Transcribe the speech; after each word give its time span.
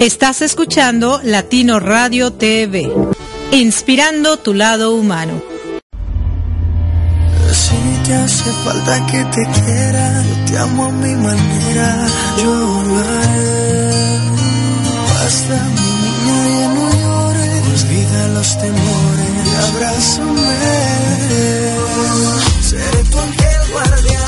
Estás 0.00 0.42
escuchando 0.42 1.20
Latino 1.24 1.80
Radio 1.80 2.32
TV, 2.32 2.88
inspirando 3.50 4.36
tu 4.36 4.54
lado 4.54 4.92
humano. 4.94 5.42
Si 7.50 7.74
te 8.06 8.14
hace 8.14 8.50
falta 8.64 9.06
que 9.06 9.24
te 9.24 9.42
quiera, 9.60 10.22
yo 10.22 10.34
te 10.46 10.58
amo 10.58 10.84
a 10.84 10.92
mi 10.92 11.14
manera, 11.16 12.06
yo 12.40 12.82
lo 12.84 12.96
haré. 12.96 14.20
Basta 15.14 15.56
mi 15.74 15.90
niña, 16.04 16.38
ya 16.60 16.68
no 16.74 16.86
llores, 17.02 17.82
olvida 17.82 18.28
los 18.28 18.50
temores, 18.56 19.48
abrázame. 19.68 20.58
Seré 22.62 23.02
tu 23.10 23.18
ángel 23.18 23.60
guardián, 23.72 24.27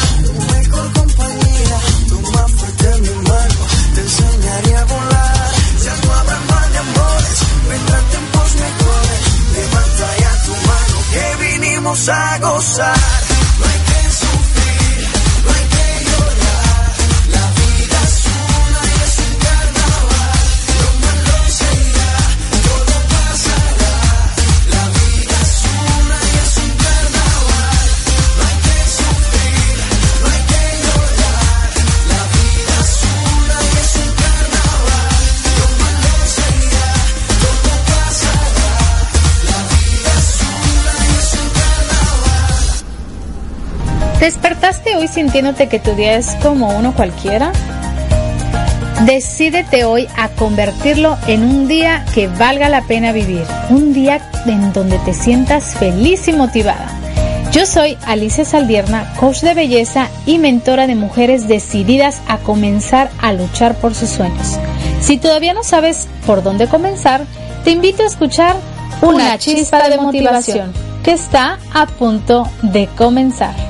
vinimos 11.90 12.08
a 12.08 12.38
gozar. 12.38 13.29
Hoy 45.00 45.08
sintiéndote 45.08 45.68
que 45.68 45.78
tu 45.78 45.94
día 45.94 46.16
es 46.16 46.36
como 46.42 46.76
uno 46.76 46.94
cualquiera? 46.94 47.52
Decídete 49.06 49.84
hoy 49.84 50.06
a 50.18 50.28
convertirlo 50.28 51.16
en 51.26 51.42
un 51.42 51.68
día 51.68 52.04
que 52.14 52.28
valga 52.28 52.68
la 52.68 52.82
pena 52.82 53.12
vivir, 53.12 53.44
un 53.70 53.94
día 53.94 54.20
en 54.44 54.74
donde 54.74 54.98
te 54.98 55.14
sientas 55.14 55.74
feliz 55.74 56.28
y 56.28 56.34
motivada. 56.34 56.86
Yo 57.50 57.64
soy 57.64 57.96
Alicia 58.04 58.44
Saldierna, 58.44 59.14
coach 59.18 59.40
de 59.40 59.54
belleza 59.54 60.08
y 60.26 60.38
mentora 60.38 60.86
de 60.86 60.94
mujeres 60.96 61.48
decididas 61.48 62.20
a 62.28 62.36
comenzar 62.36 63.10
a 63.22 63.32
luchar 63.32 63.76
por 63.76 63.94
sus 63.94 64.10
sueños. 64.10 64.58
Si 65.00 65.16
todavía 65.16 65.54
no 65.54 65.64
sabes 65.64 66.08
por 66.26 66.42
dónde 66.42 66.66
comenzar, 66.66 67.24
te 67.64 67.70
invito 67.70 68.02
a 68.02 68.06
escuchar 68.06 68.54
una 69.00 69.38
chispa 69.38 69.88
de 69.88 69.96
motivación 69.96 70.74
que 71.02 71.12
está 71.12 71.58
a 71.72 71.86
punto 71.86 72.46
de 72.60 72.86
comenzar. 72.98 73.69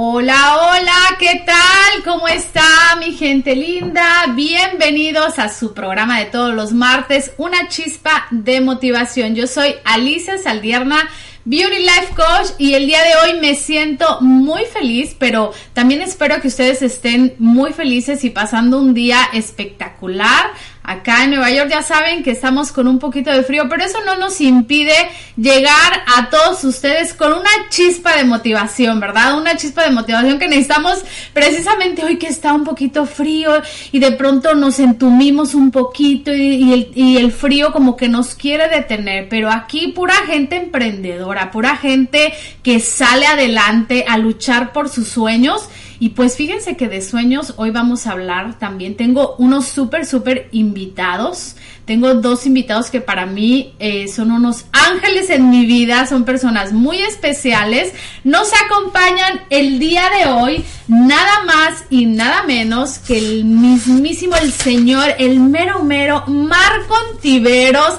Hola, 0.00 0.56
hola, 0.58 1.16
¿qué 1.18 1.42
tal? 1.44 2.04
¿Cómo 2.04 2.28
está 2.28 2.62
mi 3.00 3.14
gente 3.14 3.56
linda? 3.56 4.26
Bienvenidos 4.32 5.40
a 5.40 5.48
su 5.48 5.74
programa 5.74 6.20
de 6.20 6.26
todos 6.26 6.54
los 6.54 6.72
martes, 6.72 7.32
una 7.36 7.66
chispa 7.66 8.28
de 8.30 8.60
motivación. 8.60 9.34
Yo 9.34 9.48
soy 9.48 9.74
Alicia 9.84 10.38
Saldierna. 10.38 11.08
Beauty 11.44 11.78
Life 11.78 12.14
Coach 12.14 12.50
y 12.58 12.74
el 12.74 12.86
día 12.86 13.00
de 13.02 13.14
hoy 13.16 13.40
me 13.40 13.54
siento 13.54 14.20
muy 14.20 14.66
feliz, 14.66 15.16
pero 15.18 15.52
también 15.72 16.02
espero 16.02 16.42
que 16.42 16.48
ustedes 16.48 16.82
estén 16.82 17.34
muy 17.38 17.72
felices 17.72 18.22
y 18.22 18.28
pasando 18.30 18.78
un 18.78 18.92
día 18.92 19.30
espectacular. 19.32 20.50
Acá 20.88 21.24
en 21.24 21.32
Nueva 21.32 21.50
York 21.50 21.68
ya 21.68 21.82
saben 21.82 22.22
que 22.22 22.30
estamos 22.30 22.72
con 22.72 22.88
un 22.88 22.98
poquito 22.98 23.30
de 23.30 23.42
frío, 23.42 23.68
pero 23.68 23.84
eso 23.84 23.98
no 24.06 24.16
nos 24.16 24.40
impide 24.40 24.94
llegar 25.36 26.02
a 26.16 26.30
todos 26.30 26.64
ustedes 26.64 27.12
con 27.12 27.30
una 27.30 27.50
chispa 27.68 28.16
de 28.16 28.24
motivación, 28.24 28.98
¿verdad? 28.98 29.36
Una 29.38 29.54
chispa 29.54 29.84
de 29.84 29.90
motivación 29.90 30.38
que 30.38 30.48
necesitamos 30.48 31.04
precisamente 31.34 32.02
hoy 32.06 32.16
que 32.16 32.28
está 32.28 32.54
un 32.54 32.64
poquito 32.64 33.04
frío 33.04 33.60
y 33.92 33.98
de 33.98 34.12
pronto 34.12 34.54
nos 34.54 34.80
entumimos 34.80 35.54
un 35.54 35.70
poquito 35.72 36.32
y, 36.32 36.72
el, 36.72 37.18
el 37.18 37.32
frío 37.32 37.70
como 37.70 37.94
que 37.94 38.08
nos 38.08 38.34
quiere 38.34 38.68
detener, 38.68 39.28
pero 39.28 39.50
aquí 39.50 39.88
pura 39.88 40.14
gente 40.26 40.56
emprendedora, 40.56 41.50
pura 41.50 41.76
gente 41.76 42.32
que 42.62 42.80
sale 42.80 43.26
adelante 43.26 44.06
a 44.08 44.16
luchar 44.16 44.72
por 44.72 44.88
sus 44.88 45.08
sueños. 45.08 45.68
Y 46.00 46.10
pues 46.10 46.36
fíjense 46.36 46.76
que 46.76 46.88
de 46.88 47.02
sueños 47.02 47.54
hoy 47.56 47.70
vamos 47.70 48.06
a 48.06 48.12
hablar 48.12 48.56
también. 48.58 48.96
Tengo 48.96 49.34
unos 49.38 49.66
súper, 49.66 50.06
súper 50.06 50.48
invitados. 50.52 51.56
Tengo 51.86 52.14
dos 52.14 52.46
invitados 52.46 52.90
que 52.90 53.00
para 53.00 53.26
mí 53.26 53.74
eh, 53.80 54.06
son 54.06 54.30
unos 54.30 54.66
ángeles 54.72 55.30
en 55.30 55.50
mi 55.50 55.66
vida, 55.66 56.06
son 56.06 56.24
personas 56.24 56.72
muy 56.72 56.98
especiales. 56.98 57.92
Nos 58.22 58.52
acompañan 58.66 59.40
el 59.50 59.80
día 59.80 60.04
de 60.18 60.30
hoy 60.30 60.64
nada 60.86 61.44
más 61.44 61.84
y 61.90 62.06
nada 62.06 62.44
menos 62.44 62.98
que 62.98 63.18
el 63.18 63.44
mismísimo, 63.44 64.36
el 64.36 64.52
señor, 64.52 65.14
el 65.18 65.40
mero 65.40 65.82
mero 65.82 66.24
Marco 66.26 66.94
Antiveros 67.10 67.94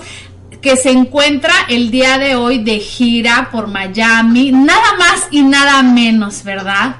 que 0.61 0.75
se 0.75 0.91
encuentra 0.91 1.53
el 1.69 1.89
día 1.89 2.17
de 2.17 2.35
hoy 2.35 2.63
de 2.63 2.79
gira 2.79 3.49
por 3.51 3.67
Miami, 3.67 4.51
nada 4.51 4.97
más 4.97 5.27
y 5.31 5.41
nada 5.41 5.81
menos, 5.83 6.43
¿verdad? 6.43 6.97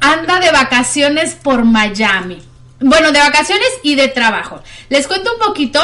Anda 0.00 0.40
de 0.40 0.50
vacaciones 0.50 1.34
por 1.34 1.64
Miami. 1.64 2.42
Bueno, 2.80 3.12
de 3.12 3.18
vacaciones 3.18 3.68
y 3.82 3.94
de 3.94 4.08
trabajo. 4.08 4.62
Les 4.88 5.06
cuento 5.06 5.32
un 5.32 5.46
poquito 5.46 5.80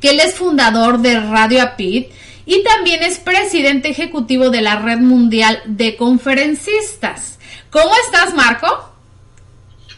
que 0.00 0.10
él 0.10 0.20
es 0.20 0.34
fundador 0.34 0.98
de 0.98 1.20
Radio 1.20 1.62
Apid 1.62 2.06
y 2.46 2.62
también 2.62 3.02
es 3.02 3.18
presidente 3.18 3.88
ejecutivo 3.88 4.50
de 4.50 4.60
la 4.60 4.76
Red 4.76 4.98
Mundial 4.98 5.62
de 5.64 5.96
Conferencistas. 5.96 7.38
¿Cómo 7.70 7.90
estás, 8.04 8.34
Marco? 8.34 8.90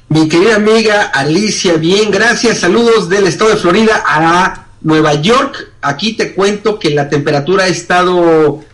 Mi 0.09 0.29
querida 0.29 0.57
amiga 0.57 1.03
Alicia, 1.13 1.75
bien, 1.75 2.13
gracias. 2.13 2.59
Saludos 2.59 3.09
del 3.09 3.27
estado 3.27 3.51
de 3.51 3.57
Florida 3.57 4.05
a 4.07 4.67
Nueva 4.83 5.15
York. 5.15 5.73
Aquí 5.83 6.13
te 6.13 6.33
cuento 6.33 6.79
que 6.79 6.91
la 6.91 7.09
temperatura 7.09 7.65
ha 7.65 7.69
estado 7.69 8.65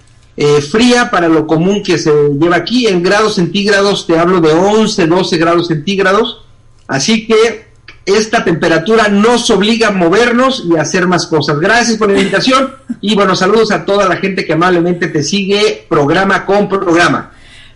eh, 0.44 0.60
fría 0.60 1.08
para 1.08 1.28
lo 1.28 1.46
común 1.46 1.84
que 1.84 1.98
se 1.98 2.10
lleva 2.40 2.56
aquí. 2.56 2.88
En 2.88 3.00
grados 3.00 3.36
centígrados 3.36 4.08
te 4.08 4.18
hablo 4.18 4.40
de 4.40 4.52
11, 4.52 5.06
12 5.06 5.36
grados 5.38 5.68
centígrados. 5.68 6.44
Así 6.88 7.28
que 7.28 7.66
esta 8.04 8.42
temperatura 8.42 9.06
nos 9.06 9.48
obliga 9.50 9.88
a 9.88 9.92
movernos 9.92 10.64
y 10.68 10.76
a 10.76 10.82
hacer 10.82 11.06
más 11.06 11.28
cosas. 11.28 11.60
Gracias 11.60 11.96
por 11.96 12.10
la 12.10 12.18
invitación 12.18 12.74
y 13.00 13.14
bueno, 13.14 13.36
saludos 13.36 13.70
a 13.70 13.84
toda 13.84 14.08
la 14.08 14.16
gente 14.16 14.44
que 14.44 14.54
amablemente 14.54 15.06
te 15.06 15.22
sigue 15.22 15.86
programa 15.88 16.44
con 16.44 16.68
programa. 16.68 17.30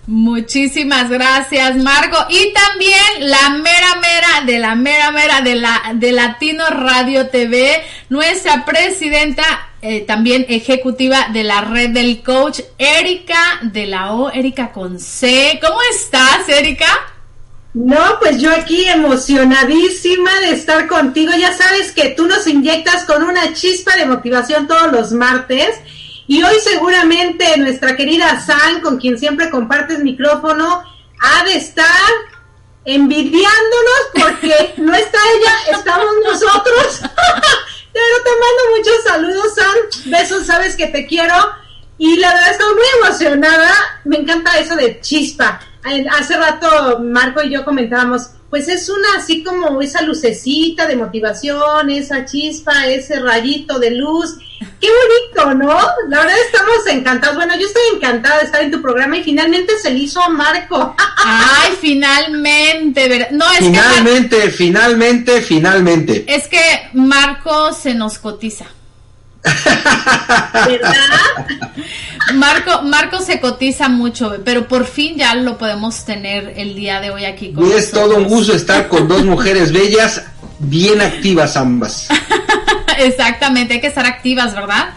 Muchísimas 0.08 1.08
gracias, 1.08 1.76
Marco. 1.76 2.16
Y 2.30 2.52
también 2.52 3.30
la 3.30 3.50
mera 3.50 3.94
mera 4.00 4.44
de 4.44 4.58
la 4.58 4.74
mera 4.74 5.12
mera 5.12 5.40
de 5.40 5.54
la 5.54 5.92
de 5.94 6.10
Latino 6.10 6.64
Radio 6.70 7.28
TV, 7.28 7.84
nuestra 8.08 8.64
presidenta 8.64 9.44
eh, 9.88 10.00
también 10.00 10.46
ejecutiva 10.48 11.28
de 11.32 11.44
la 11.44 11.60
red 11.60 11.90
del 11.90 12.20
coach, 12.20 12.60
Erika 12.76 13.60
de 13.62 13.86
la 13.86 14.14
O, 14.14 14.30
Erika 14.32 14.72
con 14.72 14.98
C. 14.98 15.60
¿Cómo 15.62 15.78
estás, 15.92 16.48
Erika? 16.48 16.88
No, 17.72 18.18
pues 18.18 18.40
yo 18.40 18.50
aquí 18.50 18.84
emocionadísima 18.88 20.40
de 20.40 20.50
estar 20.50 20.88
contigo. 20.88 21.30
Ya 21.38 21.52
sabes 21.52 21.92
que 21.92 22.08
tú 22.08 22.26
nos 22.26 22.48
inyectas 22.48 23.04
con 23.04 23.22
una 23.22 23.52
chispa 23.52 23.94
de 23.96 24.06
motivación 24.06 24.66
todos 24.66 24.90
los 24.90 25.12
martes. 25.12 25.76
Y 26.26 26.42
hoy 26.42 26.56
seguramente 26.64 27.56
nuestra 27.56 27.94
querida 27.94 28.40
San, 28.40 28.80
con 28.80 28.98
quien 28.98 29.18
siempre 29.20 29.50
compartes 29.50 30.00
micrófono, 30.00 30.82
ha 31.20 31.44
de 31.44 31.54
estar 31.54 31.86
envidiándonos 32.84 34.00
porque 34.14 34.74
no 34.78 34.92
está 34.94 35.18
ella, 35.36 35.78
estamos 35.78 36.10
nosotros. 36.24 37.02
Pero 37.96 38.22
te 38.24 38.30
mando 38.30 38.76
muchos 38.76 39.04
saludos, 39.04 39.54
San. 39.54 40.10
Besos, 40.10 40.46
sabes 40.46 40.76
que 40.76 40.88
te 40.88 41.06
quiero. 41.06 41.34
Y 41.96 42.18
la 42.18 42.34
verdad 42.34 42.50
estoy 42.50 42.74
muy 42.74 42.84
emocionada. 43.02 43.72
Me 44.04 44.18
encanta 44.18 44.58
eso 44.58 44.76
de 44.76 45.00
chispa. 45.00 45.60
Hace 46.10 46.36
rato 46.36 46.98
Marco 46.98 47.42
y 47.42 47.48
yo 47.48 47.64
comentábamos, 47.64 48.32
pues 48.50 48.68
es 48.68 48.88
una 48.88 49.16
así 49.16 49.42
como 49.42 49.80
esa 49.82 50.02
lucecita 50.02 50.86
de 50.86 50.96
motivación, 50.96 51.90
esa 51.90 52.24
chispa, 52.24 52.86
ese 52.86 53.20
rayito 53.20 53.78
de 53.78 53.90
luz. 53.92 54.36
Qué 54.80 54.88
bonito, 54.88 55.54
¿no? 55.54 55.78
La 56.08 56.20
verdad 56.20 56.36
estamos 56.46 56.86
encantados. 56.88 57.36
Bueno, 57.36 57.54
yo 57.58 57.66
estoy 57.66 57.82
encantada 57.96 58.38
de 58.38 58.44
estar 58.44 58.62
en 58.62 58.70
tu 58.70 58.80
programa 58.80 59.16
y 59.18 59.24
finalmente 59.24 59.78
se 59.78 59.90
le 59.90 59.98
hizo 59.98 60.22
a 60.22 60.28
Marco. 60.28 60.94
Ay, 61.18 61.72
finalmente, 61.80 63.08
¿verdad? 63.08 63.30
No, 63.32 63.50
es 63.52 63.58
finalmente, 63.58 64.42
que 64.42 64.50
finalmente, 64.50 65.40
finalmente. 65.42 66.24
Es 66.28 66.46
que 66.46 66.90
Marco 66.94 67.72
se 67.72 67.94
nos 67.94 68.18
cotiza. 68.18 68.66
¿Verdad? 70.66 70.94
Marco, 72.34 72.82
Marco 72.82 73.20
se 73.20 73.40
cotiza 73.40 73.88
mucho, 73.88 74.36
pero 74.44 74.66
por 74.68 74.86
fin 74.86 75.16
ya 75.16 75.34
lo 75.34 75.58
podemos 75.58 76.04
tener 76.04 76.54
el 76.56 76.74
día 76.74 77.00
de 77.00 77.10
hoy 77.10 77.24
aquí 77.24 77.52
con 77.52 77.64
Y 77.64 77.72
es 77.72 77.92
nosotros. 77.92 78.02
todo 78.04 78.16
un 78.16 78.24
gusto 78.24 78.54
estar 78.54 78.88
con 78.88 79.06
dos 79.08 79.24
mujeres 79.24 79.72
bellas, 79.72 80.22
bien 80.58 81.00
activas 81.00 81.56
ambas. 81.56 82.08
Exactamente, 82.98 83.74
hay 83.74 83.80
que 83.80 83.86
estar 83.88 84.06
activas, 84.06 84.54
¿verdad? 84.54 84.90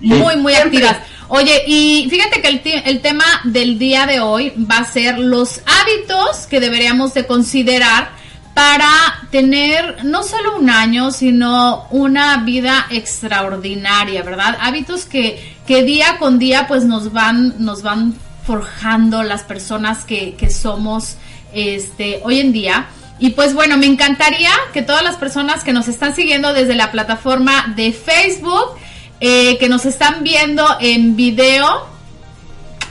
Muy, 0.00 0.36
muy 0.36 0.54
activas. 0.54 0.96
Oye, 1.28 1.62
y 1.66 2.06
fíjate 2.10 2.42
que 2.42 2.48
el, 2.48 2.60
el 2.84 3.00
tema 3.00 3.24
del 3.44 3.78
día 3.78 4.06
de 4.06 4.20
hoy 4.20 4.52
va 4.70 4.78
a 4.78 4.92
ser 4.92 5.18
los 5.18 5.60
hábitos 5.66 6.46
que 6.46 6.60
deberíamos 6.60 7.14
de 7.14 7.26
considerar 7.26 8.10
para 8.54 8.88
tener 9.30 10.04
no 10.04 10.22
solo 10.22 10.56
un 10.56 10.70
año, 10.70 11.10
sino 11.10 11.86
una 11.90 12.38
vida 12.38 12.86
extraordinaria, 12.90 14.22
¿verdad? 14.22 14.56
Hábitos 14.60 15.04
que, 15.04 15.56
que 15.66 15.82
día 15.82 16.18
con 16.18 16.38
día 16.38 16.66
pues 16.68 16.84
nos 16.84 17.12
van, 17.12 17.54
nos 17.58 17.82
van 17.82 18.14
forjando 18.46 19.22
las 19.24 19.42
personas 19.42 20.04
que, 20.04 20.34
que 20.34 20.50
somos 20.50 21.16
este, 21.52 22.20
hoy 22.22 22.38
en 22.38 22.52
día. 22.52 22.86
Y 23.18 23.30
pues 23.30 23.54
bueno, 23.54 23.76
me 23.76 23.86
encantaría 23.86 24.50
que 24.72 24.82
todas 24.82 25.02
las 25.02 25.16
personas 25.16 25.64
que 25.64 25.72
nos 25.72 25.88
están 25.88 26.14
siguiendo 26.14 26.52
desde 26.52 26.74
la 26.74 26.92
plataforma 26.92 27.72
de 27.76 27.92
Facebook, 27.92 28.76
eh, 29.20 29.56
que 29.58 29.68
nos 29.68 29.84
están 29.84 30.22
viendo 30.22 30.64
en 30.80 31.16
video, 31.16 31.93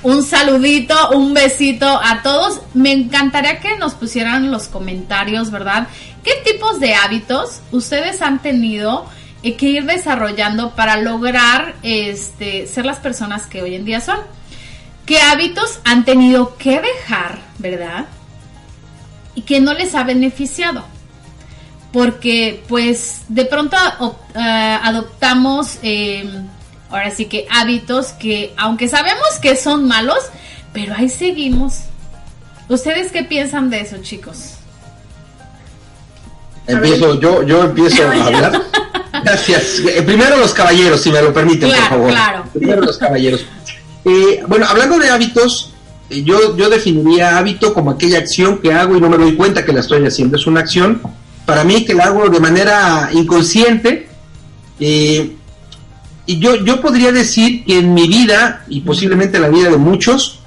un 0.04 0.22
saludito, 0.22 1.12
un 1.12 1.34
besito 1.34 1.88
a 1.88 2.22
todos. 2.22 2.62
Me 2.74 2.92
encantaría 2.92 3.60
que 3.60 3.78
nos 3.78 3.94
pusieran 3.94 4.52
los 4.52 4.68
comentarios, 4.68 5.50
¿verdad? 5.50 5.88
¿Qué 6.24 6.34
tipos 6.46 6.80
de 6.80 6.94
hábitos 6.94 7.62
ustedes 7.72 8.22
han 8.22 8.42
tenido 8.42 9.06
eh, 9.42 9.56
que 9.56 9.68
ir 9.68 9.86
desarrollando 9.86 10.76
para 10.76 10.98
lograr 10.98 11.76
este, 11.84 12.68
ser 12.68 12.86
las 12.86 13.00
personas 13.00 13.48
que 13.48 13.62
hoy 13.62 13.76
en 13.76 13.86
día 13.86 14.02
son? 14.02 14.20
¿Qué 15.06 15.20
hábitos 15.20 15.80
han 15.84 16.06
tenido 16.06 16.56
que 16.58 16.80
dejar, 16.80 17.40
verdad? 17.58 18.06
Y 19.36 19.42
que 19.42 19.60
no 19.60 19.74
les 19.74 19.96
ha 19.96 20.04
beneficiado. 20.04 20.86
Porque 21.92 22.64
pues 22.68 23.22
de 23.28 23.46
pronto 23.46 23.78
eh, 24.36 24.80
adoptamos 24.82 25.78
eh, 25.84 26.26
ahora 26.94 27.12
sí 27.12 27.26
que 27.26 27.46
hábitos 27.50 28.08
que 28.14 28.54
aunque 28.58 28.88
sabemos 28.88 29.28
que 29.42 29.56
son 29.56 29.88
malos, 29.88 30.20
pero 30.74 30.94
ahí 30.96 31.10
seguimos. 31.10 31.80
¿Ustedes 32.70 33.12
qué 33.12 33.24
piensan 33.24 33.70
de 33.70 33.82
eso, 33.82 33.98
chicos? 34.02 34.52
Empiezo, 36.66 37.20
yo, 37.20 37.44
yo 37.44 37.64
empiezo 37.66 38.04
a 38.08 38.12
hablar. 38.26 38.62
Gracias. 39.24 39.80
Eh, 39.80 40.02
Primero 40.04 40.38
los 40.38 40.54
caballeros, 40.54 41.02
si 41.02 41.12
me 41.12 41.22
lo 41.22 41.34
permiten, 41.34 41.70
Claro, 41.70 41.82
por 41.84 41.90
favor. 41.98 42.10
claro. 42.12 42.44
Primero 42.54 42.82
los 42.82 42.98
caballeros. 42.98 43.46
Eh, 44.06 44.44
bueno, 44.48 44.66
hablando 44.70 44.98
de 44.98 45.10
hábitos, 45.10 45.74
eh, 46.10 46.24
yo, 46.24 46.56
yo 46.56 46.70
definiría 46.70 47.38
hábito 47.38 47.74
como 47.74 47.92
aquella 47.92 48.20
acción 48.20 48.60
que 48.60 48.74
hago 48.74 48.96
y 48.98 49.02
no 49.02 49.10
me 49.10 49.18
doy 49.18 49.36
cuenta 49.36 49.66
que 49.66 49.74
la 49.74 49.82
estoy 49.82 50.06
haciendo. 50.06 50.38
Es 50.38 50.48
una 50.48 50.62
acción, 50.62 51.02
para 51.46 51.64
mí, 51.64 51.84
que 51.86 51.94
la 51.94 52.06
hago 52.06 52.30
de 52.30 52.40
manera 52.40 53.10
inconsciente. 53.14 54.08
eh, 54.80 55.36
y 56.26 56.40
yo, 56.40 56.56
yo 56.64 56.82
podría 56.82 57.12
decir 57.12 57.66
que 57.66 57.80
en 57.80 57.94
mi 57.94 58.08
vida, 58.08 58.64
y 58.70 58.82
posiblemente 58.82 59.38
en 59.38 59.44
la 59.44 59.50
vida 59.50 59.70
de 59.70 59.78
muchos, 59.78 60.40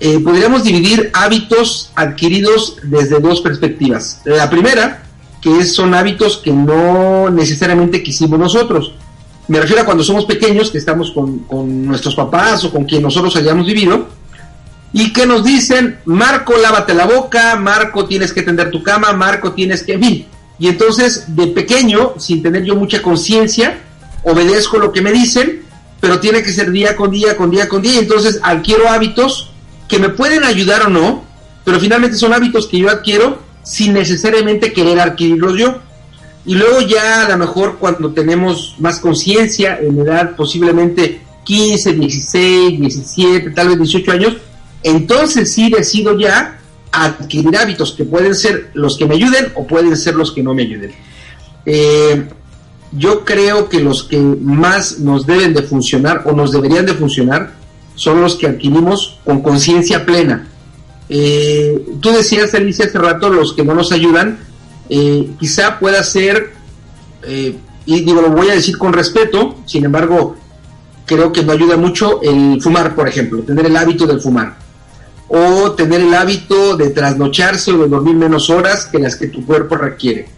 eh, 0.00 0.18
podríamos 0.20 0.64
dividir 0.64 1.10
hábitos 1.12 1.90
adquiridos 1.94 2.78
desde 2.82 3.20
dos 3.20 3.40
perspectivas. 3.40 4.20
La 4.24 4.48
primera, 4.48 5.02
que 5.40 5.64
son 5.64 5.94
hábitos 5.94 6.38
que 6.38 6.52
no 6.52 7.30
necesariamente 7.30 8.02
quisimos 8.02 8.38
nosotros. 8.38 8.92
Me 9.46 9.60
refiero 9.60 9.82
a 9.82 9.84
cuando 9.84 10.02
somos 10.02 10.24
pequeños, 10.24 10.70
que 10.70 10.78
estamos 10.78 11.10
con, 11.12 11.40
con 11.40 11.84
nuestros 11.84 12.14
papás 12.14 12.64
o 12.64 12.72
con 12.72 12.84
quien 12.84 13.02
nosotros 13.02 13.36
hayamos 13.36 13.66
vivido, 13.66 14.08
y 14.94 15.12
que 15.12 15.26
nos 15.26 15.44
dicen, 15.44 15.98
Marco, 16.06 16.54
lávate 16.56 16.94
la 16.94 17.04
boca, 17.04 17.56
Marco, 17.56 18.06
tienes 18.06 18.32
que 18.32 18.42
tender 18.42 18.70
tu 18.70 18.82
cama, 18.82 19.12
Marco, 19.12 19.52
tienes 19.52 19.82
que, 19.82 19.94
en 19.94 20.02
fin. 20.02 20.26
Y 20.58 20.68
entonces, 20.68 21.34
de 21.34 21.48
pequeño, 21.48 22.14
sin 22.16 22.42
tener 22.42 22.62
yo 22.64 22.76
mucha 22.76 23.02
conciencia, 23.02 23.80
obedezco 24.24 24.78
lo 24.78 24.92
que 24.92 25.02
me 25.02 25.12
dicen, 25.12 25.62
pero 26.00 26.20
tiene 26.20 26.42
que 26.42 26.52
ser 26.52 26.70
día 26.70 26.96
con 26.96 27.10
día, 27.10 27.36
con 27.36 27.50
día 27.50 27.68
con 27.68 27.82
día, 27.82 27.98
entonces 27.98 28.40
adquiero 28.42 28.88
hábitos 28.88 29.50
que 29.88 29.98
me 29.98 30.08
pueden 30.08 30.44
ayudar 30.44 30.86
o 30.86 30.88
no, 30.88 31.24
pero 31.64 31.80
finalmente 31.80 32.16
son 32.16 32.32
hábitos 32.32 32.66
que 32.66 32.78
yo 32.78 32.90
adquiero 32.90 33.38
sin 33.62 33.94
necesariamente 33.94 34.72
querer 34.72 35.00
adquirirlos 35.00 35.58
yo. 35.58 35.78
Y 36.46 36.54
luego 36.54 36.82
ya 36.82 37.24
a 37.24 37.28
lo 37.30 37.38
mejor 37.38 37.78
cuando 37.78 38.12
tenemos 38.12 38.74
más 38.78 39.00
conciencia, 39.00 39.78
en 39.80 39.98
edad 39.98 40.36
posiblemente 40.36 41.22
15, 41.44 41.92
16, 41.94 42.80
17, 42.80 43.50
tal 43.50 43.68
vez 43.68 43.78
18 43.78 44.12
años, 44.12 44.36
entonces 44.82 45.52
sí 45.52 45.70
decido 45.70 46.18
ya 46.18 46.58
adquirir 46.92 47.56
hábitos 47.56 47.92
que 47.92 48.04
pueden 48.04 48.34
ser 48.34 48.70
los 48.74 48.96
que 48.98 49.06
me 49.06 49.14
ayuden 49.14 49.52
o 49.54 49.66
pueden 49.66 49.96
ser 49.96 50.14
los 50.14 50.32
que 50.32 50.42
no 50.42 50.54
me 50.54 50.62
ayuden. 50.62 50.92
Eh, 51.66 52.28
yo 52.96 53.24
creo 53.24 53.68
que 53.68 53.80
los 53.80 54.04
que 54.04 54.18
más 54.18 54.98
nos 54.98 55.26
deben 55.26 55.54
de 55.54 55.62
funcionar 55.62 56.22
o 56.26 56.32
nos 56.32 56.52
deberían 56.52 56.86
de 56.86 56.94
funcionar 56.94 57.52
son 57.94 58.20
los 58.20 58.36
que 58.36 58.46
adquirimos 58.46 59.18
con 59.24 59.40
conciencia 59.42 60.04
plena. 60.04 60.48
Eh, 61.08 61.84
tú 62.00 62.10
decías, 62.10 62.54
Alicia, 62.54 62.86
hace 62.86 62.98
rato, 62.98 63.30
los 63.30 63.52
que 63.52 63.64
no 63.64 63.74
nos 63.74 63.92
ayudan, 63.92 64.38
eh, 64.88 65.30
quizá 65.38 65.78
pueda 65.78 66.02
ser, 66.02 66.52
eh, 67.22 67.56
y 67.86 68.00
digo, 68.00 68.22
lo 68.22 68.30
voy 68.30 68.48
a 68.50 68.54
decir 68.54 68.78
con 68.78 68.92
respeto, 68.92 69.56
sin 69.66 69.84
embargo, 69.84 70.36
creo 71.06 71.32
que 71.32 71.42
no 71.42 71.52
ayuda 71.52 71.76
mucho 71.76 72.20
el 72.22 72.60
fumar, 72.60 72.94
por 72.94 73.08
ejemplo, 73.08 73.42
tener 73.42 73.66
el 73.66 73.76
hábito 73.76 74.06
del 74.06 74.20
fumar. 74.20 74.56
O 75.28 75.72
tener 75.72 76.00
el 76.00 76.14
hábito 76.14 76.76
de 76.76 76.90
trasnocharse 76.90 77.72
o 77.72 77.78
de 77.78 77.88
dormir 77.88 78.14
menos 78.14 78.50
horas 78.50 78.86
que 78.86 78.98
las 78.98 79.16
que 79.16 79.28
tu 79.28 79.44
cuerpo 79.44 79.76
requiere. 79.76 80.28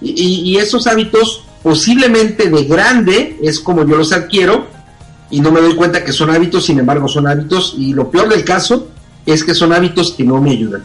Y, 0.00 0.56
esos 0.56 0.88
hábitos, 0.88 1.44
posiblemente 1.62 2.50
de 2.50 2.64
grande, 2.64 3.38
es 3.42 3.60
como 3.60 3.86
yo 3.86 3.96
los 3.96 4.12
adquiero, 4.12 4.66
y 5.30 5.40
no 5.40 5.50
me 5.50 5.60
doy 5.60 5.74
cuenta 5.74 6.04
que 6.04 6.12
son 6.12 6.30
hábitos, 6.30 6.66
sin 6.66 6.78
embargo 6.78 7.08
son 7.08 7.26
hábitos, 7.26 7.74
y 7.78 7.92
lo 7.92 8.10
peor 8.10 8.28
del 8.28 8.44
caso 8.44 8.88
es 9.24 9.44
que 9.44 9.54
son 9.54 9.72
hábitos 9.72 10.12
que 10.12 10.24
no 10.24 10.40
me 10.40 10.50
ayudan. 10.50 10.84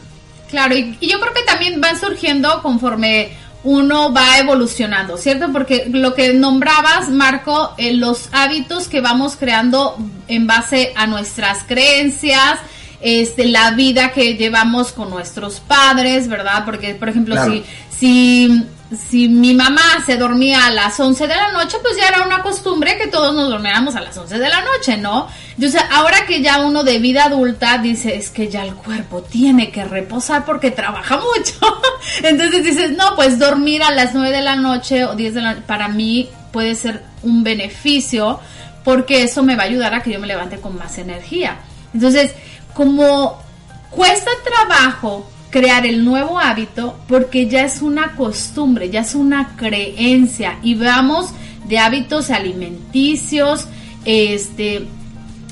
Claro, 0.50 0.76
y, 0.76 0.98
y 1.02 1.10
yo 1.10 1.20
creo 1.20 1.34
que 1.34 1.44
también 1.44 1.82
van 1.82 2.00
surgiendo 2.00 2.62
conforme 2.62 3.32
uno 3.64 4.14
va 4.14 4.38
evolucionando, 4.38 5.18
¿cierto? 5.18 5.52
Porque 5.52 5.90
lo 5.92 6.14
que 6.14 6.34
nombrabas, 6.34 7.10
Marco, 7.10 7.74
eh, 7.78 7.94
los 7.94 8.30
hábitos 8.32 8.88
que 8.88 9.02
vamos 9.02 9.36
creando 9.36 9.98
en 10.30 10.48
base 10.48 10.94
a 10.96 11.08
nuestras 11.08 11.64
creencias, 11.68 12.60
este, 13.02 13.46
la 13.46 13.72
vida 13.72 14.12
que 14.12 14.36
llevamos 14.38 14.92
con 14.92 15.10
nuestros 15.10 15.60
padres, 15.60 16.30
¿verdad? 16.30 16.64
Porque, 16.66 16.96
por 16.96 17.10
ejemplo, 17.10 17.36
Claro. 17.36 17.52
si, 17.52 17.64
si, 18.00 18.66
si 19.10 19.28
mi 19.28 19.54
mamá 19.54 19.82
se 20.06 20.18
dormía 20.18 20.68
a 20.68 20.72
las 20.72 21.00
11 21.00 21.28
de 21.28 21.36
la 21.36 21.52
noche, 21.52 21.78
pues 21.82 21.98
ya 21.98 22.08
era 22.08 22.24
una 22.24 22.42
costumbre 22.42 22.98
que 22.98 23.08
todos 23.08 23.34
nos 23.34 23.50
durmiéramos 23.50 23.96
a 23.96 24.02
las 24.02 24.16
11 24.18 24.38
de 24.38 24.50
la 24.50 24.62
noche, 24.62 24.98
¿no? 24.98 25.28
Entonces, 25.56 25.82
ahora 25.92 26.26
que 26.28 26.42
ya 26.42 26.62
uno 26.62 26.84
de 26.84 27.00
vida 27.00 27.26
adulta 27.26 27.80
dice, 27.80 28.16
es 28.16 28.30
que 28.30 28.50
ya 28.50 28.64
el 28.64 28.76
cuerpo 28.76 29.24
tiene 29.24 29.72
que 29.72 29.84
reposar 29.84 30.46
porque 30.46 30.72
trabaja 30.72 31.18
mucho. 31.18 31.82
Entonces 32.24 32.64
dices, 32.64 32.92
no, 32.92 33.16
pues 33.16 33.40
dormir 33.40 33.82
a 33.82 33.92
las 33.92 34.14
9 34.14 34.36
de 34.36 34.44
la 34.44 34.56
noche 34.56 35.06
o 35.06 35.16
10 35.16 35.34
de 35.34 35.42
la 35.42 35.54
noche, 35.54 35.64
para 35.66 35.88
mí 35.88 36.30
puede 36.52 36.76
ser 36.76 37.04
un 37.24 37.44
beneficio 37.44 38.40
porque 38.84 39.24
eso 39.24 39.44
me 39.44 39.56
va 39.56 39.64
a 39.64 39.66
ayudar 39.66 39.94
a 39.94 40.04
que 40.04 40.12
yo 40.12 40.20
me 40.20 40.28
levante 40.28 40.60
con 40.60 40.78
más 40.78 40.98
energía. 40.98 41.58
Entonces, 41.94 42.32
como 42.74 43.42
cuesta 43.90 44.30
trabajo 44.44 45.30
crear 45.50 45.86
el 45.86 46.04
nuevo 46.04 46.40
hábito 46.40 46.98
porque 47.08 47.48
ya 47.48 47.64
es 47.64 47.82
una 47.82 48.16
costumbre, 48.16 48.90
ya 48.90 49.02
es 49.02 49.16
una 49.16 49.56
creencia 49.56 50.60
y 50.62 50.76
vamos 50.76 51.30
de 51.68 51.80
hábitos 51.80 52.30
alimenticios, 52.30 53.68
este 54.06 54.86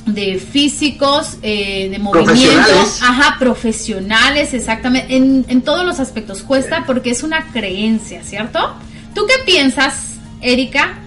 de 0.06 0.38
físicos, 0.38 1.36
eh, 1.42 1.88
de 1.90 1.98
movimiento, 1.98 2.34
Profesionales. 2.34 3.00
ajá, 3.02 3.36
profesionales, 3.40 4.54
exactamente, 4.54 5.16
en, 5.16 5.44
en 5.48 5.62
todos 5.62 5.84
los 5.84 5.98
aspectos 5.98 6.42
cuesta 6.42 6.84
porque 6.86 7.10
es 7.10 7.24
una 7.24 7.46
creencia, 7.52 8.22
¿cierto? 8.22 8.74
¿Tú 9.14 9.26
qué 9.26 9.34
piensas, 9.44 9.94
Erika? 10.40 10.98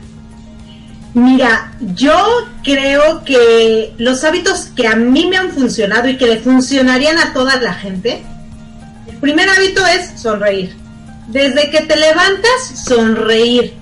Mira, 1.13 1.71
yo 1.95 2.13
creo 2.63 3.23
que 3.23 3.93
los 3.97 4.23
hábitos 4.23 4.67
que 4.75 4.87
a 4.87 4.95
mí 4.95 5.27
me 5.27 5.37
han 5.37 5.51
funcionado 5.51 6.07
y 6.07 6.17
que 6.17 6.27
le 6.27 6.37
funcionarían 6.37 7.17
a 7.17 7.33
toda 7.33 7.55
la 7.59 7.73
gente, 7.73 8.21
primer 9.21 9.49
hábito 9.49 9.85
es 9.85 10.19
sonreír. 10.19 10.75
Desde 11.27 11.69
que 11.69 11.81
te 11.81 11.95
levantas, 11.95 12.83
sonreír. 12.85 13.73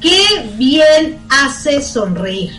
Qué 0.00 0.22
bien 0.56 1.18
hace 1.28 1.82
sonreír. 1.82 2.52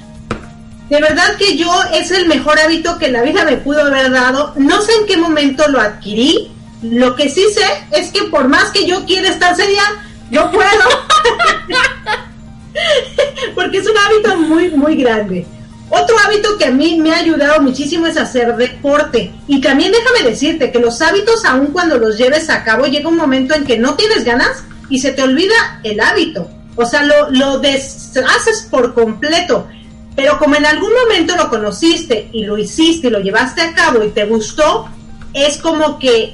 De 0.89 1.01
verdad 1.01 1.35
que 1.37 1.57
yo 1.57 1.71
es 1.93 2.11
el 2.11 2.27
mejor 2.27 2.59
hábito 2.59 2.97
que 2.99 3.09
la 3.09 3.21
vida 3.21 3.45
me 3.45 3.57
pudo 3.57 3.81
haber 3.81 4.11
dado. 4.11 4.53
No 4.57 4.81
sé 4.81 4.91
en 4.99 5.07
qué 5.07 5.17
momento 5.17 5.67
lo 5.67 5.79
adquirí. 5.79 6.51
Lo 6.81 7.15
que 7.15 7.29
sí 7.29 7.45
sé 7.53 7.65
es 7.91 8.11
que 8.11 8.23
por 8.23 8.47
más 8.47 8.69
que 8.71 8.85
yo 8.85 9.05
quiera 9.05 9.29
estar 9.29 9.55
seria, 9.55 9.83
yo 10.29 10.51
puedo. 10.51 10.69
porque 13.55 13.77
es 13.77 13.87
un 13.87 13.97
hábito 13.97 14.37
muy, 14.37 14.69
muy 14.71 14.95
grande. 14.97 15.47
Otro 15.95 16.15
hábito 16.25 16.57
que 16.57 16.65
a 16.65 16.71
mí 16.71 16.99
me 16.99 17.13
ha 17.13 17.19
ayudado 17.19 17.61
muchísimo 17.61 18.07
es 18.07 18.17
hacer 18.17 18.55
deporte. 18.55 19.31
Y 19.47 19.61
también 19.61 19.91
déjame 19.91 20.27
decirte 20.27 20.71
que 20.71 20.79
los 20.79 20.99
hábitos, 21.03 21.45
aun 21.45 21.67
cuando 21.67 21.99
los 21.99 22.17
lleves 22.17 22.49
a 22.49 22.63
cabo, 22.63 22.87
llega 22.87 23.09
un 23.09 23.15
momento 23.15 23.53
en 23.53 23.63
que 23.63 23.77
no 23.77 23.93
tienes 23.93 24.25
ganas 24.25 24.63
y 24.89 24.97
se 24.97 25.11
te 25.11 25.21
olvida 25.21 25.79
el 25.83 25.99
hábito. 25.99 26.49
O 26.75 26.87
sea, 26.87 27.03
lo, 27.03 27.29
lo 27.29 27.59
deshaces 27.59 28.67
por 28.71 28.95
completo. 28.95 29.67
Pero 30.15 30.39
como 30.39 30.55
en 30.55 30.65
algún 30.65 30.89
momento 30.93 31.35
lo 31.35 31.51
conociste 31.51 32.27
y 32.33 32.43
lo 32.43 32.57
hiciste 32.57 33.09
y 33.09 33.11
lo 33.11 33.19
llevaste 33.19 33.61
a 33.61 33.75
cabo 33.75 34.03
y 34.03 34.09
te 34.09 34.25
gustó, 34.25 34.89
es 35.31 35.57
como 35.57 35.99
que 35.99 36.33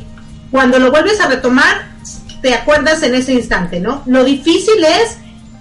cuando 0.51 0.80
lo 0.80 0.89
vuelves 0.89 1.20
a 1.20 1.28
retomar, 1.28 1.89
te 2.42 2.54
acuerdas 2.54 3.04
en 3.04 3.13
ese 3.13 3.34
instante, 3.34 3.82
¿no? 3.82 4.04
Lo 4.06 4.24
difícil 4.24 4.82
es 4.86 5.18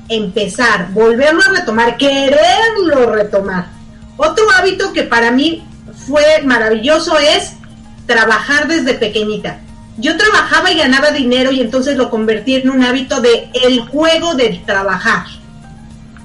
empezar, 0.08 0.92
volverlo 0.92 1.42
a 1.42 1.48
retomar, 1.48 1.96
quererlo 1.96 3.12
retomar. 3.12 3.77
Otro 4.18 4.44
hábito 4.50 4.92
que 4.92 5.04
para 5.04 5.30
mí 5.30 5.64
fue 6.06 6.42
maravilloso 6.44 7.16
es 7.18 7.52
trabajar 8.06 8.66
desde 8.66 8.94
pequeñita. 8.94 9.60
Yo 9.96 10.16
trabajaba 10.16 10.70
y 10.70 10.78
ganaba 10.78 11.12
dinero 11.12 11.52
y 11.52 11.60
entonces 11.60 11.96
lo 11.96 12.10
convertí 12.10 12.56
en 12.56 12.68
un 12.68 12.82
hábito 12.82 13.20
de 13.20 13.48
el 13.64 13.80
juego 13.80 14.34
del 14.34 14.64
trabajar. 14.64 15.24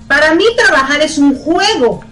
Para 0.08 0.34
mí 0.34 0.44
trabajar 0.58 1.02
es 1.02 1.18
un 1.18 1.36
juego. 1.36 2.04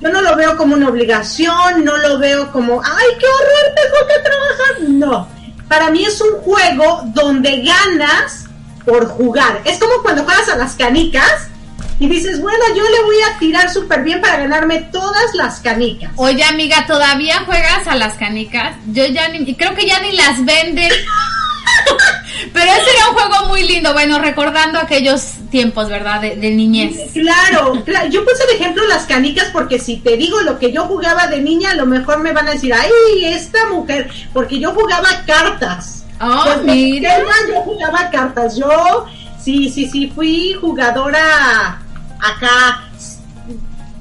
Yo 0.00 0.08
no 0.10 0.22
lo 0.22 0.36
veo 0.36 0.56
como 0.56 0.74
una 0.74 0.88
obligación, 0.88 1.84
no 1.84 1.96
lo 1.98 2.18
veo 2.18 2.50
como, 2.50 2.82
ay, 2.82 3.06
qué 3.18 3.26
horror, 3.26 3.74
tengo 3.74 4.06
que 4.08 4.22
trabajar. 4.22 4.88
No, 4.88 5.28
para 5.68 5.90
mí 5.90 6.04
es 6.04 6.20
un 6.20 6.38
juego 6.40 7.02
donde 7.14 7.62
ganas 7.62 8.46
por 8.86 9.06
jugar. 9.06 9.60
Es 9.64 9.78
como 9.78 10.02
cuando 10.02 10.24
juegas 10.24 10.48
a 10.48 10.56
las 10.56 10.74
canicas 10.74 11.48
y 11.98 12.08
dices, 12.08 12.40
bueno, 12.40 12.64
yo 12.76 12.82
le 12.82 13.02
voy 13.04 13.16
a 13.22 13.38
tirar 13.38 13.70
súper 13.72 14.02
bien 14.02 14.20
para 14.20 14.36
ganarme 14.36 14.80
todas 14.92 15.34
las 15.34 15.60
canicas. 15.60 16.10
Oye, 16.16 16.44
amiga, 16.44 16.84
¿todavía 16.86 17.40
juegas 17.46 17.86
a 17.86 17.94
las 17.94 18.14
canicas? 18.14 18.76
Yo 18.92 19.06
ya 19.06 19.28
ni, 19.28 19.54
creo 19.54 19.74
que 19.74 19.86
ya 19.86 19.98
ni 20.00 20.12
las 20.12 20.44
venden. 20.44 20.92
Pero 22.52 22.70
ese 22.70 22.90
era 22.96 23.08
un 23.10 23.14
juego 23.16 23.46
muy 23.48 23.66
lindo, 23.66 23.92
bueno, 23.92 24.18
recordando 24.18 24.78
aquellos 24.78 25.22
tiempos, 25.50 25.88
¿verdad? 25.88 26.20
De, 26.20 26.36
de 26.36 26.50
niñez. 26.50 27.12
Claro, 27.12 27.82
claro, 27.84 28.08
yo 28.08 28.24
puse 28.24 28.46
de 28.46 28.54
ejemplo 28.54 28.86
las 28.86 29.04
canicas 29.04 29.48
porque 29.52 29.78
si 29.78 29.96
te 29.96 30.16
digo 30.16 30.40
lo 30.42 30.58
que 30.58 30.72
yo 30.72 30.84
jugaba 30.84 31.26
de 31.28 31.40
niña, 31.40 31.70
a 31.70 31.74
lo 31.74 31.86
mejor 31.86 32.18
me 32.18 32.32
van 32.32 32.48
a 32.48 32.52
decir, 32.52 32.72
ay, 32.74 33.24
esta 33.24 33.66
mujer, 33.70 34.10
porque 34.32 34.58
yo 34.60 34.72
jugaba 34.72 35.08
cartas. 35.26 36.04
Oh, 36.20 36.42
Pues, 36.44 36.62
mira. 36.64 37.18
yo 37.48 37.60
jugaba 37.62 38.10
cartas. 38.10 38.56
Yo, 38.56 39.06
sí, 39.42 39.70
sí, 39.70 39.88
sí, 39.90 40.12
fui 40.14 40.54
jugadora 40.60 41.80
acá. 42.28 42.84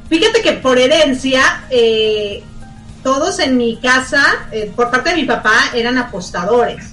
Fíjate 0.09 0.41
que 0.41 0.53
por 0.53 0.77
herencia, 0.77 1.63
eh, 1.69 2.43
todos 3.03 3.39
en 3.39 3.57
mi 3.57 3.77
casa, 3.77 4.23
eh, 4.51 4.71
por 4.75 4.89
parte 4.91 5.11
de 5.11 5.17
mi 5.17 5.23
papá, 5.25 5.55
eran 5.73 5.97
apostadores. 5.97 6.91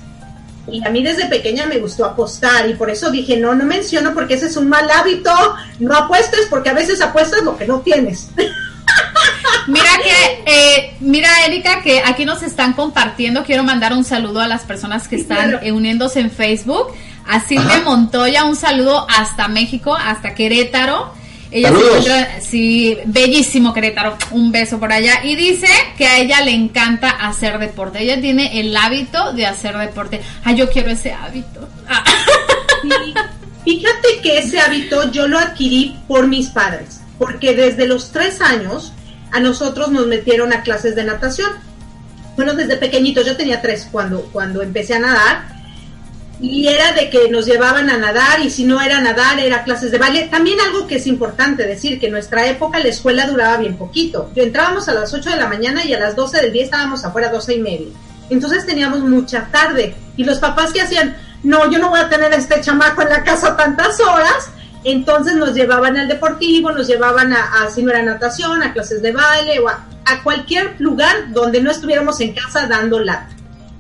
Y 0.71 0.85
a 0.87 0.91
mí 0.91 1.03
desde 1.03 1.27
pequeña 1.27 1.67
me 1.67 1.79
gustó 1.79 2.05
apostar 2.05 2.69
y 2.69 2.75
por 2.75 2.89
eso 2.89 3.11
dije, 3.11 3.37
no, 3.37 3.55
no 3.55 3.65
menciono 3.65 4.15
porque 4.15 4.35
ese 4.35 4.47
es 4.47 4.57
un 4.57 4.69
mal 4.69 4.89
hábito, 4.91 5.33
no 5.81 5.97
apuestes 5.97 6.47
porque 6.49 6.71
a 6.71 6.75
veces 6.75 7.01
apuestas 7.01 7.43
lo 7.43 7.57
que 7.57 7.67
no 7.67 7.81
tienes. 7.81 8.29
Mira 9.67 9.91
que, 10.03 10.43
eh, 10.47 10.97
mira 11.01 11.29
Erika, 11.47 11.83
que 11.83 12.01
aquí 12.01 12.25
nos 12.25 12.43
están 12.43 12.73
compartiendo. 12.73 13.45
Quiero 13.45 13.63
mandar 13.63 13.93
un 13.93 14.05
saludo 14.05 14.41
a 14.41 14.49
las 14.49 14.63
personas 14.63 15.07
que 15.09 15.17
están 15.17 15.51
claro. 15.51 15.61
eh, 15.63 15.73
uniéndose 15.73 16.21
en 16.21 16.31
Facebook. 16.31 16.89
A 17.27 17.41
Silvia. 17.41 17.81
Montoya, 17.85 18.45
un 18.45 18.57
saludo 18.57 19.07
hasta 19.09 19.47
México, 19.47 19.95
hasta 19.95 20.35
Querétaro. 20.35 21.15
Ella 21.53 21.69
se 21.69 21.75
Saludos. 21.75 22.07
encuentra, 22.07 22.41
sí, 22.41 22.99
bellísimo 23.05 23.75
Querétaro, 23.75 24.17
un 24.31 24.51
beso 24.51 24.81
por 24.81 24.93
allá. 24.93 25.25
Y 25.25 25.37
dice 25.37 25.67
que 25.99 26.07
a 26.07 26.19
ella 26.19 26.41
le 26.41 26.53
encanta 26.53 27.11
hacer 27.11 27.59
deporte. 27.59 28.03
Ella 28.03 28.21
tiene 28.21 28.59
el 28.61 28.75
hábito 28.77 29.33
de 29.35 29.47
hacer 29.47 29.77
deporte. 29.77 30.21
Ay, 30.45 30.57
yo 30.57 30.71
quiero 30.71 30.91
ese 30.91 31.13
hábito. 31.13 31.69
Ah. 31.89 32.03
Sí, 32.83 33.15
Fíjate 33.65 34.21
que 34.23 34.39
ese 34.39 34.59
hábito 34.59 35.13
yo 35.13 35.29
lo 35.29 35.39
adquirí 35.39 35.97
por 36.09 36.27
mis 36.27 36.49
padres, 36.49 37.01
porque 37.19 37.55
desde 37.55 37.87
los 37.87 38.11
tres 38.11 38.41
años 38.41 38.93
a 39.31 39.39
nosotros 39.39 39.91
nos 39.93 40.07
metieron 40.09 40.53
a 40.53 40.63
clases 40.63 40.97
de 40.97 41.05
natación. 41.05 41.51
Bueno, 42.35 42.55
desde 42.55 42.77
pequeñitos, 42.77 43.25
yo 43.25 43.37
tenía 43.37 43.61
tres 43.63 43.89
cuando, 43.93 44.23
cuando 44.33 44.63
empecé 44.63 44.95
a 44.95 44.99
nadar, 44.99 45.45
y 46.43 46.67
era 46.67 46.93
de 46.93 47.09
que 47.09 47.29
nos 47.31 47.47
llevaban 47.47 47.89
a 47.89 47.97
nadar, 47.97 48.41
y 48.41 48.51
si 48.51 48.65
no 48.65 48.81
era 48.81 49.01
nadar, 49.01 49.39
era 49.39 49.63
clases 49.63 49.93
de 49.93 49.99
baile. 49.99 50.27
También 50.29 50.59
algo 50.61 50.89
que 50.89 50.97
es 50.97 51.07
importante 51.07 51.65
decir, 51.65 52.01
que 52.01 52.07
en 52.07 52.13
nuestra 52.13 52.47
época 52.49 52.81
la 52.81 52.89
escuela 52.89 53.29
duraba 53.29 53.59
bien 53.59 53.77
poquito. 53.77 54.33
Entrábamos 54.35 54.89
a 54.89 54.95
las 54.95 55.15
8 55.15 55.31
de 55.31 55.37
la 55.37 55.47
mañana 55.47 55.85
y 55.85 55.95
a 55.95 56.01
las 56.01 56.17
12 56.17 56.43
del 56.43 56.53
día 56.53 56.65
estábamos 56.65 57.05
afuera, 57.05 57.31
12 57.31 57.55
y 57.55 57.61
media. 57.61 57.87
Entonces 58.29 58.67
teníamos 58.67 59.01
mucha 59.01 59.49
tarde, 59.53 59.95
y 60.17 60.25
los 60.25 60.41
papás 60.41 60.73
que 60.73 60.81
hacían, 60.81 61.17
no, 61.45 61.71
yo 61.71 61.79
no 61.79 61.91
voy 61.91 62.01
a 62.01 62.09
tener 62.09 62.33
a 62.33 62.37
este 62.37 62.61
chamaco 62.61 63.03
en 63.03 63.11
la 63.11 63.23
casa 63.23 63.57
tantas 63.57 64.01
horas, 64.01 64.51
entonces 64.83 65.37
nos 65.37 65.55
llevaban 65.55 65.97
al 65.97 66.09
deportivo, 66.09 66.73
nos 66.73 66.89
llevaban 66.89 67.33
a, 67.33 67.63
a 67.63 67.71
si 67.71 67.85
no 67.85 67.93
era 67.93 68.03
natación, 68.03 68.65
a 68.65 68.73
clases 68.73 69.01
de 69.01 69.13
baile 69.13 69.61
o 69.61 69.69
a, 69.69 69.85
a 70.05 70.23
cualquier 70.25 70.75
lugar 70.81 71.33
donde 71.33 71.63
no 71.63 71.71
estuviéramos 71.71 72.21
en 72.21 72.35
casa 72.35 72.67
dando 72.67 72.99
lata. 72.99 73.29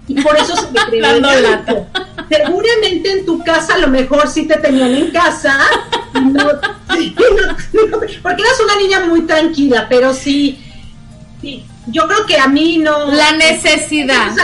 Y 0.09 0.21
por 0.21 0.37
eso 0.37 0.57
se 0.57 0.71
me 0.73 0.81
creó 0.91 1.31
el. 1.31 1.47
Seguramente 2.29 3.13
en 3.13 3.27
tu 3.27 3.43
casa 3.45 3.75
a 3.75 3.79
lo 3.79 3.89
mejor 3.89 4.27
sí 4.29 4.47
te 4.47 4.57
tenían 4.59 4.95
en 4.95 5.11
casa, 5.11 5.59
y 6.15 6.21
no- 6.21 6.51
sí, 6.95 7.15
no- 7.19 7.87
no- 7.87 7.99
porque 8.23 8.43
eras 8.43 8.61
una 8.65 8.77
niña 8.77 9.01
muy 9.07 9.23
tranquila, 9.23 9.87
pero 9.89 10.15
sí, 10.15 10.59
sí, 11.43 11.65
yo 11.89 12.07
creo 12.09 12.25
que 12.27 12.39
a 12.39 12.47
mí 12.49 12.79
no... 12.79 13.07
La 13.13 13.33
necesidad. 13.33 14.33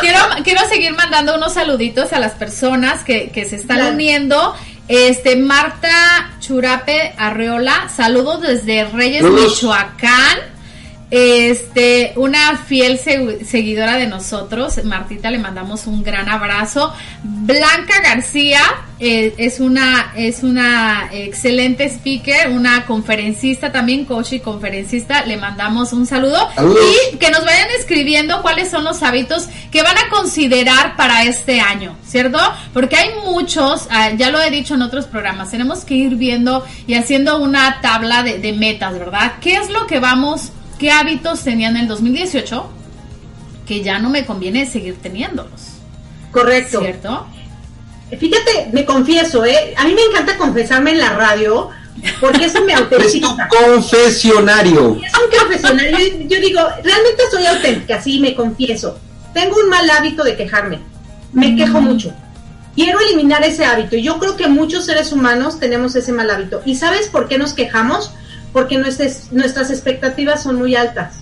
quiero, 0.00 0.18
quiero 0.44 0.68
seguir 0.68 0.92
mandando 0.94 1.34
unos 1.36 1.54
saluditos 1.54 2.12
a 2.12 2.20
las 2.20 2.32
personas 2.32 3.02
que, 3.04 3.30
que 3.30 3.44
se 3.44 3.56
están 3.56 3.78
Claro. 3.78 3.94
uniendo. 3.94 4.54
Este, 4.88 5.36
Marta 5.36 6.32
Churape 6.40 7.14
Arreola, 7.16 7.88
saludos 7.94 8.40
desde 8.42 8.84
Reyes, 8.86 9.22
Saludos. 9.22 9.54
Michoacán. 9.62 10.38
Este, 11.14 12.14
una 12.16 12.56
fiel 12.56 12.98
segu- 12.98 13.44
seguidora 13.44 13.96
de 13.98 14.06
nosotros, 14.06 14.82
Martita, 14.82 15.30
le 15.30 15.36
mandamos 15.38 15.86
un 15.86 16.02
gran 16.02 16.26
abrazo. 16.30 16.90
Blanca 17.22 18.00
García 18.02 18.60
eh, 18.98 19.34
es 19.36 19.60
una 19.60 20.12
es 20.16 20.42
una 20.42 21.10
excelente 21.12 21.84
speaker, 21.90 22.48
una 22.48 22.86
conferencista 22.86 23.70
también, 23.70 24.06
coach 24.06 24.32
y 24.32 24.40
conferencista. 24.40 25.26
Le 25.26 25.36
mandamos 25.36 25.92
un 25.92 26.06
saludo 26.06 26.48
Saludos. 26.54 26.80
y 27.12 27.18
que 27.18 27.30
nos 27.30 27.44
vayan 27.44 27.68
escribiendo 27.78 28.40
cuáles 28.40 28.70
son 28.70 28.82
los 28.82 29.02
hábitos 29.02 29.48
que 29.70 29.82
van 29.82 29.98
a 29.98 30.08
considerar 30.08 30.96
para 30.96 31.24
este 31.24 31.60
año, 31.60 31.94
¿cierto? 32.06 32.38
Porque 32.72 32.96
hay 32.96 33.10
muchos, 33.26 33.86
ah, 33.90 34.12
ya 34.16 34.30
lo 34.30 34.40
he 34.40 34.50
dicho 34.50 34.76
en 34.76 34.80
otros 34.82 35.04
programas, 35.04 35.50
tenemos 35.50 35.84
que 35.84 35.92
ir 35.94 36.16
viendo 36.16 36.64
y 36.86 36.94
haciendo 36.94 37.38
una 37.38 37.82
tabla 37.82 38.22
de, 38.22 38.38
de 38.38 38.54
metas, 38.54 38.98
¿verdad? 38.98 39.34
¿Qué 39.42 39.56
es 39.56 39.68
lo 39.68 39.86
que 39.86 39.98
vamos, 40.00 40.52
qué 40.82 40.90
hábitos 40.90 41.44
tenían 41.44 41.76
en 41.76 41.82
el 41.82 41.88
2018 41.88 42.68
que 43.68 43.84
ya 43.84 44.00
no 44.00 44.10
me 44.10 44.26
conviene 44.26 44.66
seguir 44.66 44.96
teniéndolos, 44.96 45.60
Correcto. 46.32 46.80
¿cierto? 46.80 47.24
Fíjate, 48.18 48.70
me 48.72 48.84
confieso, 48.84 49.44
¿eh? 49.44 49.74
A 49.76 49.84
mí 49.84 49.94
me 49.94 50.02
encanta 50.02 50.36
confesarme 50.36 50.90
en 50.90 50.98
la 50.98 51.10
radio 51.10 51.70
porque 52.20 52.46
eso 52.46 52.64
me 52.64 52.72
Es 52.98 53.20
tu 53.20 53.28
confesionario. 53.48 55.00
Es 55.06 55.12
un 55.14 55.38
confesionario. 55.38 55.98
Yo, 55.98 56.26
yo 56.26 56.40
digo, 56.40 56.60
realmente 56.82 57.22
soy 57.30 57.46
auténtica, 57.46 58.02
sí, 58.02 58.18
me 58.18 58.34
confieso. 58.34 58.98
Tengo 59.32 59.54
un 59.62 59.70
mal 59.70 59.88
hábito 59.88 60.24
de 60.24 60.36
quejarme. 60.36 60.80
Me 61.32 61.54
quejo 61.54 61.80
mucho. 61.80 62.12
Quiero 62.74 62.98
eliminar 62.98 63.44
ese 63.44 63.64
hábito. 63.64 63.94
y 63.94 64.02
Yo 64.02 64.18
creo 64.18 64.36
que 64.36 64.48
muchos 64.48 64.86
seres 64.86 65.12
humanos 65.12 65.60
tenemos 65.60 65.94
ese 65.94 66.10
mal 66.10 66.28
hábito. 66.28 66.60
¿Y 66.64 66.74
sabes 66.74 67.06
por 67.06 67.28
qué 67.28 67.38
nos 67.38 67.52
quejamos? 67.52 68.10
Porque 68.52 68.78
nuestras, 68.78 69.32
nuestras 69.32 69.70
expectativas 69.70 70.42
son 70.42 70.56
muy 70.56 70.76
altas. 70.76 71.14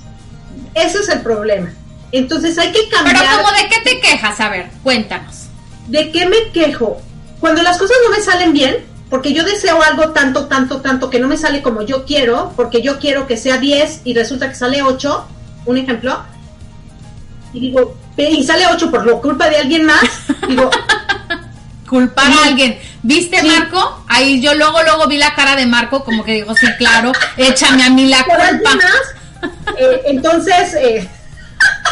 Ese 0.74 0.98
es 0.98 1.08
el 1.08 1.20
problema. 1.20 1.70
Entonces 2.12 2.58
hay 2.58 2.72
que 2.72 2.80
Pero 2.90 3.04
cambiar. 3.04 3.36
como 3.36 3.50
de 3.52 3.68
qué 3.68 3.80
te 3.84 4.00
quejas, 4.00 4.40
a 4.40 4.48
ver, 4.48 4.68
cuéntanos. 4.82 5.46
¿De 5.86 6.10
qué 6.10 6.26
me 6.26 6.50
quejo? 6.52 7.00
Cuando 7.38 7.62
las 7.62 7.78
cosas 7.78 7.96
no 8.04 8.10
me 8.16 8.22
salen 8.22 8.52
bien, 8.52 8.76
porque 9.08 9.32
yo 9.32 9.44
deseo 9.44 9.80
algo 9.82 10.10
tanto, 10.10 10.46
tanto, 10.46 10.80
tanto 10.80 11.10
que 11.10 11.18
no 11.20 11.28
me 11.28 11.36
sale 11.36 11.62
como 11.62 11.82
yo 11.82 12.04
quiero, 12.04 12.52
porque 12.56 12.82
yo 12.82 12.98
quiero 12.98 13.26
que 13.26 13.36
sea 13.36 13.58
10 13.58 14.02
y 14.04 14.14
resulta 14.14 14.48
que 14.48 14.54
sale 14.54 14.82
8, 14.82 15.26
un 15.66 15.78
ejemplo, 15.78 16.22
y 17.52 17.60
digo, 17.60 17.96
"Ve, 18.16 18.30
y 18.30 18.44
sale 18.44 18.66
8 18.72 18.90
por 18.90 19.04
lo 19.04 19.20
culpa 19.20 19.48
de 19.48 19.56
alguien 19.56 19.84
más, 19.84 20.02
digo, 20.48 20.70
culpar 21.88 22.30
a 22.30 22.44
alguien. 22.48 22.78
¿Viste, 23.02 23.40
Sí. 23.40 23.46
Marco? 23.48 24.04
Ahí 24.08 24.40
yo 24.42 24.54
luego, 24.54 24.82
luego 24.82 25.06
vi 25.06 25.16
la 25.16 25.34
cara 25.34 25.56
de 25.56 25.66
Marco, 25.66 26.04
como 26.04 26.22
que 26.24 26.32
dijo, 26.34 26.54
sí, 26.54 26.66
claro, 26.78 27.12
échame 27.36 27.82
a 27.84 27.90
mí 27.90 28.06
la 28.06 28.24
culpa. 28.24 28.74
más, 28.74 29.50
eh, 29.78 30.02
entonces 30.06 30.74
eh, 30.74 31.08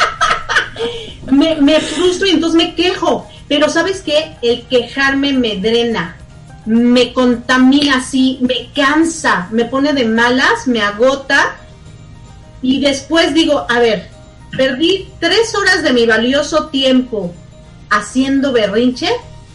me, 1.30 1.56
me 1.56 1.80
frustro 1.80 2.26
y 2.26 2.30
entonces 2.32 2.56
me 2.56 2.74
quejo. 2.74 3.26
Pero 3.48 3.68
¿sabes 3.70 4.02
qué? 4.02 4.36
El 4.42 4.66
quejarme 4.66 5.32
me 5.32 5.56
drena. 5.56 6.14
me 6.66 7.14
contamina 7.14 7.96
así, 7.96 8.38
me 8.42 8.70
cansa, 8.74 9.48
me 9.50 9.64
pone 9.64 9.94
de 9.94 10.04
malas, 10.04 10.66
me 10.66 10.82
agota 10.82 11.56
y 12.60 12.80
después 12.80 13.32
digo, 13.32 13.64
a 13.70 13.78
ver, 13.78 14.10
perdí 14.54 15.08
tres 15.18 15.54
horas 15.54 15.82
de 15.82 15.94
mi 15.94 16.04
valioso 16.04 16.66
tiempo 16.66 17.32
haciendo 17.88 18.52
berrinche 18.52 19.08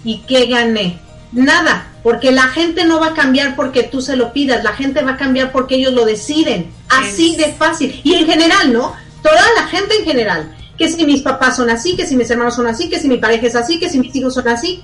y 0.03 0.21
¿qué 0.27 0.47
gané? 0.47 0.97
Nada, 1.33 1.87
porque 2.03 2.31
la 2.31 2.43
gente 2.43 2.85
no 2.85 2.99
va 2.99 3.07
a 3.07 3.13
cambiar 3.13 3.55
porque 3.55 3.83
tú 3.83 4.01
se 4.01 4.15
lo 4.15 4.33
pidas, 4.33 4.63
la 4.63 4.73
gente 4.73 5.01
va 5.01 5.11
a 5.11 5.17
cambiar 5.17 5.51
porque 5.51 5.75
ellos 5.75 5.93
lo 5.93 6.05
deciden, 6.05 6.71
así 6.89 7.35
de 7.35 7.53
fácil. 7.53 7.99
Y 8.03 8.13
en 8.13 8.27
general, 8.27 8.71
¿no? 8.71 8.95
Toda 9.21 9.41
la 9.55 9.67
gente 9.67 9.95
en 9.97 10.05
general, 10.05 10.55
que 10.77 10.89
si 10.89 11.05
mis 11.05 11.21
papás 11.21 11.55
son 11.55 11.69
así, 11.69 11.95
que 11.95 12.05
si 12.05 12.15
mis 12.15 12.29
hermanos 12.29 12.55
son 12.55 12.67
así, 12.67 12.89
que 12.89 12.99
si 12.99 13.07
mi 13.07 13.17
pareja 13.17 13.47
es 13.47 13.55
así, 13.55 13.79
que 13.79 13.89
si 13.89 13.99
mis 13.99 14.15
hijos 14.15 14.35
son 14.35 14.47
así, 14.47 14.83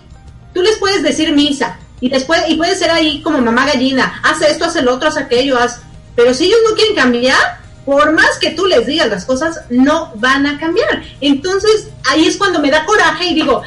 tú 0.54 0.62
les 0.62 0.78
puedes 0.78 1.04
decir 1.04 1.34
misa 1.34 1.78
y 2.02 2.10
después 2.10 2.42
y 2.48 2.56
puede 2.56 2.76
ser 2.76 2.90
ahí 2.90 3.22
como 3.22 3.40
mamá 3.40 3.66
gallina, 3.66 4.22
haz 4.24 4.42
esto, 4.42 4.66
haz 4.66 4.76
el 4.76 4.88
otro, 4.88 5.10
haz 5.10 5.18
aquello, 5.18 5.58
haz, 5.58 5.82
pero 6.16 6.34
si 6.34 6.46
ellos 6.46 6.60
no 6.68 6.76
quieren 6.76 6.96
cambiar, 6.96 7.60
por 7.86 8.12
más 8.14 8.38
que 8.40 8.52
tú 8.52 8.66
les 8.66 8.86
digas 8.86 9.10
las 9.10 9.26
cosas, 9.26 9.62
no 9.70 10.12
van 10.16 10.46
a 10.46 10.60
cambiar. 10.60 11.04
Entonces, 11.22 11.90
ahí 12.06 12.26
es 12.26 12.38
cuando 12.38 12.60
me 12.60 12.70
da 12.72 12.86
coraje 12.86 13.26
y 13.26 13.34
digo, 13.34 13.62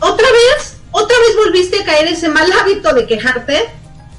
otra 0.00 0.26
vez, 0.26 0.76
otra 0.92 1.16
vez 1.18 1.36
volviste 1.36 1.80
a 1.80 1.84
caer 1.84 2.06
ese 2.08 2.28
mal 2.28 2.50
hábito 2.52 2.94
de 2.94 3.06
quejarte. 3.06 3.68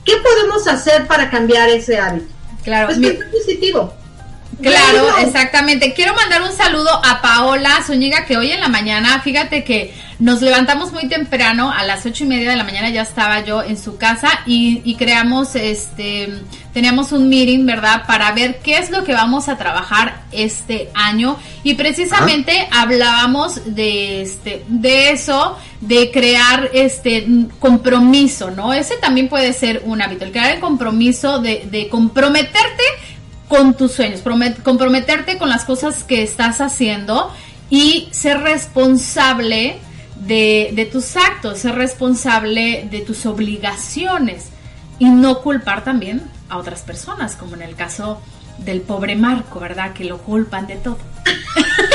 ¿Qué 0.06 0.18
podemos 0.18 0.68
hacer 0.68 1.08
para 1.08 1.30
cambiar 1.30 1.70
ese 1.70 1.98
hábito? 1.98 2.25
Claro, 2.63 2.88
pues 2.88 2.98
mi- 2.98 3.10
que 3.10 3.18
sea 3.18 3.32
positivo. 3.32 3.94
Claro, 4.62 5.17
exactamente. 5.19 5.93
Quiero 5.93 6.13
mandar 6.15 6.41
un 6.41 6.51
saludo 6.55 6.89
a 7.03 7.22
Paola 7.22 7.83
Zúñiga, 7.86 8.25
que 8.25 8.38
hoy 8.38 8.51
en 8.51 8.60
la 8.60 8.69
mañana, 8.69 9.22
fíjate 9.22 9.63
que 9.63 9.93
nos 10.19 10.41
levantamos 10.41 10.93
muy 10.93 11.07
temprano, 11.07 11.72
a 11.72 11.83
las 11.83 12.05
ocho 12.05 12.24
y 12.24 12.27
media 12.27 12.51
de 12.51 12.55
la 12.55 12.63
mañana 12.63 12.89
ya 12.89 13.01
estaba 13.01 13.43
yo 13.43 13.63
en 13.63 13.77
su 13.77 13.98
casa 13.98 14.29
y, 14.45 14.81
y 14.86 14.95
creamos, 14.95 15.55
este, 15.55 16.29
teníamos 16.74 17.12
un 17.12 17.29
meeting, 17.29 17.65
¿verdad? 17.65 18.03
Para 18.07 18.31
ver 18.31 18.60
qué 18.60 18.77
es 18.77 18.89
lo 18.89 19.03
que 19.03 19.13
vamos 19.13 19.50
a 19.50 19.57
trabajar 19.57 20.22
este 20.31 20.89
año 20.93 21.38
y 21.63 21.74
precisamente 21.74 22.67
hablábamos 22.72 23.75
de, 23.75 24.22
este, 24.22 24.63
de 24.67 25.10
eso, 25.12 25.57
de 25.81 26.12
crear 26.12 26.69
este 26.74 27.27
compromiso, 27.60 28.51
¿no? 28.51 28.74
Ese 28.74 28.95
también 28.98 29.27
puede 29.27 29.51
ser 29.51 29.81
un 29.86 30.01
hábito, 30.01 30.25
el 30.25 30.31
crear 30.31 30.53
el 30.53 30.60
compromiso 30.60 31.39
de, 31.39 31.67
de 31.69 31.89
comprometerte 31.89 32.83
con 33.53 33.75
tus 33.75 33.91
sueños, 33.91 34.24
promet- 34.24 34.63
comprometerte 34.63 35.38
con 35.38 35.48
las 35.48 35.63
cosas 35.63 36.03
que 36.03 36.24
estás 36.24 36.60
haciendo 36.60 37.31
y 37.69 38.07
ser 38.10 38.39
responsable 38.39 39.77
de, 40.15 40.72
de 40.74 40.86
tus 40.86 41.15
actos, 41.15 41.60
ser 41.60 41.75
responsable 41.75 42.88
de 42.89 43.01
tus 43.01 43.27
obligaciones 43.27 44.50
y 44.98 45.05
no 45.05 45.43
culpar 45.43 45.83
también 45.83 46.24
a 46.50 46.57
otras 46.57 46.81
personas, 46.81 47.36
como 47.36 47.53
en 47.53 47.62
el 47.62 47.75
caso 47.75 48.19
del 48.57 48.81
pobre 48.81 49.15
Marco, 49.15 49.60
¿verdad? 49.60 49.93
Que 49.93 50.05
lo 50.05 50.17
culpan 50.17 50.65
de 50.65 50.77
todo. 50.77 50.98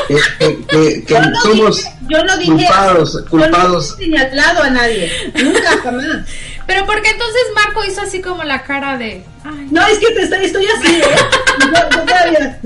Que, 0.09 0.17
que- 0.39 0.59
que- 0.67 1.05
que 1.05 1.15
Yo 1.15 1.21
no 1.21 1.41
somos 1.43 1.77
dije- 1.79 1.93
yo 2.09 2.25
no 2.25 2.37
dije 2.39 2.53
culpados, 2.53 3.13
Yo 3.13 3.27
culpados. 3.31 3.91
no 3.91 3.97
he 3.97 3.99
señalado 4.07 4.63
a 4.63 4.71
nadie, 4.71 5.11
nunca 5.43 5.77
jamás. 5.83 6.07
Pero 6.67 6.87
porque 6.87 7.11
entonces 7.11 7.43
Marco 7.55 7.85
hizo 7.85 8.01
así 8.03 8.21
como 8.23 8.43
la 8.45 8.63
cara 8.63 8.97
de... 8.99 9.23
Ay, 9.45 9.69
No, 9.71 9.87
es 9.87 9.99
que 9.99 10.11
te 10.13 10.23
estoy, 10.23 10.45
estoy 10.47 10.67
así, 10.67 10.97
¿eh? 10.97 11.03
Yo- 11.61 11.67
yo 11.91 12.01
todavía- 12.05 12.59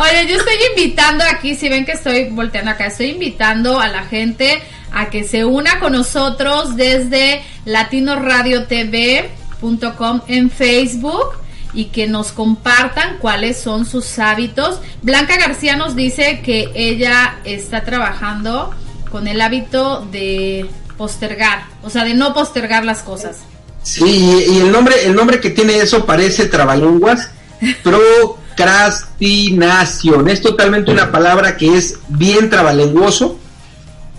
Oye, 0.00 0.26
yo 0.28 0.36
estoy 0.36 0.54
invitando 0.76 1.24
aquí, 1.24 1.54
si 1.54 1.68
ven 1.68 1.84
que 1.86 1.92
estoy 1.92 2.28
volteando 2.30 2.70
acá, 2.72 2.86
estoy 2.86 3.10
invitando 3.10 3.80
a 3.80 3.88
la 3.88 4.02
gente 4.04 4.62
a 4.92 5.10
que 5.10 5.22
se 5.24 5.44
una 5.44 5.78
con 5.80 5.92
nosotros 5.92 6.76
desde 6.76 7.42
latinoradiotv.com 7.64 10.20
en 10.28 10.50
Facebook 10.50 11.32
y 11.78 11.86
que 11.86 12.06
nos 12.08 12.32
compartan 12.32 13.18
cuáles 13.20 13.60
son 13.60 13.86
sus 13.86 14.18
hábitos. 14.18 14.80
Blanca 15.00 15.38
García 15.38 15.76
nos 15.76 15.94
dice 15.94 16.42
que 16.44 16.72
ella 16.74 17.38
está 17.44 17.84
trabajando 17.84 18.74
con 19.12 19.28
el 19.28 19.40
hábito 19.40 20.04
de 20.10 20.68
postergar, 20.96 21.66
o 21.84 21.90
sea, 21.90 22.02
de 22.02 22.14
no 22.14 22.34
postergar 22.34 22.84
las 22.84 23.02
cosas. 23.02 23.42
Sí, 23.84 24.44
y, 24.50 24.58
el 24.58 24.72
nombre, 24.72 24.96
el 25.04 25.14
nombre 25.14 25.38
que 25.38 25.50
tiene 25.50 25.78
eso 25.78 26.04
parece 26.04 26.46
trabalenguas, 26.46 27.30
procrastinación. 27.84 30.28
Es 30.28 30.42
totalmente 30.42 30.90
una 30.90 31.12
palabra 31.12 31.56
que 31.56 31.76
es 31.76 32.00
bien 32.08 32.50
trabalenguoso, 32.50 33.38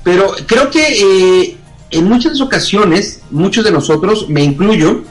pero 0.06 0.34
creo 0.48 0.70
que 0.70 1.44
eh, 1.44 1.58
en 1.92 2.06
muchas 2.06 2.40
ocasiones, 2.40 3.20
muchos 3.30 3.66
de 3.66 3.72
nosotros, 3.72 4.30
me 4.30 4.46
incluyo, 4.46 5.04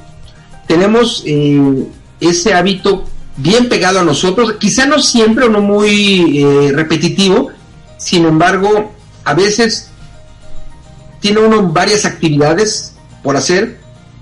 tenemos 0.66 1.22
eh, 1.26 1.86
ese 2.20 2.54
hábito 2.54 3.04
bien 3.36 3.68
pegado 3.68 4.00
a 4.00 4.04
nosotros, 4.04 4.54
quizá 4.58 4.86
no 4.86 4.98
siempre 4.98 5.46
o 5.46 5.48
no 5.48 5.60
muy 5.60 6.42
eh, 6.42 6.72
repetitivo, 6.74 7.50
sin 7.96 8.26
embargo, 8.26 8.92
a 9.24 9.34
veces 9.34 9.90
tiene 11.20 11.40
uno 11.40 11.68
varias 11.68 12.04
actividades 12.04 12.94
por 13.22 13.36
hacer, 13.36 13.78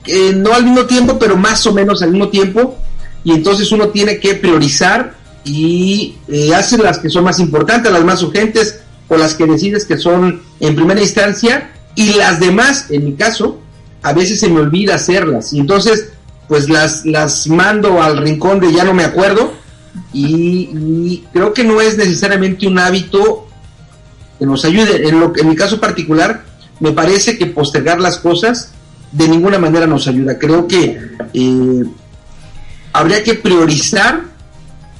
eh, 0.06 0.32
no 0.34 0.52
al 0.52 0.64
mismo 0.64 0.84
tiempo, 0.84 1.18
pero 1.18 1.36
más 1.36 1.66
o 1.66 1.72
menos 1.72 2.02
al 2.02 2.10
mismo 2.10 2.28
tiempo, 2.28 2.76
y 3.24 3.32
entonces 3.32 3.72
uno 3.72 3.88
tiene 3.88 4.20
que 4.20 4.34
priorizar 4.34 5.14
y 5.44 6.16
eh, 6.28 6.54
hace 6.54 6.76
las 6.78 6.98
que 6.98 7.08
son 7.08 7.24
más 7.24 7.40
importantes, 7.40 7.92
las 7.92 8.04
más 8.04 8.22
urgentes, 8.22 8.80
o 9.08 9.16
las 9.16 9.34
que 9.34 9.46
decides 9.46 9.84
que 9.84 9.96
son 9.96 10.42
en 10.60 10.74
primera 10.74 11.00
instancia, 11.00 11.70
y 11.94 12.14
las 12.14 12.40
demás, 12.40 12.86
en 12.90 13.04
mi 13.04 13.14
caso, 13.14 13.60
a 14.02 14.12
veces 14.12 14.40
se 14.40 14.48
me 14.48 14.60
olvida 14.60 14.96
hacerlas, 14.96 15.52
y 15.52 15.60
entonces 15.60 16.10
pues 16.48 16.68
las, 16.68 17.04
las 17.04 17.46
mando 17.48 18.02
al 18.02 18.18
rincón 18.18 18.60
de 18.60 18.72
ya 18.72 18.84
no 18.84 18.94
me 18.94 19.04
acuerdo, 19.04 19.52
y, 20.12 21.24
creo 21.32 21.52
que 21.52 21.64
no 21.64 21.80
es 21.80 21.96
necesariamente 21.96 22.66
un 22.66 22.78
hábito 22.78 23.46
que 24.38 24.46
nos 24.46 24.64
ayude. 24.64 25.08
En, 25.08 25.20
lo, 25.20 25.32
en 25.36 25.48
mi 25.48 25.56
caso 25.56 25.80
particular, 25.80 26.44
me 26.80 26.92
parece 26.92 27.38
que 27.38 27.46
postergar 27.46 28.00
las 28.00 28.18
cosas 28.18 28.72
de 29.12 29.28
ninguna 29.28 29.58
manera 29.58 29.86
nos 29.86 30.08
ayuda. 30.08 30.38
Creo 30.38 30.66
que 30.66 31.00
eh, 31.32 31.84
habría 32.92 33.22
que 33.22 33.34
priorizar 33.34 34.24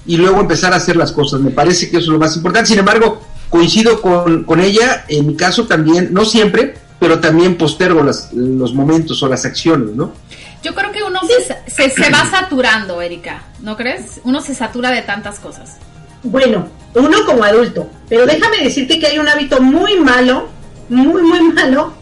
y 0.07 0.17
luego 0.17 0.41
empezar 0.41 0.73
a 0.73 0.77
hacer 0.77 0.97
las 0.97 1.13
cosas. 1.13 1.41
Me 1.41 1.51
parece 1.51 1.91
que 1.91 1.99
eso 1.99 2.07
es 2.07 2.13
lo 2.13 2.19
más 2.19 2.37
importante. 2.37 2.69
Sin 2.69 2.79
embargo, 2.79 3.23
coincido 3.51 4.01
con, 4.01 4.45
con 4.45 4.61
ella. 4.61 5.05
En 5.09 5.27
mi 5.27 5.37
caso 5.37 5.67
también, 5.67 6.09
no 6.13 6.25
siempre, 6.25 6.75
pero 6.99 7.21
también 7.21 7.57
postergo 7.57 8.03
las, 8.03 8.33
los 8.33 8.75
momentos 8.75 9.23
o 9.23 9.29
las 9.29 9.45
acciones, 9.45 9.95
¿no? 9.95 10.13
Yo 10.63 10.75
creo 10.75 10.93
que 10.93 11.03
uno 11.03 11.21
se, 11.27 11.71
se, 11.71 11.91
se 11.91 12.11
va 12.11 12.25
saturando, 12.31 13.01
Erika, 13.01 13.43
¿no 13.61 13.77
crees? 13.77 14.21
Uno 14.25 14.41
se 14.41 14.55
satura 14.55 14.91
de 14.91 15.03
tantas 15.03 15.39
cosas. 15.39 15.77
Bueno, 16.23 16.69
uno 16.95 17.25
como 17.25 17.45
adulto, 17.45 17.89
pero 18.09 18.27
déjame 18.27 18.59
decirte 18.59 18.99
que 18.99 19.07
hay 19.07 19.19
un 19.19 19.29
hábito 19.29 19.61
muy 19.61 20.01
malo, 20.01 20.49
muy, 20.89 21.23
muy 21.23 21.41
malo, 21.53 21.93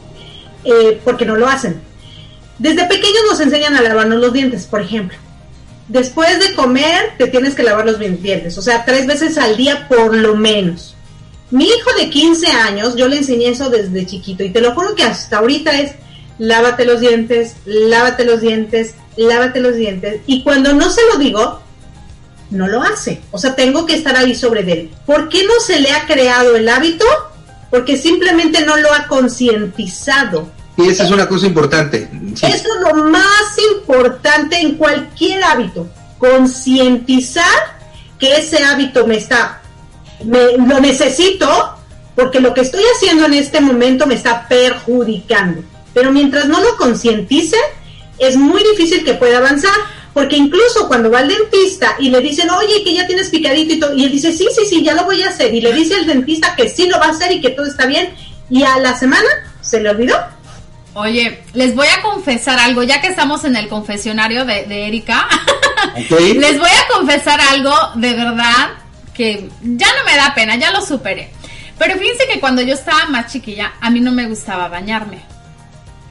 eh, 0.65 1.01
porque 1.05 1.27
no 1.27 1.37
lo 1.37 1.49
hacen. 1.49 1.81
Desde 2.59 2.87
pequeños 2.87 3.23
nos 3.29 3.41
enseñan 3.41 3.77
a 3.77 3.83
lavarnos 3.83 4.21
los 4.21 4.33
dientes, 4.33 4.67
por 4.67 4.81
ejemplo. 4.81 5.19
Después 5.89 6.39
de 6.39 6.55
comer, 6.55 7.13
te 7.19 7.27
tienes 7.27 7.55
que 7.55 7.63
lavar 7.63 7.85
los 7.85 7.99
dientes, 7.99 8.57
o 8.57 8.63
sea, 8.63 8.85
tres 8.85 9.07
veces 9.07 9.37
al 9.37 9.57
día 9.57 9.87
por 9.89 10.17
lo 10.17 10.35
menos. 10.37 10.95
Mi 11.51 11.67
hijo 11.67 11.91
de 11.99 12.09
15 12.09 12.47
años, 12.51 12.97
yo 12.97 13.07
le 13.07 13.19
enseñé 13.19 13.49
eso 13.49 13.69
desde 13.69 14.07
chiquito 14.07 14.43
y 14.43 14.51
te 14.51 14.61
lo 14.61 14.75
juro 14.75 14.95
que 14.95 15.05
hasta 15.05 15.39
ahorita 15.39 15.79
es 15.79 15.93
lávate 16.39 16.85
los 16.85 17.01
dientes, 17.01 17.57
lávate 17.65 18.25
los 18.25 18.41
dientes, 18.41 18.95
lávate 19.17 19.61
los 19.61 19.77
dientes. 19.77 20.21
Y 20.27 20.43
cuando 20.43 20.73
no 20.73 20.91
se 20.91 21.01
lo 21.13 21.19
digo, 21.19 21.61
no 22.51 22.69
lo 22.69 22.83
hace. 22.83 23.21
O 23.31 23.39
sea, 23.39 23.55
tengo 23.55 23.87
que 23.87 23.95
estar 23.95 24.17
ahí 24.17 24.35
sobre 24.35 24.61
él. 24.61 24.91
¿Por 25.07 25.29
qué 25.29 25.45
no 25.45 25.61
se 25.65 25.81
le 25.81 25.91
ha 25.93 26.07
creado 26.07 26.57
el 26.57 26.69
hábito? 26.69 27.05
Porque 27.71 27.97
simplemente 27.97 28.65
no 28.65 28.77
lo 28.77 28.93
ha 28.93 29.07
concientizado. 29.07 30.49
Y 30.77 30.89
esa 30.89 31.05
es 31.05 31.11
una 31.11 31.29
cosa 31.29 31.47
importante. 31.47 32.09
Sí. 32.35 32.47
Eso 32.47 32.69
es 32.75 32.95
lo 32.95 33.05
más 33.05 33.59
importante 33.77 34.59
en 34.59 34.77
cualquier 34.77 35.43
hábito. 35.45 35.89
Concientizar 36.19 37.75
que 38.19 38.37
ese 38.37 38.63
hábito 38.65 39.07
me 39.07 39.17
está, 39.17 39.63
me, 40.25 40.57
lo 40.57 40.81
necesito 40.81 41.77
porque 42.15 42.41
lo 42.41 42.55
que 42.55 42.61
estoy 42.61 42.83
haciendo 42.95 43.27
en 43.27 43.35
este 43.35 43.61
momento 43.61 44.07
me 44.07 44.15
está 44.15 44.47
perjudicando. 44.49 45.63
Pero 45.95 46.13
mientras 46.13 46.47
no 46.47 46.61
lo 46.61 46.77
concientice, 46.77 47.57
es 48.19 48.37
muy 48.37 48.63
difícil 48.73 49.05
que 49.05 49.15
pueda 49.15 49.39
avanzar. 49.39 49.73
Porque 50.13 50.37
incluso 50.37 50.87
cuando 50.87 51.11
va 51.11 51.21
al 51.21 51.29
dentista 51.29 51.97
y 51.99 52.09
le 52.09 52.21
dicen, 52.21 52.49
oye, 52.51 52.85
que 52.85 52.95
ya 52.95 53.05
tienes 53.05 53.31
picadito 53.31 53.75
y 53.75 53.81
todo, 53.81 53.95
y 53.95 54.05
él 54.05 54.13
dice, 54.13 54.33
sí, 54.33 54.47
sí, 54.55 54.65
sí, 54.65 54.85
ya 54.85 54.95
lo 54.95 55.05
voy 55.05 55.23
a 55.23 55.29
hacer. 55.29 55.53
Y 55.53 55.61
le 55.61 55.73
dice 55.73 55.97
al 55.97 56.07
dentista 56.07 56.55
que 56.55 56.69
sí 56.69 56.87
lo 56.87 57.01
va 57.01 57.07
a 57.07 57.11
hacer 57.11 57.33
y 57.33 57.41
que 57.41 57.51
todo 57.51 57.67
está 57.67 57.87
bien. 57.87 58.15
Y 58.49 58.63
a 58.63 58.79
la 58.79 58.97
semana 58.97 59.29
se 59.61 59.81
le 59.81 59.91
olvidó. 59.91 60.17
Oye, 60.95 61.43
les 61.55 61.75
voy 61.75 61.89
a 61.89 62.01
confesar 62.03 62.61
algo, 62.61 62.85
ya 62.85 63.01
que 63.01 63.09
estamos 63.09 63.45
en 63.45 63.57
el 63.57 63.69
confesionario 63.69 64.45
de, 64.45 64.65
de 64.65 64.87
Erika. 64.87 65.29
Okay. 65.95 66.35
les 66.35 66.59
voy 66.59 66.71
a 66.71 66.95
confesar 66.97 67.39
algo 67.41 67.73
de 67.97 68.15
verdad 68.15 68.71
que 69.13 69.49
ya 69.63 69.87
no 69.87 70.05
me 70.05 70.17
da 70.17 70.35
pena, 70.35 70.57
ya 70.57 70.71
lo 70.71 70.81
superé. 70.81 71.31
Pero 71.79 71.99
fíjense 71.99 72.27
que 72.33 72.41
cuando 72.41 72.63
yo 72.63 72.75
estaba 72.75 73.07
más 73.07 73.31
chiquilla, 73.31 73.75
a 73.81 73.91
mí 73.91 74.01
no 74.01 74.11
me 74.11 74.27
gustaba 74.27 74.69
bañarme. 74.69 75.23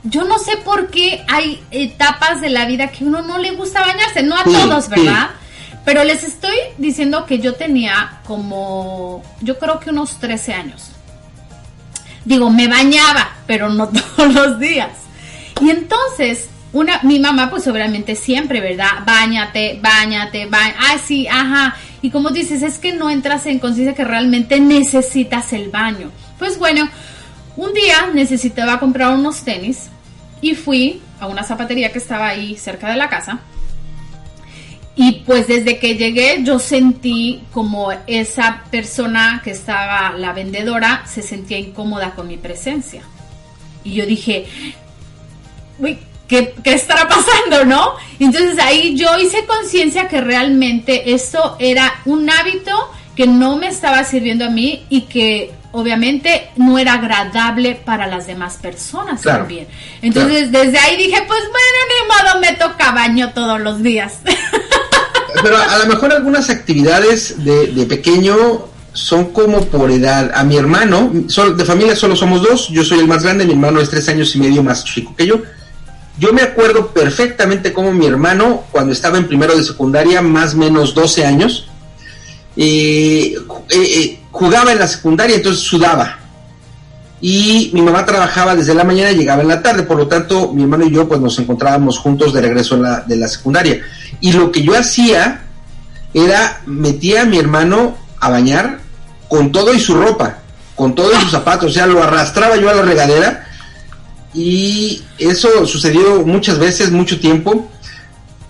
Yo 0.03 0.25
no 0.25 0.37
sé 0.37 0.57
por 0.57 0.89
qué 0.89 1.23
hay 1.27 1.63
etapas 1.71 2.41
de 2.41 2.49
la 2.49 2.65
vida 2.65 2.89
que 2.89 3.05
uno 3.05 3.21
no 3.21 3.37
le 3.37 3.51
gusta 3.51 3.81
bañarse, 3.81 4.23
no 4.23 4.37
a 4.37 4.43
todos. 4.43 4.89
¿verdad? 4.89 5.29
Pero 5.85 6.03
les 6.03 6.23
estoy 6.23 6.55
diciendo 6.77 7.25
que 7.25 7.39
yo 7.39 7.55
tenía 7.55 8.19
como, 8.25 9.23
yo 9.41 9.57
creo 9.59 9.79
que 9.79 9.89
unos 9.89 10.19
13 10.19 10.53
años. 10.53 10.89
Digo, 12.25 12.49
me 12.49 12.67
bañaba, 12.67 13.35
pero 13.47 13.69
no 13.69 13.89
todos 14.15 14.33
los 14.33 14.59
días. 14.59 14.91
Y 15.61 15.69
entonces, 15.69 16.49
una, 16.73 16.99
mi 17.03 17.19
mamá, 17.19 17.49
pues 17.49 17.67
obviamente 17.67 18.15
siempre, 18.15 18.59
¿verdad? 18.59 19.03
Báñate, 19.05 19.79
báñate, 19.81 20.45
bañate. 20.47 20.77
Ah, 20.79 20.97
sí, 21.03 21.27
ajá. 21.27 21.75
Y 22.01 22.09
como 22.09 22.31
dices, 22.31 22.61
es 22.61 22.79
que 22.79 22.93
no 22.93 23.09
entras 23.09 23.45
en 23.45 23.59
conciencia 23.59 23.95
que 23.95 24.03
realmente 24.03 24.59
necesitas 24.59 25.53
el 25.53 25.69
baño. 25.69 26.11
Pues 26.39 26.57
bueno, 26.57 26.89
un 27.55 27.73
día 27.73 28.09
necesitaba 28.13 28.79
comprar 28.79 29.13
unos 29.13 29.43
tenis 29.43 29.89
y 30.43 30.55
fui 30.55 31.01
a 31.21 31.27
una 31.27 31.41
zapatería 31.43 31.93
que 31.93 31.99
estaba 31.99 32.27
ahí 32.27 32.57
cerca 32.57 32.89
de 32.89 32.97
la 32.97 33.07
casa. 33.07 33.39
Y 34.93 35.23
pues 35.25 35.47
desde 35.47 35.79
que 35.79 35.95
llegué 35.95 36.43
yo 36.43 36.59
sentí 36.59 37.43
como 37.53 37.91
esa 38.05 38.63
persona 38.69 39.41
que 39.41 39.51
estaba, 39.51 40.11
la 40.17 40.33
vendedora, 40.33 41.03
se 41.07 41.23
sentía 41.23 41.57
incómoda 41.57 42.13
con 42.13 42.27
mi 42.27 42.35
presencia. 42.35 43.03
Y 43.85 43.93
yo 43.93 44.05
dije, 44.05 44.45
uy, 45.79 45.97
¿qué, 46.27 46.53
qué 46.61 46.73
estará 46.73 47.07
pasando, 47.07 47.63
no? 47.63 47.93
Entonces 48.19 48.59
ahí 48.59 48.95
yo 48.97 49.17
hice 49.17 49.45
conciencia 49.45 50.09
que 50.09 50.19
realmente 50.19 51.13
esto 51.13 51.55
era 51.57 52.01
un 52.03 52.29
hábito 52.29 52.91
que 53.15 53.27
no 53.27 53.57
me 53.57 53.67
estaba 53.67 54.03
sirviendo 54.03 54.45
a 54.45 54.49
mí 54.49 54.85
y 54.89 55.01
que 55.01 55.51
obviamente 55.71 56.49
no 56.55 56.77
era 56.77 56.93
agradable 56.93 57.75
para 57.83 58.07
las 58.07 58.27
demás 58.27 58.57
personas 58.61 59.21
Claro, 59.21 59.39
también. 59.39 59.67
Entonces 60.01 60.51
desde 60.51 60.77
ahí 60.79 60.97
dije, 60.97 61.23
pues 61.27 61.39
bueno, 61.41 61.79
ni 61.89 62.29
modo, 62.31 62.39
me 62.41 62.53
toca 62.57 62.91
baño 62.91 63.31
todos 63.33 63.59
los 63.59 63.81
días. 63.83 64.19
Pero 65.41 65.57
a 65.57 65.77
lo 65.79 65.87
mejor 65.87 66.13
algunas 66.13 66.49
actividades 66.49 67.43
de, 67.43 67.67
de 67.67 67.85
pequeño 67.85 68.67
son 68.93 69.31
como 69.33 69.65
por 69.65 69.89
edad. 69.91 70.31
A 70.35 70.43
mi 70.43 70.57
hermano, 70.57 71.11
sol- 71.27 71.57
de 71.57 71.65
familia 71.65 71.95
solo 71.95 72.15
somos 72.15 72.43
dos, 72.43 72.69
yo 72.69 72.83
soy 72.83 72.99
el 72.99 73.07
más 73.07 73.23
grande, 73.23 73.45
mi 73.45 73.53
hermano 73.53 73.79
es 73.81 73.89
tres 73.89 74.07
años 74.09 74.35
y 74.35 74.39
medio 74.39 74.61
más 74.63 74.83
chico 74.85 75.15
que 75.15 75.25
yo. 75.25 75.41
Yo 76.19 76.31
me 76.31 76.43
acuerdo 76.43 76.91
perfectamente 76.93 77.73
como 77.73 77.91
mi 77.91 78.05
hermano, 78.05 78.63
cuando 78.71 78.93
estaba 78.93 79.17
en 79.17 79.27
primero 79.27 79.57
de 79.57 79.63
secundaria, 79.63 80.21
más 80.21 80.53
o 80.53 80.57
menos 80.57 80.93
12 80.93 81.25
años, 81.25 81.67
eh, 82.55 83.35
eh, 83.35 83.75
eh, 83.75 84.19
jugaba 84.31 84.71
en 84.71 84.79
la 84.79 84.87
secundaria, 84.87 85.35
entonces 85.35 85.63
sudaba. 85.63 86.19
Y 87.21 87.71
mi 87.73 87.81
mamá 87.81 88.05
trabajaba 88.05 88.53
desde 88.55 88.73
la 88.75 88.83
mañana 88.83 89.11
y 89.11 89.15
llegaba 89.15 89.41
en 89.41 89.47
la 89.47 89.61
tarde, 89.63 89.83
por 89.83 89.97
lo 89.97 90.07
tanto 90.07 90.51
mi 90.51 90.63
hermano 90.63 90.85
y 90.85 90.91
yo 90.91 91.07
pues 91.07 91.21
nos 91.21 91.39
encontrábamos 91.39 91.97
juntos 91.97 92.33
de 92.33 92.41
regreso 92.41 92.75
la, 92.75 92.99
de 93.01 93.15
la 93.15 93.27
secundaria. 93.29 93.79
Y 94.19 94.33
lo 94.33 94.51
que 94.51 94.61
yo 94.61 94.77
hacía 94.77 95.41
era 96.13 96.61
metía 96.65 97.21
a 97.21 97.25
mi 97.25 97.37
hermano 97.39 97.97
a 98.19 98.29
bañar 98.29 98.79
con 99.29 99.51
todo 99.53 99.73
y 99.73 99.79
su 99.79 99.95
ropa, 99.95 100.39
con 100.75 100.95
todo 100.95 101.11
y 101.13 101.21
sus 101.21 101.31
zapatos, 101.31 101.71
o 101.71 101.73
sea, 101.73 101.87
lo 101.87 102.03
arrastraba 102.03 102.57
yo 102.57 102.69
a 102.69 102.73
la 102.73 102.81
regadera 102.81 103.47
y 104.33 105.01
eso 105.17 105.65
sucedió 105.65 106.25
muchas 106.25 106.59
veces, 106.59 106.91
mucho 106.91 107.19
tiempo. 107.19 107.69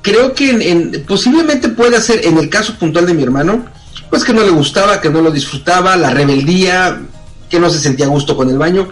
Creo 0.01 0.33
que 0.33 0.49
en, 0.49 0.61
en- 0.61 1.05
posiblemente 1.05 1.69
pueda 1.69 2.01
ser, 2.01 2.25
en 2.25 2.37
el 2.37 2.49
caso 2.49 2.73
puntual 2.77 3.05
de 3.05 3.13
mi 3.13 3.23
hermano, 3.23 3.65
pues 4.13 4.25
que 4.25 4.33
no 4.33 4.43
le 4.43 4.51
gustaba, 4.51 5.01
que 5.01 5.09
no 5.09 5.21
lo 5.21 5.31
disfrutaba, 5.31 5.97
la 5.97 6.11
rebeldía, 6.11 7.01
que 7.49 7.59
no 7.59 7.67
se 7.71 7.79
sentía 7.79 8.05
a 8.05 8.09
gusto 8.09 8.37
con 8.37 8.47
el 8.47 8.59
baño, 8.59 8.89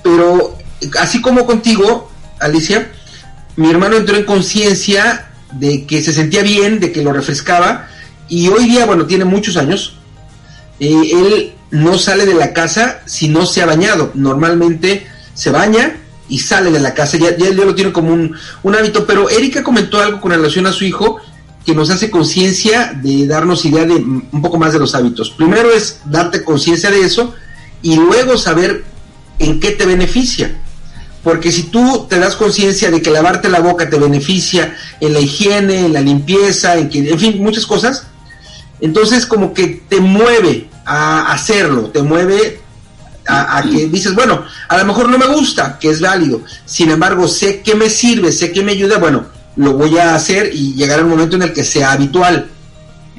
pero 0.00 0.56
así 1.00 1.20
como 1.20 1.44
contigo, 1.44 2.08
Alicia, 2.38 2.92
mi 3.56 3.68
hermano 3.68 3.96
entró 3.96 4.16
en 4.16 4.22
conciencia 4.22 5.28
de 5.50 5.86
que 5.86 6.00
se 6.00 6.12
sentía 6.12 6.42
bien, 6.42 6.78
de 6.78 6.92
que 6.92 7.02
lo 7.02 7.12
refrescaba, 7.12 7.88
y 8.28 8.46
hoy 8.46 8.66
día, 8.66 8.86
bueno, 8.86 9.06
tiene 9.06 9.24
muchos 9.24 9.56
años, 9.56 9.96
eh, 10.78 11.10
él 11.14 11.52
no 11.72 11.98
sale 11.98 12.24
de 12.24 12.34
la 12.34 12.52
casa 12.52 13.00
si 13.06 13.26
no 13.26 13.46
se 13.46 13.62
ha 13.62 13.66
bañado. 13.66 14.12
Normalmente 14.14 15.04
se 15.34 15.50
baña 15.50 15.96
y 16.28 16.38
sale 16.38 16.70
de 16.70 16.78
la 16.78 16.94
casa, 16.94 17.16
ya, 17.16 17.36
ya, 17.36 17.48
ya 17.50 17.64
lo 17.64 17.74
tiene 17.74 17.90
como 17.90 18.12
un, 18.12 18.36
un 18.62 18.74
hábito, 18.76 19.04
pero 19.04 19.28
Erika 19.30 19.64
comentó 19.64 20.00
algo 20.00 20.20
con 20.20 20.30
relación 20.30 20.68
a 20.68 20.72
su 20.72 20.84
hijo 20.84 21.20
que 21.64 21.74
nos 21.74 21.90
hace 21.90 22.10
conciencia 22.10 22.92
de 22.94 23.26
darnos 23.26 23.64
idea 23.64 23.84
de 23.84 23.94
un 23.94 24.42
poco 24.42 24.58
más 24.58 24.72
de 24.72 24.78
los 24.78 24.94
hábitos. 24.94 25.30
Primero 25.30 25.70
es 25.70 26.00
darte 26.06 26.42
conciencia 26.42 26.90
de 26.90 27.02
eso 27.02 27.34
y 27.82 27.96
luego 27.96 28.38
saber 28.38 28.84
en 29.38 29.60
qué 29.60 29.72
te 29.72 29.86
beneficia. 29.86 30.56
Porque 31.22 31.52
si 31.52 31.64
tú 31.64 32.06
te 32.08 32.18
das 32.18 32.34
conciencia 32.34 32.90
de 32.90 33.02
que 33.02 33.10
lavarte 33.10 33.50
la 33.50 33.60
boca 33.60 33.90
te 33.90 33.98
beneficia 33.98 34.74
en 35.00 35.12
la 35.12 35.20
higiene, 35.20 35.86
en 35.86 35.92
la 35.92 36.00
limpieza, 36.00 36.76
en, 36.76 36.88
que, 36.88 37.10
en 37.10 37.18
fin, 37.18 37.42
muchas 37.42 37.66
cosas, 37.66 38.06
entonces 38.80 39.26
como 39.26 39.52
que 39.52 39.82
te 39.86 40.00
mueve 40.00 40.70
a 40.86 41.30
hacerlo, 41.32 41.90
te 41.90 42.02
mueve 42.02 42.60
a, 43.26 43.58
a 43.58 43.62
que 43.62 43.86
dices, 43.86 44.14
bueno, 44.14 44.44
a 44.66 44.78
lo 44.78 44.84
mejor 44.86 45.10
no 45.10 45.18
me 45.18 45.26
gusta, 45.26 45.78
que 45.78 45.90
es 45.90 46.00
válido, 46.00 46.40
sin 46.64 46.90
embargo 46.90 47.28
sé 47.28 47.60
que 47.60 47.74
me 47.74 47.90
sirve, 47.90 48.32
sé 48.32 48.50
que 48.50 48.62
me 48.62 48.72
ayuda, 48.72 48.96
bueno, 48.96 49.26
lo 49.56 49.74
voy 49.74 49.98
a 49.98 50.14
hacer 50.14 50.50
y 50.52 50.74
llegar 50.74 50.98
al 51.00 51.06
momento 51.06 51.36
en 51.36 51.42
el 51.42 51.52
que 51.52 51.64
sea 51.64 51.92
habitual. 51.92 52.48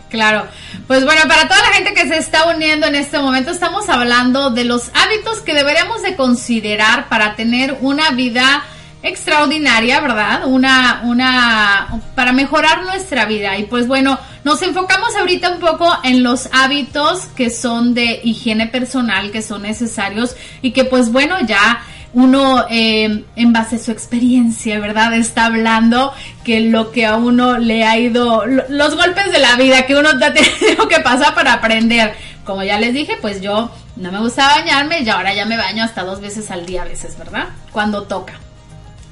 Claro, 0.10 0.46
pues 0.88 1.06
bueno, 1.06 1.22
para 1.28 1.48
toda 1.48 1.62
la 1.62 1.76
gente 1.76 1.94
que 1.94 2.08
se 2.08 2.18
está 2.18 2.46
uniendo 2.54 2.86
en 2.86 2.96
este 2.96 3.18
momento, 3.18 3.52
estamos 3.52 3.88
hablando 3.88 4.50
de 4.50 4.66
los 4.66 4.92
hábitos 4.94 5.40
que 5.40 5.54
deberíamos 5.54 6.02
de 6.02 6.18
considerar 6.18 7.08
para 7.08 7.36
tener 7.36 7.78
una 7.80 8.12
vida 8.12 8.64
extraordinaria, 9.04 10.00
¿verdad? 10.00 10.46
Una, 10.46 11.02
una, 11.06 12.02
para 12.14 12.34
mejorar 12.34 12.84
nuestra 12.84 13.26
vida. 13.26 13.58
Y 13.58 13.64
pues 13.64 13.88
bueno, 13.88 14.20
nos 14.44 14.62
enfocamos 14.62 15.16
ahorita 15.16 15.50
un 15.52 15.60
poco 15.60 15.90
en 16.04 16.24
los 16.24 16.50
hábitos 16.52 17.22
que 17.36 17.50
son 17.50 17.94
de 17.94 18.20
higiene 18.24 18.68
personal, 18.68 19.32
que 19.32 19.42
son 19.42 19.64
necesarios 19.64 20.36
y 20.62 20.72
que 20.72 20.84
pues 20.84 21.12
bueno, 21.12 21.36
ya 21.48 21.84
uno 22.14 22.66
eh, 22.70 23.24
en 23.36 23.54
base 23.54 23.78
a 23.78 23.80
su 23.80 23.92
experiencia, 23.92 24.80
¿verdad? 24.80 25.14
Está 25.14 25.46
hablando 25.46 26.14
que 26.44 26.60
lo 26.62 26.92
que 26.92 27.06
a 27.06 27.16
uno 27.16 27.58
le 27.58 27.84
ha 27.86 27.98
ido, 27.98 28.46
lo- 28.46 28.64
los 28.70 28.96
golpes 28.96 29.32
de 29.32 29.40
la 29.40 29.56
vida 29.56 29.86
que 29.86 29.96
uno 29.96 30.10
ha 30.10 30.34
tenido 30.34 30.88
que 30.90 31.00
pasar 31.00 31.34
para 31.36 31.54
aprender. 31.54 32.14
Como 32.44 32.64
ya 32.64 32.80
les 32.80 32.94
dije, 32.94 33.18
pues 33.22 33.40
yo 33.42 33.72
no 33.96 34.12
me 34.12 34.20
gustaba 34.20 34.56
bañarme 34.56 35.02
y 35.02 35.10
ahora 35.10 35.34
ya 35.34 35.46
me 35.46 35.58
baño 35.58 35.84
hasta 35.84 36.04
dos 36.04 36.20
veces 36.22 36.52
al 36.52 36.66
día 36.66 36.82
a 36.82 36.86
veces, 36.86 37.18
¿verdad? 37.18 37.50
Cuando 37.72 38.04
toca. 38.04 38.34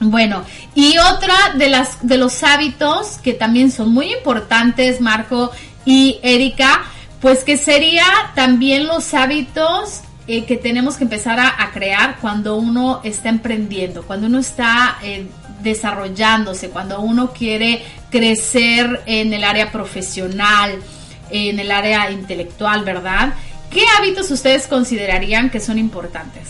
Bueno, 0.02 0.44
y 0.76 0.98
otra 0.98 1.36
de 1.56 1.70
las 1.70 2.06
de 2.08 2.18
los 2.18 2.42
hábitos 2.44 3.18
que 3.22 3.34
también 3.34 3.72
son 3.72 3.94
muy 3.94 4.14
importantes, 4.14 5.02
Marco 5.02 5.52
y 5.86 6.20
Erika, 6.24 6.84
pues 7.22 7.44
que 7.44 7.58
sería 7.58 8.06
también 8.34 8.88
los 8.88 9.14
hábitos 9.14 10.02
eh, 10.32 10.46
que 10.46 10.58
tenemos 10.58 10.96
que 10.96 11.06
empezar 11.06 11.40
a, 11.40 11.72
crear 11.74 12.20
cuando 12.22 12.56
uno 12.56 13.02
está 13.04 13.30
emprendiendo, 13.30 14.04
cuando 14.04 14.28
uno 14.28 14.38
está 14.38 15.00
eh, 15.02 15.26
desarrollándose, 15.64 16.70
cuando 16.70 17.02
uno 17.02 17.34
quiere 17.34 17.84
crecer 18.12 19.02
en 19.08 19.34
el 19.34 19.44
área 19.44 19.72
profesional, 19.72 20.76
en 21.32 21.60
el 21.60 21.72
área 21.72 22.12
intelectual, 22.12 22.84
¿verdad? 22.84 23.34
¿Qué 23.72 23.82
hábitos 23.98 24.30
ustedes 24.30 24.68
considerarían 24.68 25.50
que 25.50 25.60
son 25.60 25.80
importantes? 25.80 26.44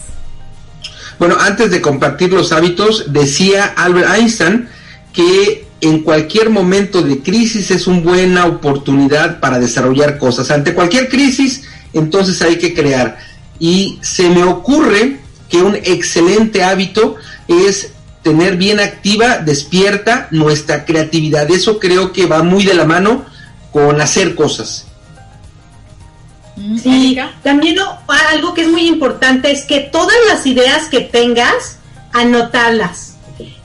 Bueno, 1.17 1.37
antes 1.39 1.71
de 1.71 1.79
compartir 1.79 2.33
los 2.33 2.51
hábitos, 2.51 3.13
decía 3.13 3.75
Albert 3.77 4.13
Einstein 4.13 4.67
que 5.13 5.69
en 5.79 6.03
cualquier 6.03 6.49
momento 6.49 7.01
de 7.01 7.19
crisis 7.19 7.71
es 7.71 7.87
una 7.87 8.01
buena 8.01 8.45
oportunidad 8.45 9.39
para 9.39 9.57
desarrollar 9.57 10.17
cosas. 10.17 10.51
Ante 10.51 10.73
cualquier 10.73 11.07
crisis, 11.07 11.63
entonces 11.93 12.41
hay 12.41 12.57
que 12.57 12.73
crear. 12.73 13.28
Y 13.59 13.99
se 14.01 14.29
me 14.29 14.43
ocurre 14.43 15.19
que 15.49 15.57
un 15.57 15.75
excelente 15.75 16.63
hábito 16.63 17.15
es 17.47 17.91
tener 18.21 18.57
bien 18.57 18.79
activa, 18.79 19.37
despierta 19.37 20.27
nuestra 20.31 20.85
creatividad. 20.85 21.49
Eso 21.49 21.79
creo 21.79 22.11
que 22.13 22.25
va 22.25 22.43
muy 22.43 22.63
de 22.63 22.73
la 22.73 22.85
mano 22.85 23.25
con 23.71 23.99
hacer 24.01 24.35
cosas. 24.35 24.85
Mm, 26.55 26.77
Sí, 26.77 27.17
también 27.43 27.75
no, 27.75 27.99
algo 28.31 28.53
que 28.53 28.61
es 28.61 28.67
muy 28.67 28.87
importante 28.87 29.51
es 29.51 29.63
que 29.65 29.79
todas 29.79 30.17
las 30.27 30.45
ideas 30.45 30.87
que 30.87 31.01
tengas, 31.01 31.77
anotarlas. 32.11 33.15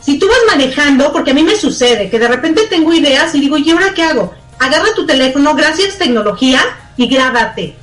Si 0.01 0.19
tú 0.19 0.27
vas 0.29 0.39
manejando, 0.47 1.13
porque 1.13 1.31
a 1.31 1.35
mí 1.35 1.43
me 1.43 1.57
sucede 1.57 2.11
que 2.11 2.19
de 2.19 2.29
repente 2.29 2.63
tengo 2.69 2.93
ideas 2.93 3.35
y 3.35 3.41
digo, 3.41 3.57
¿y 3.57 3.71
ahora 3.71 3.95
qué 3.95 4.03
hago? 4.03 4.35
Agarra 4.59 4.95
tu 4.95 5.07
teléfono, 5.07 5.55
gracias 5.55 5.99
tecnología, 5.99 6.61
y 6.97 7.09
grábate. 7.09 7.77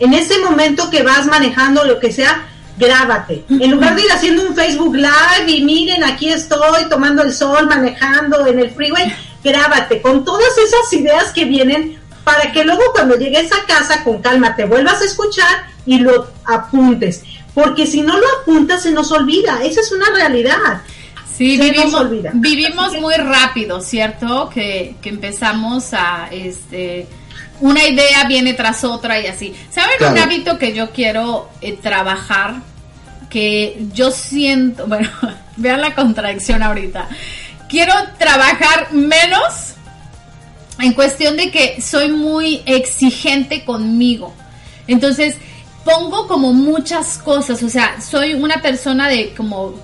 En 0.00 0.14
ese 0.14 0.38
momento 0.38 0.90
que 0.90 1.02
vas 1.02 1.26
manejando 1.26 1.84
lo 1.84 1.98
que 1.98 2.12
sea, 2.12 2.46
grábate. 2.78 3.44
En 3.48 3.70
lugar 3.72 3.96
de 3.96 4.02
ir 4.02 4.12
haciendo 4.12 4.46
un 4.46 4.54
Facebook 4.54 4.94
Live 4.94 5.48
y 5.50 5.64
miren, 5.64 6.04
aquí 6.04 6.28
estoy 6.30 6.84
tomando 6.88 7.22
el 7.22 7.32
sol, 7.34 7.66
manejando 7.66 8.46
en 8.46 8.60
el 8.60 8.70
freeway, 8.70 9.12
grábate 9.42 10.00
con 10.00 10.24
todas 10.24 10.56
esas 10.58 10.92
ideas 10.92 11.32
que 11.32 11.44
vienen 11.44 11.98
para 12.24 12.52
que 12.52 12.64
luego 12.64 12.82
cuando 12.92 13.16
llegues 13.16 13.50
a 13.52 13.66
casa 13.66 14.04
con 14.04 14.20
calma 14.20 14.54
te 14.54 14.66
vuelvas 14.66 15.00
a 15.00 15.04
escuchar 15.04 15.66
y 15.86 15.98
lo 15.98 16.28
apuntes. 16.44 17.22
Porque 17.54 17.86
si 17.86 18.02
no 18.02 18.16
lo 18.18 18.26
apuntas 18.42 18.82
se 18.82 18.92
nos 18.92 19.10
olvida, 19.10 19.60
esa 19.64 19.80
es 19.80 19.90
una 19.90 20.10
realidad. 20.14 20.82
Sí, 21.36 21.56
Se 21.56 21.64
nos 21.64 21.72
vivimos, 21.72 22.00
olvida. 22.00 22.30
vivimos 22.34 23.00
muy 23.00 23.14
rápido, 23.14 23.80
¿cierto? 23.80 24.50
Que, 24.52 24.96
que 25.00 25.08
empezamos 25.08 25.92
a, 25.94 26.28
este, 26.30 27.06
una 27.60 27.86
idea 27.86 28.24
viene 28.26 28.54
tras 28.54 28.84
otra 28.84 29.20
y 29.20 29.26
así. 29.26 29.54
¿Saben 29.70 30.12
un 30.12 30.18
hábito 30.18 30.58
que 30.58 30.72
yo 30.74 30.90
quiero 30.90 31.48
eh, 31.60 31.76
trabajar? 31.80 32.56
Que 33.30 33.86
yo 33.92 34.10
siento, 34.10 34.86
bueno, 34.88 35.10
vean 35.56 35.80
la 35.80 35.94
contradicción 35.94 36.62
ahorita. 36.62 37.08
Quiero 37.68 37.92
trabajar 38.18 38.92
menos 38.92 39.74
en 40.80 40.92
cuestión 40.92 41.36
de 41.36 41.50
que 41.50 41.80
soy 41.82 42.10
muy 42.10 42.62
exigente 42.66 43.64
conmigo. 43.64 44.32
Entonces, 44.86 45.36
pongo 45.84 46.26
como 46.26 46.52
muchas 46.52 47.18
cosas, 47.18 47.62
o 47.62 47.68
sea, 47.68 48.00
soy 48.00 48.34
una 48.34 48.62
persona 48.62 49.08
de 49.08 49.34
como 49.34 49.74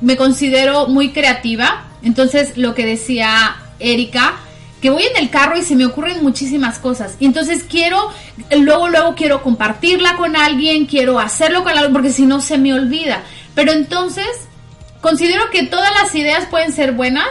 me 0.00 0.16
considero 0.16 0.86
muy 0.86 1.12
creativa. 1.12 1.84
Entonces, 2.02 2.56
lo 2.56 2.74
que 2.74 2.86
decía 2.86 3.56
Erika, 3.78 4.36
que 4.80 4.90
voy 4.90 5.02
en 5.02 5.22
el 5.22 5.30
carro 5.30 5.56
y 5.56 5.62
se 5.62 5.76
me 5.76 5.86
ocurren 5.86 6.22
muchísimas 6.22 6.78
cosas. 6.78 7.16
Y 7.18 7.26
entonces 7.26 7.64
quiero, 7.68 8.10
luego, 8.50 8.88
luego 8.88 9.14
quiero 9.14 9.42
compartirla 9.42 10.16
con 10.16 10.36
alguien, 10.36 10.86
quiero 10.86 11.18
hacerlo 11.18 11.62
con 11.62 11.72
alguien, 11.72 11.92
porque 11.92 12.12
si 12.12 12.26
no 12.26 12.40
se 12.40 12.58
me 12.58 12.72
olvida. 12.72 13.22
Pero 13.54 13.72
entonces, 13.72 14.26
considero 15.00 15.50
que 15.50 15.64
todas 15.64 15.90
las 16.02 16.14
ideas 16.14 16.46
pueden 16.46 16.72
ser 16.72 16.92
buenas, 16.92 17.28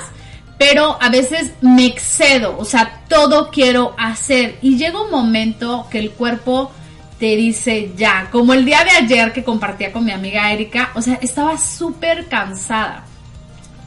pero 0.58 0.98
a 1.02 1.10
veces 1.10 1.52
me 1.62 1.86
excedo, 1.86 2.58
o 2.58 2.66
sea, 2.66 3.04
todo 3.08 3.52
quiero 3.52 3.96
hacer. 3.98 4.58
Y 4.62 4.78
llega 4.78 5.02
un 5.02 5.12
momento 5.12 5.88
que 5.90 6.00
el 6.00 6.12
cuerpo 6.12 6.72
te 7.20 7.36
dice 7.36 7.92
ya, 7.96 8.30
como 8.32 8.54
el 8.54 8.66
día 8.66 8.84
de 8.84 8.92
ayer 8.92 9.34
que 9.34 9.44
compartía 9.44 9.92
con 9.92 10.06
mi 10.06 10.12
amiga 10.12 10.52
Erika, 10.52 10.92
o 10.96 11.02
sea, 11.02 11.16
estaba 11.22 11.58
súper 11.58 12.28
cansada. 12.28 13.06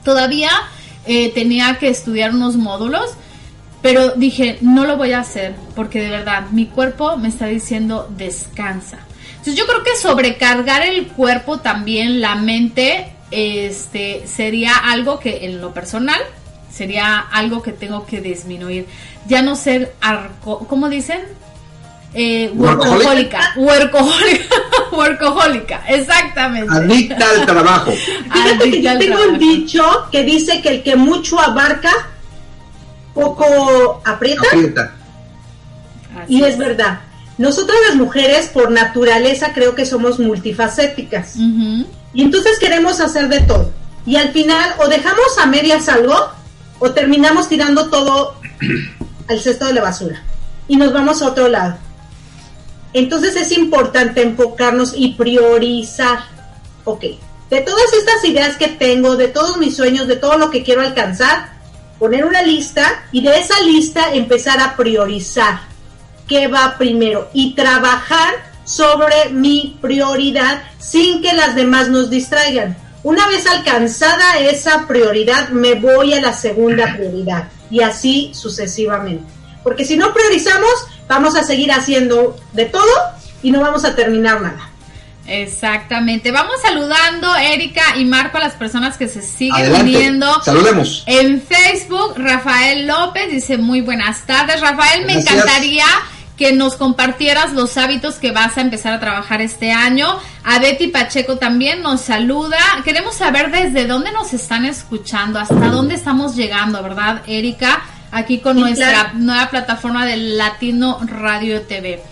Todavía 0.05 0.51
eh, 1.07 1.31
tenía 1.33 1.79
que 1.79 1.89
estudiar 1.89 2.35
unos 2.35 2.57
módulos, 2.57 3.11
pero 3.83 4.11
dije, 4.11 4.59
no 4.61 4.85
lo 4.85 4.97
voy 4.97 5.13
a 5.13 5.21
hacer, 5.21 5.55
porque 5.75 6.01
de 6.01 6.11
verdad 6.11 6.47
mi 6.51 6.67
cuerpo 6.67 7.17
me 7.17 7.29
está 7.29 7.47
diciendo 7.47 8.09
descansa. 8.17 8.99
Entonces 9.31 9.57
yo 9.57 9.67
creo 9.67 9.83
que 9.83 9.97
sobrecargar 9.97 10.83
el 10.83 11.07
cuerpo 11.09 11.61
también, 11.61 12.21
la 12.21 12.35
mente, 12.35 13.13
este, 13.31 14.23
sería 14.27 14.77
algo 14.77 15.19
que 15.19 15.45
en 15.47 15.61
lo 15.61 15.73
personal 15.73 16.21
sería 16.71 17.19
algo 17.19 17.63
que 17.63 17.73
tengo 17.73 18.07
que 18.07 18.21
disminuir. 18.21 18.87
Ya 19.27 19.43
no 19.43 19.57
ser 19.57 19.95
arco, 20.01 20.67
¿cómo 20.69 20.89
dicen? 20.89 21.21
Eh, 22.15 22.51
Workaholic. 22.55 23.33
workahólica, 23.33 23.53
workahólica, 23.57 24.55
workahólica, 24.93 25.83
exactamente. 25.89 26.73
Adicta 26.75 27.29
al 27.31 27.47
trabajo. 27.47 27.93
Fíjate 27.93 28.59
que 28.59 28.63
Adicta 28.63 28.81
yo 28.81 28.91
al 28.91 28.99
tengo 28.99 29.17
trabajo. 29.17 29.33
un 29.33 29.39
dicho 29.39 30.09
que 30.11 30.23
dice 30.25 30.61
que 30.61 30.69
el 30.71 30.83
que 30.83 30.97
mucho 30.97 31.39
abarca, 31.39 31.91
poco 33.15 34.03
aprieta. 34.05 34.95
Y 36.29 36.43
es 36.43 36.59
verdad. 36.59 37.01
Nosotras 37.39 37.79
las 37.89 37.97
mujeres, 37.97 38.49
por 38.49 38.71
naturaleza, 38.71 39.53
creo 39.55 39.75
que 39.75 39.87
somos 39.87 40.19
multifacéticas. 40.19 41.37
Y 41.37 42.23
entonces 42.23 42.59
queremos 42.59 43.01
hacer 43.01 43.29
de 43.29 43.41
todo. 43.41 43.71
Y 44.05 44.17
al 44.17 44.33
final, 44.33 44.75
o 44.79 44.89
dejamos 44.89 45.39
a 45.41 45.47
medias 45.47 45.89
algo, 45.89 46.17
o 46.79 46.91
terminamos 46.91 47.49
tirando 47.49 47.89
todo 47.89 48.35
al 49.29 49.41
cesto 49.41 49.67
de 49.67 49.75
la 49.75 49.83
basura. 49.83 50.23
Y 50.69 50.77
nos 50.77 50.93
vamos 50.93 51.23
a 51.23 51.29
otro 51.29 51.49
lado. 51.49 51.77
Entonces 52.93 53.37
es 53.37 53.57
importante 53.57 54.23
enfocarnos 54.23 54.93
y 54.97 55.15
priorizar. 55.15 56.21
Ok, 56.85 57.05
de 57.51 57.61
todas 57.61 57.93
estas 57.93 58.25
ideas 58.25 58.57
que 58.57 58.69
tengo, 58.69 59.17
de 59.17 59.29
todos 59.29 59.59
mis 59.59 59.77
sueños, 59.77 60.09
de 60.09 60.17
todo 60.17 60.39
lo 60.39 60.51
que 60.51 60.63
quiero 60.63 60.81
alcanzar, 60.81 61.60
poner 62.01 62.25
una 62.25 62.43
lista 62.43 63.05
y 63.13 63.21
de 63.21 63.39
esa 63.39 63.61
lista 63.61 64.15
empezar 64.15 64.59
a 64.59 64.75
priorizar 64.75 65.61
qué 66.27 66.49
va 66.49 66.77
primero 66.79 67.29
y 67.35 67.55
trabajar 67.55 68.35
sobre 68.65 69.29
mi 69.31 69.77
prioridad 69.83 70.63
sin 70.79 71.21
que 71.21 71.35
las 71.35 71.55
demás 71.55 71.89
nos 71.89 72.09
distraigan. 72.09 72.77
Una 73.03 73.29
vez 73.29 73.47
alcanzada 73.47 74.39
esa 74.39 74.89
prioridad, 74.89 75.51
me 75.51 75.75
voy 75.75 76.15
a 76.15 76.23
la 76.23 76.33
segunda 76.33 76.97
prioridad 76.97 77.49
y 77.71 77.83
así 77.83 78.31
sucesivamente. 78.35 79.31
Porque 79.63 79.85
si 79.85 79.99
no 79.99 80.15
priorizamos, 80.15 80.71
vamos 81.07 81.37
a 81.37 81.45
seguir 81.45 81.71
haciendo 81.71 82.37
de 82.55 82.65
todo 82.65 82.91
y 83.43 83.51
no 83.51 83.61
vamos 83.61 83.85
a 83.85 83.95
terminar 83.95 84.41
nada. 84.41 84.70
Exactamente. 85.31 86.33
Vamos 86.33 86.55
saludando, 86.63 87.35
Erika 87.37 87.97
y 87.97 88.05
Marco, 88.05 88.39
a 88.39 88.41
las 88.41 88.55
personas 88.55 88.97
que 88.97 89.09
se 89.09 89.23
siguen 89.23 89.55
Adelante. 89.55 89.97
uniendo. 89.97 90.43
Saludemos. 90.43 91.05
En 91.07 91.41
Facebook, 91.43 92.15
Rafael 92.17 92.87
López 92.87 93.31
dice 93.31 93.57
muy 93.57 93.81
buenas 93.81 94.27
tardes. 94.27 94.61
Rafael, 94.61 95.07
me 95.07 95.15
encantaría 95.15 95.85
que 96.37 96.53
nos 96.53 96.75
compartieras 96.77 97.53
los 97.53 97.77
hábitos 97.77 98.15
que 98.17 98.33
vas 98.33 98.57
a 98.57 98.63
empezar 98.63 98.95
a 98.95 99.01
trabajar 99.01 99.41
este 99.43 99.73
año. 99.73 100.09
A 100.43 100.59
Betty 100.59 100.89
Pacheco 100.89 101.37
también 101.37 101.83
nos 101.83 102.01
saluda. 102.01 102.59
Queremos 102.85 103.15
saber 103.15 103.51
desde 103.51 103.87
dónde 103.87 104.11
nos 104.13 104.33
están 104.33 104.65
escuchando, 104.65 105.39
hasta 105.39 105.55
dónde 105.69 105.95
estamos 105.95 106.35
llegando, 106.37 106.83
¿verdad, 106.83 107.23
Erika? 107.27 107.83
Aquí 108.13 108.39
con 108.41 108.57
Sí, 108.57 108.61
nuestra 108.63 108.91
claro. 108.91 109.11
nueva 109.15 109.51
plataforma 109.51 110.05
de 110.07 110.17
Latino 110.17 110.99
Radio 111.07 111.63
TV. 111.63 112.03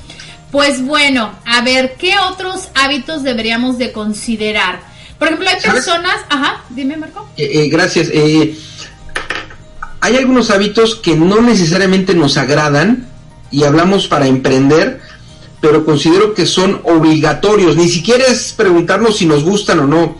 Pues 0.50 0.82
bueno, 0.82 1.32
a 1.44 1.60
ver, 1.60 1.96
¿qué 1.98 2.14
otros 2.18 2.68
hábitos 2.74 3.22
deberíamos 3.22 3.76
de 3.76 3.92
considerar? 3.92 4.80
Por 5.18 5.28
ejemplo, 5.28 5.48
hay 5.48 5.60
¿Sabes? 5.60 5.84
personas... 5.84 6.16
Ajá, 6.30 6.64
dime, 6.70 6.96
Marco. 6.96 7.28
Eh, 7.36 7.50
eh, 7.52 7.68
gracias. 7.68 8.08
Eh, 8.12 8.56
hay 10.00 10.16
algunos 10.16 10.50
hábitos 10.50 10.94
que 10.94 11.16
no 11.16 11.42
necesariamente 11.42 12.14
nos 12.14 12.36
agradan 12.36 13.08
y 13.50 13.64
hablamos 13.64 14.06
para 14.06 14.26
emprender, 14.26 15.00
pero 15.60 15.84
considero 15.84 16.34
que 16.34 16.46
son 16.46 16.80
obligatorios. 16.84 17.76
Ni 17.76 17.88
siquiera 17.88 18.24
es 18.26 18.54
preguntarnos 18.56 19.18
si 19.18 19.26
nos 19.26 19.44
gustan 19.44 19.80
o 19.80 19.86
no. 19.86 20.16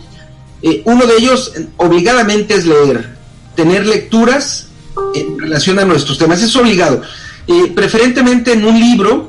Eh, 0.61 0.83
uno 0.85 1.07
de 1.07 1.15
ellos 1.15 1.53
obligadamente 1.77 2.53
es 2.55 2.65
leer, 2.65 3.15
tener 3.55 3.87
lecturas 3.87 4.67
en 5.15 5.39
relación 5.39 5.79
a 5.79 5.85
nuestros 5.85 6.17
temas. 6.19 6.41
Es 6.43 6.55
obligado. 6.55 7.01
Preferentemente 7.73 8.53
en 8.53 8.63
un 8.63 8.79
libro, 8.79 9.28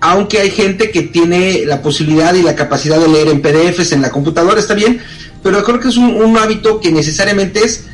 aunque 0.00 0.40
hay 0.40 0.50
gente 0.50 0.90
que 0.90 1.02
tiene 1.02 1.64
la 1.66 1.82
posibilidad 1.82 2.34
y 2.34 2.42
la 2.42 2.54
capacidad 2.54 2.98
de 3.00 3.08
leer 3.08 3.28
en 3.28 3.42
PDFs 3.42 3.92
en 3.92 4.02
la 4.02 4.10
computadora, 4.10 4.60
está 4.60 4.74
bien, 4.74 5.00
pero 5.42 5.62
creo 5.64 5.80
que 5.80 5.88
es 5.88 5.96
un, 5.96 6.36
hábito 6.36 6.80
que 6.80 6.92
necesariamente 6.92 7.64
es 7.64 7.86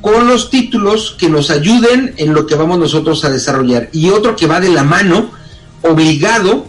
con 0.00 0.28
los 0.28 0.50
títulos 0.50 1.16
que 1.18 1.28
nos 1.28 1.50
ayuden 1.50 2.14
en 2.16 2.32
lo 2.32 2.46
que 2.46 2.54
vamos 2.54 2.78
nosotros 2.78 3.24
a 3.24 3.30
desarrollar. 3.30 3.88
Y 3.92 4.10
otro 4.10 4.36
que 4.36 4.46
va 4.46 4.60
de 4.60 4.68
la 4.68 4.84
mano, 4.84 5.30
obligado, 5.82 6.66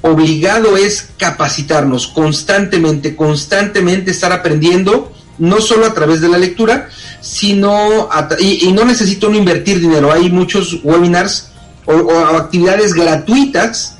obligado 0.00 0.76
es 0.78 1.10
capacitarnos 1.18 2.06
constantemente, 2.06 3.14
constantemente 3.14 4.10
estar 4.10 4.32
aprendiendo, 4.32 5.12
no 5.38 5.60
solo 5.60 5.86
a 5.86 5.94
través 5.94 6.22
de 6.22 6.28
la 6.28 6.38
lectura, 6.38 6.88
sino, 7.20 8.08
a 8.10 8.28
y, 8.38 8.72
no 8.72 8.84
necesito 8.84 9.28
uno 9.28 9.36
invertir 9.36 9.80
dinero, 9.80 10.10
hay 10.10 10.30
muchos 10.30 10.80
webinars 10.82 11.50
o 11.84 12.16
actividades 12.36 12.94
gratuitas 12.94 13.96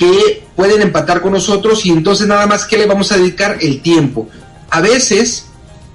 que 0.00 0.42
pueden 0.56 0.80
empatar 0.80 1.20
con 1.20 1.32
nosotros 1.32 1.84
y 1.84 1.90
entonces 1.90 2.26
nada 2.26 2.46
más 2.46 2.64
que 2.64 2.78
le 2.78 2.86
vamos 2.86 3.12
a 3.12 3.18
dedicar 3.18 3.58
el 3.60 3.82
tiempo. 3.82 4.28
A 4.70 4.80
veces 4.80 5.44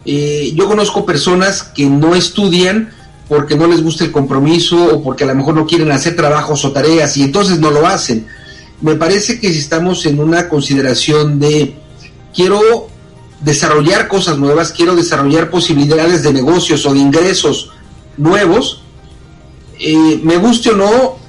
eh, 0.05 0.51
yo 0.53 0.67
conozco 0.67 1.07
personas 1.07 1.63
que 1.63 1.87
no 1.87 2.13
estudian 2.13 2.91
porque 3.27 3.55
no 3.55 3.65
les 3.65 3.81
gusta 3.81 4.03
el 4.03 4.11
compromiso 4.11 4.77
o 4.93 5.01
porque 5.01 5.23
a 5.23 5.27
lo 5.27 5.33
mejor 5.33 5.55
no 5.55 5.65
quieren 5.65 5.91
hacer 5.91 6.15
trabajos 6.15 6.63
o 6.65 6.71
tareas 6.71 7.17
y 7.17 7.23
entonces 7.23 7.59
no 7.59 7.71
lo 7.71 7.87
hacen. 7.87 8.27
Me 8.79 8.93
parece 8.93 9.39
que 9.39 9.51
si 9.51 9.57
estamos 9.57 10.05
en 10.05 10.19
una 10.19 10.49
consideración 10.49 11.39
de 11.39 11.73
quiero 12.31 12.87
desarrollar 13.41 14.07
cosas 14.07 14.37
nuevas, 14.37 14.71
quiero 14.71 14.95
desarrollar 14.95 15.49
posibilidades 15.49 16.21
de 16.21 16.31
negocios 16.31 16.85
o 16.85 16.93
de 16.93 16.99
ingresos 16.99 17.71
nuevos, 18.17 18.83
eh, 19.79 20.19
me 20.21 20.37
guste 20.37 20.69
o 20.69 20.75
no, 20.75 21.24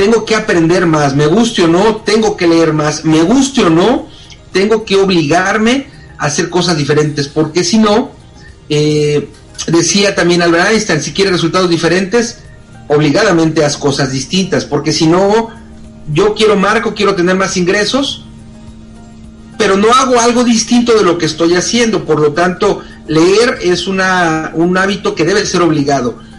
tengo 0.00 0.24
que 0.24 0.34
aprender 0.34 0.86
más, 0.86 1.14
me 1.14 1.26
guste 1.26 1.64
o 1.64 1.68
no, 1.68 1.96
tengo 1.96 2.34
que 2.34 2.46
leer 2.46 2.72
más, 2.72 3.04
me 3.04 3.20
guste 3.20 3.64
o 3.64 3.68
no, 3.68 4.08
tengo 4.50 4.82
que 4.82 4.96
obligarme 4.96 5.88
a 6.16 6.24
hacer 6.24 6.48
cosas 6.48 6.78
diferentes, 6.78 7.28
porque 7.28 7.64
si 7.64 7.76
no, 7.76 8.10
eh, 8.70 9.28
decía 9.66 10.14
también 10.14 10.40
Albert 10.40 10.70
Einstein, 10.70 11.02
si 11.02 11.12
quieres 11.12 11.34
resultados 11.34 11.68
diferentes, 11.68 12.38
obligadamente 12.88 13.62
haz 13.62 13.76
cosas 13.76 14.10
distintas, 14.10 14.64
porque 14.64 14.90
si 14.90 15.06
no, 15.06 15.50
yo 16.10 16.32
quiero 16.32 16.56
Marco, 16.56 16.94
quiero 16.94 17.14
tener 17.14 17.36
más 17.36 17.58
ingresos, 17.58 18.24
pero 19.58 19.76
no 19.76 19.92
hago 19.92 20.18
algo 20.18 20.44
distinto 20.44 20.94
de 20.94 21.02
lo 21.02 21.18
que 21.18 21.26
estoy 21.26 21.56
haciendo, 21.56 22.06
por 22.06 22.20
lo 22.20 22.32
tanto, 22.32 22.80
leer 23.06 23.58
es 23.60 23.86
una, 23.86 24.52
un 24.54 24.78
hábito 24.78 25.14
que 25.14 25.26
debe 25.26 25.44
ser 25.44 25.60
obligado 25.60 26.29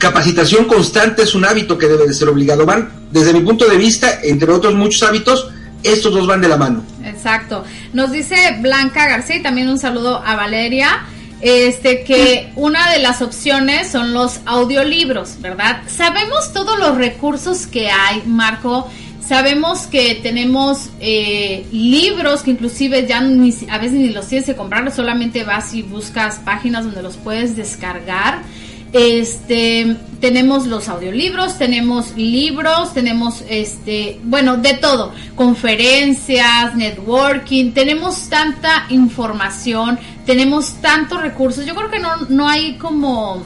capacitación 0.00 0.64
constante 0.64 1.22
es 1.22 1.34
un 1.34 1.44
hábito 1.44 1.78
que 1.78 1.86
debe 1.86 2.08
de 2.08 2.14
ser 2.14 2.28
obligado. 2.28 2.66
Van, 2.66 2.90
desde 3.12 3.32
mi 3.32 3.40
punto 3.40 3.68
de 3.68 3.76
vista, 3.76 4.20
entre 4.24 4.50
otros 4.50 4.74
muchos 4.74 5.02
hábitos, 5.04 5.48
estos 5.84 6.12
dos 6.12 6.26
van 6.26 6.40
de 6.40 6.48
la 6.48 6.56
mano. 6.56 6.82
Exacto. 7.04 7.64
Nos 7.92 8.10
dice 8.10 8.56
Blanca 8.60 9.06
García 9.06 9.36
y 9.36 9.42
también 9.42 9.68
un 9.68 9.78
saludo 9.78 10.20
a 10.24 10.34
Valeria. 10.34 11.06
este 11.42 12.04
que 12.04 12.52
una 12.56 12.90
de 12.92 12.98
las 12.98 13.22
opciones 13.22 13.88
son 13.88 14.12
los 14.12 14.40
audiolibros, 14.46 15.40
¿verdad? 15.40 15.82
Sabemos 15.86 16.52
todos 16.52 16.78
los 16.78 16.96
recursos 16.96 17.66
que 17.66 17.90
hay, 17.90 18.22
Marco. 18.26 18.90
Sabemos 19.26 19.86
que 19.86 20.18
tenemos 20.22 20.90
eh, 20.98 21.64
libros 21.72 22.42
que 22.42 22.50
inclusive 22.50 23.06
ya 23.06 23.18
a 23.18 23.78
veces 23.78 23.98
ni 23.98 24.10
los 24.10 24.26
tienes 24.26 24.44
que 24.44 24.56
comprar, 24.56 24.90
solamente 24.92 25.44
vas 25.44 25.72
y 25.72 25.82
buscas 25.82 26.36
páginas 26.36 26.84
donde 26.84 27.02
los 27.02 27.16
puedes 27.16 27.54
descargar. 27.54 28.42
Este, 28.92 29.96
tenemos 30.20 30.66
los 30.66 30.88
audiolibros, 30.88 31.58
tenemos 31.58 32.16
libros, 32.16 32.92
tenemos 32.92 33.44
este, 33.48 34.18
bueno, 34.24 34.56
de 34.56 34.74
todo, 34.74 35.12
conferencias, 35.36 36.74
networking, 36.74 37.72
tenemos 37.72 38.28
tanta 38.28 38.86
información, 38.88 39.98
tenemos 40.26 40.74
tantos 40.80 41.22
recursos. 41.22 41.64
Yo 41.66 41.74
creo 41.74 41.90
que 41.90 42.00
no, 42.00 42.16
no 42.28 42.48
hay 42.48 42.76
como 42.78 43.44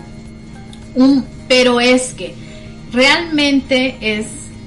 un 0.94 1.24
pero 1.48 1.80
es 1.80 2.14
que 2.14 2.35
realmente 2.92 3.96
es 4.00 4.26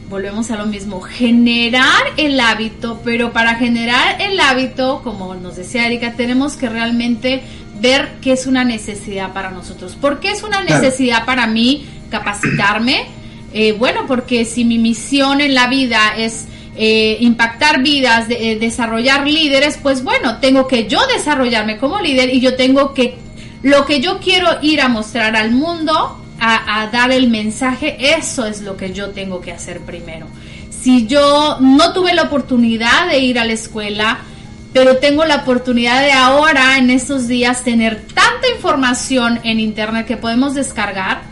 volvemos 0.09 0.51
a 0.51 0.55
lo 0.55 0.65
mismo, 0.65 1.01
generar 1.01 2.01
el 2.15 2.39
hábito, 2.39 3.01
pero 3.03 3.33
para 3.33 3.55
generar 3.55 4.21
el 4.21 4.39
hábito, 4.39 5.01
como 5.03 5.35
nos 5.35 5.57
decía 5.57 5.85
Erika, 5.85 6.13
tenemos 6.13 6.55
que 6.55 6.69
realmente 6.69 7.43
ver 7.79 8.15
que 8.21 8.31
es 8.33 8.47
una 8.47 8.63
necesidad 8.63 9.33
para 9.33 9.51
nosotros. 9.51 9.95
¿Por 9.95 10.19
qué 10.19 10.31
es 10.31 10.43
una 10.43 10.63
necesidad 10.63 11.25
para 11.25 11.47
mí 11.47 11.87
capacitarme? 12.09 13.05
Eh, 13.53 13.73
bueno, 13.73 14.05
porque 14.07 14.45
si 14.45 14.65
mi 14.65 14.77
misión 14.77 15.41
en 15.41 15.55
la 15.55 15.67
vida 15.67 16.15
es 16.17 16.45
eh, 16.75 17.17
impactar 17.21 17.81
vidas, 17.81 18.27
de, 18.27 18.51
eh, 18.51 18.59
desarrollar 18.59 19.27
líderes, 19.27 19.79
pues 19.81 20.03
bueno, 20.03 20.39
tengo 20.39 20.67
que 20.67 20.87
yo 20.87 20.99
desarrollarme 21.07 21.77
como 21.77 21.99
líder 21.99 22.33
y 22.33 22.39
yo 22.39 22.55
tengo 22.55 22.93
que, 22.93 23.17
lo 23.63 23.85
que 23.85 23.99
yo 23.99 24.19
quiero 24.19 24.49
ir 24.61 24.81
a 24.81 24.89
mostrar 24.89 25.35
al 25.35 25.51
mundo, 25.51 26.23
a, 26.39 26.81
a 26.81 26.87
dar 26.87 27.11
el 27.11 27.29
mensaje, 27.29 27.97
eso 28.15 28.45
es 28.45 28.61
lo 28.61 28.77
que 28.77 28.93
yo 28.93 29.09
tengo 29.09 29.41
que 29.41 29.51
hacer 29.51 29.79
primero. 29.81 30.27
Si 30.69 31.07
yo 31.07 31.57
no 31.59 31.93
tuve 31.93 32.13
la 32.13 32.23
oportunidad 32.23 33.07
de 33.09 33.19
ir 33.19 33.39
a 33.39 33.45
la 33.45 33.53
escuela, 33.53 34.19
pero 34.77 34.97
tengo 34.97 35.25
la 35.25 35.37
oportunidad 35.37 36.03
de 36.03 36.11
ahora, 36.11 36.77
en 36.77 36.91
estos 36.91 37.27
días, 37.27 37.63
tener 37.63 37.99
tanta 38.13 38.47
información 38.55 39.39
en 39.43 39.59
Internet 39.59 40.05
que 40.05 40.17
podemos 40.17 40.53
descargar, 40.53 41.23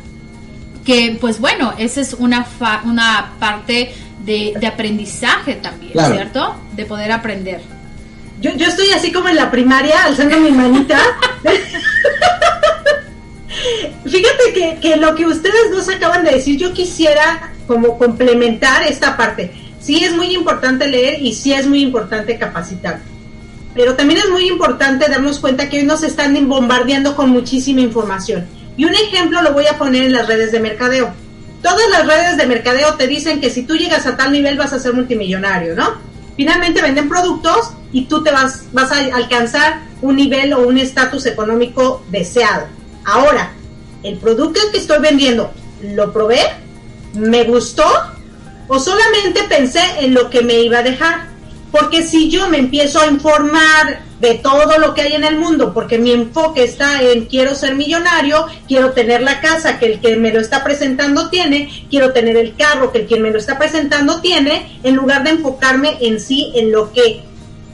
que 0.83 1.15
pues 1.21 1.39
bueno, 1.39 1.71
esa 1.77 2.01
es 2.01 2.15
una, 2.15 2.47
una 2.85 3.33
parte 3.39 3.93
de, 4.25 4.53
aprendizaje 4.65 5.53
también, 5.53 5.93
¿cierto? 5.93 6.55
De 6.75 6.85
poder 6.85 7.11
aprender. 7.11 7.61
Yo, 8.41 8.49
yo 8.55 8.65
estoy 8.65 8.89
así 8.89 9.11
como 9.11 9.29
en 9.29 9.35
la 9.35 9.51
primaria, 9.51 10.05
alzando 10.05 10.39
mi 10.39 10.49
manita. 10.49 10.99
Fíjate 14.05 14.53
que, 14.55 14.79
que 14.81 14.97
lo 14.97 15.13
que 15.13 15.27
ustedes 15.27 15.69
dos 15.69 15.87
acaban 15.87 16.23
de 16.23 16.31
decir, 16.31 16.57
yo 16.57 16.73
quisiera 16.73 17.53
como 17.67 17.99
complementar 17.99 18.81
esta 18.87 19.15
parte. 19.15 19.53
Sí 19.79 20.03
es 20.03 20.15
muy 20.15 20.33
importante 20.33 20.87
leer 20.87 21.21
y 21.21 21.35
sí 21.35 21.53
es 21.53 21.67
muy 21.67 21.83
importante 21.83 22.39
capacitar 22.39 23.01
pero 23.75 23.95
también 23.95 24.21
es 24.21 24.29
muy 24.29 24.47
importante 24.47 25.09
darnos 25.09 25.39
cuenta 25.39 25.69
que 25.69 25.79
hoy 25.79 25.83
nos 25.83 26.01
están 26.01 26.47
bombardeando 26.47 27.15
con 27.15 27.29
muchísima 27.29 27.81
información. 27.81 28.47
Y 28.77 28.85
un 28.85 28.93
ejemplo 28.93 29.41
lo 29.41 29.53
voy 29.53 29.67
a 29.67 29.77
poner 29.77 30.03
en 30.03 30.13
las 30.13 30.27
redes 30.27 30.51
de 30.53 30.61
mercadeo. 30.61 31.13
Todas 31.61 31.89
las 31.91 32.07
redes 32.07 32.37
de 32.37 32.47
mercadeo 32.47 32.93
te 32.95 33.07
dicen 33.07 33.41
que 33.41 33.49
si 33.49 33.63
tú 33.63 33.75
llegas 33.75 34.05
a 34.07 34.15
tal 34.15 34.31
nivel 34.31 34.57
vas 34.57 34.71
a 34.71 34.79
ser 34.79 34.93
multimillonario, 34.93 35.75
¿no? 35.75 35.93
Finalmente 36.37 36.81
venden 36.81 37.09
productos 37.09 37.71
y 37.91 38.05
tú 38.05 38.23
te 38.23 38.31
vas, 38.31 38.63
vas 38.71 38.91
a 38.91 38.99
alcanzar 39.15 39.81
un 40.01 40.15
nivel 40.15 40.53
o 40.53 40.67
un 40.67 40.77
estatus 40.77 41.25
económico 41.25 42.03
deseado. 42.11 42.67
Ahora, 43.03 43.51
el 44.03 44.17
producto 44.17 44.59
que 44.71 44.77
estoy 44.77 44.99
vendiendo, 44.99 45.51
¿lo 45.81 46.13
probé? 46.13 46.39
¿Me 47.13 47.43
gustó? 47.43 47.85
¿O 48.67 48.79
solamente 48.79 49.43
pensé 49.49 49.81
en 49.99 50.13
lo 50.13 50.29
que 50.29 50.41
me 50.41 50.59
iba 50.61 50.79
a 50.79 50.83
dejar? 50.83 51.34
Porque 51.77 52.03
si 52.03 52.29
yo 52.29 52.47
me 52.47 52.57
empiezo 52.57 53.01
a 53.01 53.07
informar 53.07 54.03
de 54.21 54.35
todo 54.35 54.77
lo 54.79 54.93
que 54.93 55.01
hay 55.01 55.13
en 55.13 55.25
el 55.25 55.37
mundo, 55.37 55.73
porque 55.73 55.97
mi 55.97 56.11
enfoque 56.11 56.63
está 56.63 57.01
en 57.01 57.25
quiero 57.25 57.53
ser 57.53 57.75
millonario, 57.75 58.45
quiero 58.65 58.93
tener 58.93 59.21
la 59.21 59.41
casa 59.41 59.77
que 59.77 59.87
el 59.87 59.99
que 59.99 60.15
me 60.15 60.31
lo 60.31 60.39
está 60.39 60.63
presentando 60.63 61.29
tiene, 61.29 61.85
quiero 61.89 62.13
tener 62.13 62.37
el 62.37 62.55
carro 62.55 62.93
que 62.93 62.99
el 62.99 63.07
que 63.07 63.19
me 63.19 63.29
lo 63.29 63.37
está 63.39 63.57
presentando 63.57 64.21
tiene, 64.21 64.79
en 64.83 64.95
lugar 64.95 65.25
de 65.25 65.31
enfocarme 65.31 65.97
en 65.99 66.21
sí, 66.21 66.53
en 66.55 66.71
lo 66.71 66.93
que 66.93 67.23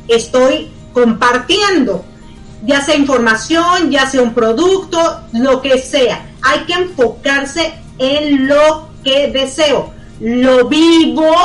estoy 0.07 0.69
compartiendo, 0.93 2.03
ya 2.65 2.81
sea 2.81 2.95
información, 2.95 3.91
ya 3.91 4.07
sea 4.07 4.23
un 4.23 4.33
producto, 4.33 5.21
lo 5.33 5.61
que 5.61 5.77
sea. 5.77 6.25
Hay 6.41 6.61
que 6.61 6.73
enfocarse 6.73 7.71
en 7.99 8.47
lo 8.47 8.89
que 9.03 9.27
deseo. 9.27 9.93
Lo 10.19 10.67
vivo, 10.67 11.35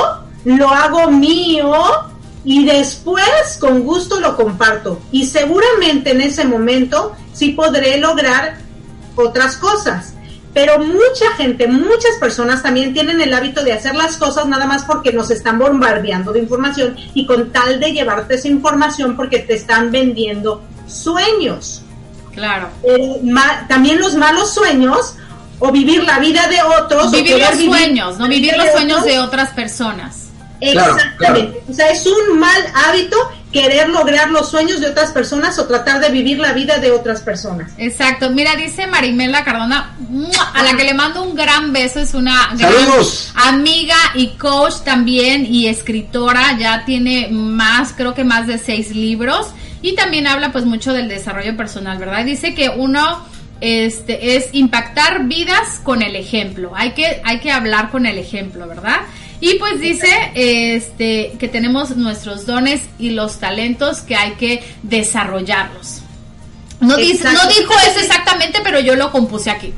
lo 0.44 0.70
hago 0.70 1.10
mío 1.10 2.15
y 2.46 2.64
después 2.64 3.59
con 3.61 3.82
gusto 3.82 4.20
lo 4.20 4.37
comparto 4.37 5.00
y 5.11 5.26
seguramente 5.26 6.12
en 6.12 6.20
ese 6.20 6.44
momento 6.44 7.14
sí 7.32 7.50
podré 7.50 7.98
lograr 7.98 8.59
otras 9.16 9.56
cosas. 9.56 10.14
Pero 10.54 10.78
mucha 10.78 11.32
gente, 11.37 11.66
muchas 11.66 12.16
personas 12.18 12.62
también 12.62 12.94
tienen 12.94 13.20
el 13.20 13.35
hábito 13.35 13.62
de 13.62 13.72
hacer 13.72 13.94
las 13.94 14.16
cosas 14.16 14.46
nada 14.46 14.64
más 14.64 14.85
porque 14.85 15.12
nos 15.12 15.30
están 15.30 15.59
bombardeando 15.59 16.32
de 16.32 16.38
información 16.38 16.96
y 17.12 17.26
con 17.26 17.50
tal 17.50 17.80
de 17.80 17.92
llevarte 17.92 18.37
esa 18.37 18.48
información 18.48 19.16
porque 19.16 19.40
te 19.40 19.54
están 19.54 19.90
vendiendo 19.90 20.62
sueños. 20.87 21.82
Claro. 22.32 22.68
Eh, 22.85 23.20
también 23.68 23.98
los 23.98 24.14
malos 24.14 24.54
sueños 24.54 25.16
o 25.59 25.72
vivir 25.72 26.04
la 26.04 26.20
vida 26.20 26.46
de 26.48 26.62
otros. 26.62 27.11
Vivir 27.11 27.38
los 27.38 27.59
sueños, 27.59 28.18
no 28.18 28.28
vivir 28.28 28.56
los 28.56 28.70
sueños 28.70 29.04
de 29.04 29.18
otras 29.18 29.50
personas. 29.50 30.25
Exactamente. 30.60 31.62
O 31.68 31.72
sea, 31.72 31.90
es 31.90 32.06
un 32.06 32.38
mal 32.38 32.62
hábito 32.86 33.16
querer 33.52 33.88
lograr 33.88 34.30
los 34.30 34.50
sueños 34.50 34.80
de 34.80 34.88
otras 34.88 35.12
personas 35.12 35.58
o 35.58 35.66
tratar 35.66 36.00
de 36.00 36.10
vivir 36.10 36.38
la 36.38 36.52
vida 36.52 36.78
de 36.78 36.90
otras 36.90 37.22
personas. 37.22 37.72
Exacto. 37.78 38.30
Mira, 38.30 38.54
dice 38.54 38.86
Marimela 38.86 39.44
Cardona, 39.44 39.96
a 40.52 40.62
la 40.62 40.76
que 40.76 40.84
le 40.84 40.92
mando 40.92 41.22
un 41.22 41.34
gran 41.34 41.72
beso, 41.72 42.00
es 42.00 42.12
una 42.14 42.50
amiga 43.34 43.96
y 44.14 44.28
coach 44.38 44.82
también 44.84 45.46
y 45.46 45.68
escritora, 45.68 46.58
ya 46.58 46.84
tiene 46.84 47.28
más, 47.30 47.94
creo 47.96 48.14
que 48.14 48.24
más 48.24 48.46
de 48.46 48.58
seis 48.58 48.94
libros 48.94 49.48
y 49.80 49.94
también 49.94 50.26
habla 50.26 50.52
pues 50.52 50.64
mucho 50.64 50.92
del 50.92 51.08
desarrollo 51.08 51.56
personal, 51.56 51.98
¿verdad? 51.98 52.24
Dice 52.24 52.54
que 52.54 52.68
uno 52.68 53.24
este 53.60 54.36
es 54.36 54.50
impactar 54.52 55.24
vidas 55.24 55.80
con 55.82 56.02
el 56.02 56.16
ejemplo. 56.16 56.72
Hay 56.74 56.92
que 56.92 57.22
hay 57.24 57.40
que 57.40 57.50
hablar 57.50 57.90
con 57.90 58.04
el 58.04 58.18
ejemplo, 58.18 58.66
¿verdad? 58.66 59.00
Y 59.40 59.59
pues 59.59 59.81
dice 59.81 60.09
este 60.35 61.33
que 61.38 61.49
tenemos 61.49 61.96
nuestros 61.96 62.46
dones 62.46 62.83
y 62.99 63.11
los 63.11 63.38
talentos 63.38 64.01
que 64.01 64.16
hay 64.16 64.33
que 64.33 64.64
desarrollarlos. 64.83 66.03
No, 66.81 66.96
dice, 66.96 67.25
no 67.25 67.46
dijo 67.49 67.72
eso 67.90 68.01
exactamente, 68.01 68.61
pero 68.62 68.81
yo 68.81 68.96
lo 68.96 69.11
compuse 69.11 69.51
aquí. 69.51 69.72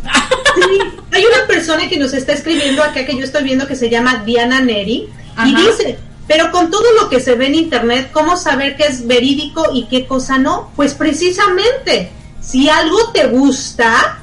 hay 1.13 1.25
una 1.25 1.47
persona 1.47 1.89
que 1.89 1.97
nos 1.97 2.13
está 2.13 2.33
escribiendo 2.33 2.83
acá 2.83 3.07
que 3.07 3.17
yo 3.17 3.25
estoy 3.25 3.45
viendo 3.45 3.67
que 3.67 3.77
se 3.77 3.89
llama 3.89 4.23
Diana 4.25 4.61
Neri 4.61 5.09
y 5.47 5.55
dice, 5.55 5.99
pero 6.27 6.51
con 6.51 6.71
todo 6.71 6.85
lo 7.01 7.09
que 7.09 7.21
se 7.21 7.35
ve 7.35 7.47
en 7.47 7.55
internet, 7.55 8.11
¿cómo 8.13 8.37
saber 8.37 8.77
qué 8.77 8.85
es 8.85 9.07
verídico 9.07 9.71
y 9.73 9.87
qué 9.87 10.07
cosa 10.07 10.39
no? 10.39 10.73
Pues 10.75 10.95
precisamente, 10.95 12.11
si 12.41 12.69
algo 12.69 13.11
te 13.13 13.29
gusta, 13.29 14.19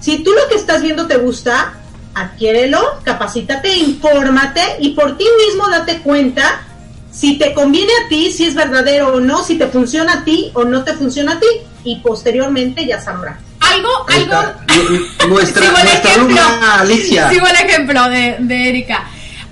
si 0.00 0.18
tú 0.22 0.32
lo 0.32 0.48
que 0.48 0.56
estás 0.56 0.82
viendo 0.82 1.06
te 1.06 1.16
gusta, 1.16 1.74
adquiérelo, 2.14 2.80
capacítate, 3.02 3.76
infórmate 3.76 4.60
y 4.80 4.90
por 4.90 5.16
ti 5.16 5.26
mismo 5.46 5.68
date 5.68 5.98
cuenta 5.98 6.62
si 7.10 7.38
te 7.38 7.52
conviene 7.52 7.92
a 8.04 8.08
ti, 8.08 8.32
si 8.32 8.46
es 8.46 8.54
verdadero 8.54 9.14
o 9.14 9.20
no, 9.20 9.44
si 9.44 9.58
te 9.58 9.66
funciona 9.66 10.14
a 10.14 10.24
ti 10.24 10.50
o 10.54 10.64
no 10.64 10.82
te 10.82 10.94
funciona 10.94 11.32
a 11.32 11.40
ti 11.40 11.46
y 11.84 11.96
posteriormente 11.96 12.86
ya 12.86 13.00
sabrás. 13.00 13.38
Algo, 13.60 13.88
algo. 14.08 14.52
Nuestra, 15.28 15.70
nuestra 15.70 16.80
Alicia. 16.80 17.30
Sigo 17.30 17.46
el 17.46 17.56
ejemplo 17.56 18.08
de, 18.08 18.36
de 18.40 18.68
Erika. 18.68 19.04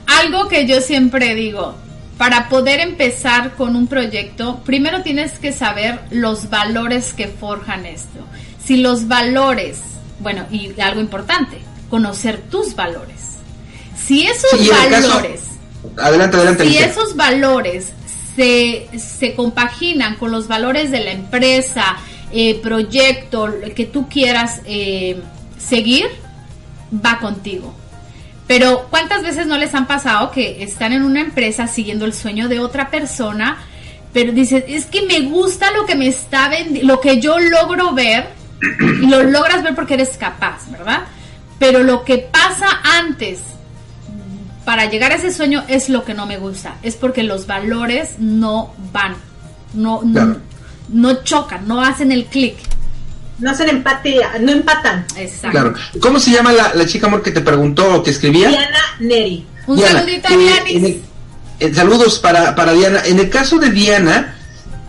Algo 0.07 0.49
que 0.49 0.67
yo 0.67 0.81
siempre 0.81 1.35
digo, 1.35 1.77
para 2.19 2.49
poder 2.49 2.81
empezar 2.81 3.53
con 3.55 3.77
un 3.77 3.87
proyecto, 3.87 4.61
primero 4.65 5.03
tienes 5.03 5.39
que 5.39 5.53
saber 5.53 6.01
los 6.11 6.51
valores 6.51 7.15
que 7.15 7.29
forjan 7.29 7.87
esto. 7.87 8.21
Si 8.63 8.79
los 8.79 9.07
valores, 9.09 9.81
bueno, 10.19 10.45
y 10.51 10.79
algo 10.81 11.01
importante, 11.01 11.59
conocer 11.91 12.41
tus 12.51 12.75
valores. 12.75 13.37
Si 14.07 14.27
esos 14.27 14.69
valores, 14.69 15.43
adelante, 15.99 16.37
adelante, 16.37 16.65
si 16.65 16.79
esos 16.79 17.17
valores 17.17 17.93
se, 18.35 18.89
se, 18.99 19.35
compaginan 19.35 20.17
con 20.17 20.31
los 20.31 20.49
valores 20.49 20.91
de 20.91 21.01
la 21.01 21.13
empresa, 21.13 21.97
eh, 22.33 22.61
proyecto, 22.63 23.49
que 23.75 23.87
tú 23.87 24.09
quieras 24.09 24.61
eh, 24.65 25.21
seguir, 25.59 26.07
va 26.95 27.19
contigo. 27.19 27.75
Pero 28.47 28.87
¿cuántas 28.91 29.23
veces 29.23 29.47
no 29.47 29.59
les 29.59 29.75
han 29.75 29.87
pasado 29.87 30.31
que 30.31 30.63
están 30.63 30.93
en 30.93 31.03
una 31.03 31.21
empresa 31.21 31.67
siguiendo 31.67 32.05
el 32.05 32.15
sueño 32.15 32.49
de 32.49 32.59
otra 32.59 32.91
persona, 32.91 33.59
pero 34.13 34.33
dicen, 34.33 34.65
es 34.67 34.87
que 34.87 35.03
me 35.03 35.21
gusta 35.21 35.71
lo 35.71 35.87
que 35.87 35.95
me 35.95 36.09
está 36.09 36.49
vendiendo, 36.49 36.95
lo 36.95 37.01
que 37.01 37.21
yo 37.21 37.39
logro 37.39 37.93
ver, 37.95 38.29
y 38.61 39.07
lo 39.07 39.23
logras 39.23 39.63
ver 39.63 39.75
porque 39.75 39.95
eres 39.95 40.17
capaz, 40.17 40.71
¿verdad? 40.71 41.03
Pero 41.61 41.85
lo 41.85 42.05
que 42.05 42.19
pasa 42.19 42.67
antes 42.99 43.39
para 44.65 44.87
llegar 44.91 45.13
a 45.13 45.17
ese 45.17 45.33
sueño 45.33 45.63
es 45.69 45.89
lo 45.89 46.05
que 46.05 46.15
no 46.15 46.27
me 46.27 46.39
gusta, 46.39 46.77
es 46.83 46.97
porque 46.97 47.23
los 47.23 47.47
valores 47.47 48.11
no 48.19 48.75
van, 48.93 49.15
no, 49.75 50.01
no, 50.03 50.13
Claro. 50.13 50.37
no 50.89 51.23
chocan, 51.23 51.69
no 51.69 51.81
hacen 51.83 52.11
el 52.13 52.25
clic. 52.27 52.57
No 53.39 53.51
hacen 53.53 53.71
empatía, 53.71 54.33
no 54.41 54.53
empatan. 54.53 55.07
Exacto. 55.17 55.51
Claro. 55.53 55.75
¿Cómo 56.01 56.19
se 56.21 56.31
llama 56.31 56.53
la, 56.53 56.75
la 56.75 56.85
chica 56.87 57.07
amor 57.07 57.23
que 57.23 57.31
te 57.31 57.41
preguntó 57.41 57.95
o 57.95 58.03
que 58.03 58.11
escribía? 58.11 58.49
Diana 58.51 58.79
Neri. 58.99 59.47
Un 59.67 59.77
Diana, 59.77 60.01
saludito 60.01 60.29
a 60.29 60.33
eh, 60.33 60.37
Dianis. 60.37 60.97
eh, 61.61 61.75
saludos 61.75 62.19
para, 62.19 62.55
para 62.55 62.73
Diana. 62.75 63.01
En 63.07 63.19
el 63.19 63.31
caso 63.31 63.59
de 63.59 63.71
Diana, 63.71 64.37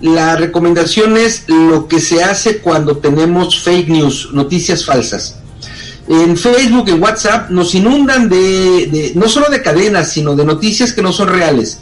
la 0.02 0.36
recomendación 0.36 1.16
es 1.16 1.46
lo 1.48 1.88
que 1.88 2.02
se 2.02 2.24
hace 2.26 2.58
cuando 2.58 2.98
tenemos 2.98 3.62
fake 3.64 3.88
news, 3.88 4.30
noticias 4.34 4.84
falsas. 4.86 5.38
En 6.12 6.36
Facebook, 6.36 6.89
en 6.89 7.01
WhatsApp, 7.01 7.49
nos 7.49 7.74
inundan 7.74 8.28
de, 8.28 8.38
de- 8.91 9.12
no 9.16 9.30
solo 9.30 9.47
de 9.49 9.62
cadenas, 9.62 10.12
sino 10.12 10.36
de 10.36 10.43
noticias 10.43 10.91
que 10.91 11.01
no 11.01 11.14
son 11.14 11.30
reales. 11.30 11.80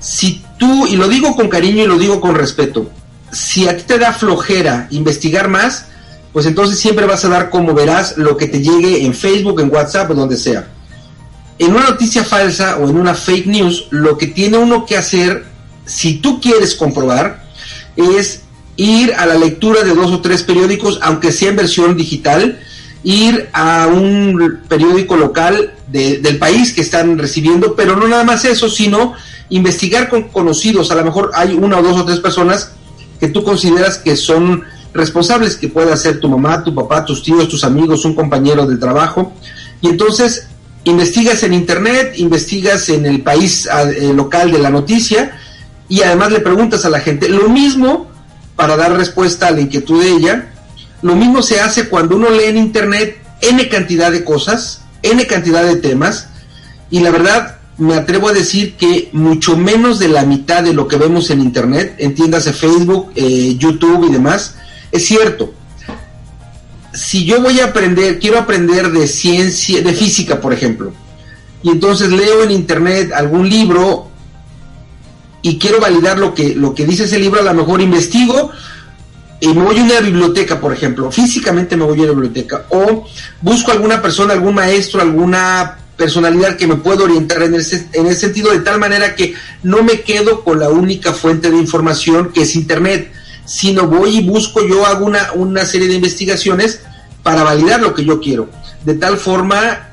Si 0.00 0.42
tú, 0.58 0.86
y 0.88 0.96
lo 0.96 1.06
digo 1.08 1.36
con 1.36 1.48
cariño 1.48 1.84
y 1.84 1.86
lo 1.86 1.98
digo 1.98 2.20
con 2.20 2.34
respeto, 2.34 2.90
si 3.30 3.68
a 3.68 3.76
ti 3.76 3.84
te 3.86 3.98
da 3.98 4.12
flojera 4.12 4.88
investigar 4.90 5.48
más, 5.48 5.84
pues 6.32 6.46
entonces 6.46 6.78
siempre 6.80 7.06
vas 7.06 7.24
a 7.24 7.28
dar 7.28 7.48
como 7.50 7.72
verás 7.74 8.16
lo 8.16 8.36
que 8.36 8.48
te 8.48 8.60
llegue 8.60 9.04
en 9.04 9.14
Facebook, 9.14 9.60
en 9.60 9.70
WhatsApp 9.70 10.10
o 10.10 10.14
donde 10.14 10.36
sea 10.36 10.66
en 11.60 11.74
una 11.74 11.90
noticia 11.90 12.24
falsa 12.24 12.78
o 12.78 12.88
en 12.88 12.96
una 12.96 13.14
fake 13.14 13.46
news, 13.46 13.86
lo 13.90 14.16
que 14.16 14.26
tiene 14.28 14.56
uno 14.56 14.86
que 14.86 14.96
hacer, 14.96 15.44
si 15.84 16.14
tú 16.14 16.40
quieres 16.40 16.74
comprobar, 16.74 17.44
es 17.96 18.40
ir 18.76 19.12
a 19.12 19.26
la 19.26 19.34
lectura 19.34 19.82
de 19.82 19.94
dos 19.94 20.10
o 20.10 20.22
tres 20.22 20.42
periódicos, 20.42 20.98
aunque 21.02 21.32
sea 21.32 21.50
en 21.50 21.56
versión 21.56 21.98
digital, 21.98 22.58
ir 23.02 23.48
a 23.52 23.86
un 23.86 24.60
periódico 24.68 25.16
local 25.16 25.72
de- 25.88 26.18
del 26.18 26.38
país 26.38 26.72
que 26.72 26.82
están 26.82 27.18
recibiendo, 27.18 27.74
pero 27.74 27.96
no 27.96 28.06
nada 28.08 28.24
más 28.24 28.44
eso, 28.44 28.68
sino 28.68 29.14
investigar 29.48 30.08
con 30.08 30.24
conocidos. 30.28 30.90
A 30.90 30.94
lo 30.94 31.04
mejor 31.04 31.30
hay 31.34 31.54
una 31.54 31.78
o 31.78 31.82
dos 31.82 31.98
o 31.98 32.04
tres 32.04 32.20
personas 32.20 32.72
que 33.18 33.28
tú 33.28 33.42
consideras 33.42 33.98
que 33.98 34.16
son 34.16 34.62
responsables, 34.92 35.56
que 35.56 35.68
pueda 35.68 35.96
ser 35.96 36.20
tu 36.20 36.28
mamá, 36.28 36.62
tu 36.64 36.74
papá, 36.74 37.04
tus 37.04 37.22
tíos, 37.22 37.48
tus 37.48 37.64
amigos, 37.64 38.04
un 38.04 38.14
compañero 38.14 38.66
del 38.66 38.78
trabajo. 38.78 39.32
Y 39.80 39.88
entonces 39.88 40.46
investigas 40.84 41.42
en 41.42 41.54
internet, 41.54 42.14
investigas 42.16 42.88
en 42.88 43.06
el 43.06 43.22
país 43.22 43.66
eh, 43.66 44.12
local 44.14 44.50
de 44.50 44.58
la 44.58 44.70
noticia 44.70 45.38
y 45.88 46.02
además 46.02 46.32
le 46.32 46.40
preguntas 46.40 46.84
a 46.84 46.90
la 46.90 47.00
gente. 47.00 47.28
Lo 47.28 47.48
mismo 47.48 48.08
para 48.56 48.76
dar 48.76 48.96
respuesta 48.96 49.48
a 49.48 49.50
la 49.52 49.60
inquietud 49.60 50.02
de 50.02 50.10
ella. 50.10 50.52
Lo 51.02 51.16
mismo 51.16 51.42
se 51.42 51.60
hace 51.60 51.88
cuando 51.88 52.16
uno 52.16 52.30
lee 52.30 52.44
en 52.44 52.56
internet 52.56 53.18
n 53.40 53.68
cantidad 53.68 54.12
de 54.12 54.24
cosas, 54.24 54.82
n 55.02 55.26
cantidad 55.26 55.64
de 55.64 55.76
temas 55.76 56.28
y 56.90 57.00
la 57.00 57.10
verdad 57.10 57.56
me 57.78 57.94
atrevo 57.94 58.28
a 58.28 58.32
decir 58.32 58.74
que 58.74 59.08
mucho 59.12 59.56
menos 59.56 59.98
de 59.98 60.08
la 60.08 60.24
mitad 60.24 60.62
de 60.62 60.74
lo 60.74 60.86
que 60.86 60.96
vemos 60.96 61.30
en 61.30 61.40
internet, 61.40 61.94
entiéndase 61.98 62.52
Facebook, 62.52 63.10
eh, 63.14 63.56
YouTube 63.56 64.06
y 64.06 64.12
demás, 64.12 64.56
es 64.92 65.06
cierto. 65.06 65.54
Si 66.92 67.24
yo 67.24 67.40
voy 67.40 67.60
a 67.60 67.66
aprender, 67.66 68.18
quiero 68.18 68.38
aprender 68.38 68.90
de 68.90 69.06
ciencia, 69.06 69.80
de 69.80 69.94
física, 69.94 70.40
por 70.40 70.52
ejemplo, 70.52 70.92
y 71.62 71.70
entonces 71.70 72.10
leo 72.10 72.42
en 72.42 72.50
internet 72.50 73.12
algún 73.14 73.48
libro 73.48 74.10
y 75.40 75.58
quiero 75.58 75.80
validar 75.80 76.18
lo 76.18 76.34
que, 76.34 76.54
lo 76.54 76.74
que 76.74 76.84
dice 76.84 77.04
ese 77.04 77.18
libro, 77.18 77.40
a 77.40 77.44
lo 77.44 77.54
mejor 77.54 77.80
investigo 77.80 78.50
y 79.40 79.48
me 79.48 79.62
voy 79.62 79.78
a 79.78 79.82
una 79.82 80.00
biblioteca, 80.00 80.60
por 80.60 80.72
ejemplo, 80.72 81.10
físicamente 81.10 81.76
me 81.76 81.84
voy 81.84 81.98
a 82.00 82.02
una 82.02 82.12
biblioteca, 82.12 82.66
o 82.68 83.06
busco 83.40 83.72
alguna 83.72 84.02
persona, 84.02 84.34
algún 84.34 84.54
maestro, 84.54 85.00
alguna 85.00 85.78
personalidad 85.96 86.56
que 86.56 86.66
me 86.66 86.76
pueda 86.76 87.04
orientar 87.04 87.42
en 87.42 87.54
ese, 87.54 87.88
en 87.94 88.06
ese 88.06 88.20
sentido, 88.20 88.50
de 88.50 88.60
tal 88.60 88.78
manera 88.78 89.14
que 89.14 89.34
no 89.62 89.82
me 89.82 90.02
quedo 90.02 90.44
con 90.44 90.60
la 90.60 90.68
única 90.68 91.12
fuente 91.14 91.50
de 91.50 91.56
información 91.56 92.32
que 92.32 92.42
es 92.42 92.54
Internet, 92.54 93.12
sino 93.46 93.86
voy 93.86 94.18
y 94.18 94.22
busco, 94.22 94.66
yo 94.66 94.86
hago 94.86 95.06
una, 95.06 95.32
una 95.32 95.64
serie 95.64 95.88
de 95.88 95.94
investigaciones 95.94 96.80
para 97.22 97.42
validar 97.42 97.80
lo 97.80 97.94
que 97.94 98.04
yo 98.04 98.20
quiero, 98.20 98.50
de 98.84 98.94
tal 98.94 99.16
forma 99.16 99.88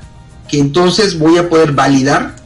que 0.46 0.58
entonces 0.58 1.18
voy 1.18 1.38
a 1.38 1.48
poder 1.48 1.72
validar 1.72 2.36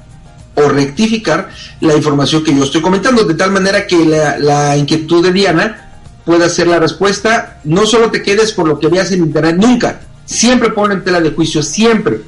o 0.55 0.69
rectificar 0.69 1.51
la 1.81 1.97
información 1.97 2.45
que 2.45 2.55
yo 2.55 2.63
estoy 2.63 2.81
comentando, 2.81 3.25
de 3.25 3.35
tal 3.35 3.51
manera 3.51 3.87
que 3.87 4.05
la, 4.05 4.39
la 4.39 4.77
inquietud 4.77 5.25
de 5.25 5.33
Diana 5.33 5.92
pueda 6.25 6.49
ser 6.49 6.67
la 6.67 6.79
respuesta. 6.79 7.61
No 7.65 7.87
solo 7.87 8.11
te 8.11 8.23
quedes 8.23 8.53
por 8.53 8.69
lo 8.69 8.79
que 8.79 8.89
veas 8.89 9.13
en 9.13 9.23
internet, 9.23 9.57
nunca. 9.57 10.01
Siempre 10.25 10.71
pon 10.71 10.93
en 10.93 11.05
tela 11.05 11.21
de 11.21 11.31
juicio, 11.31 11.63
siempre. 11.63 12.23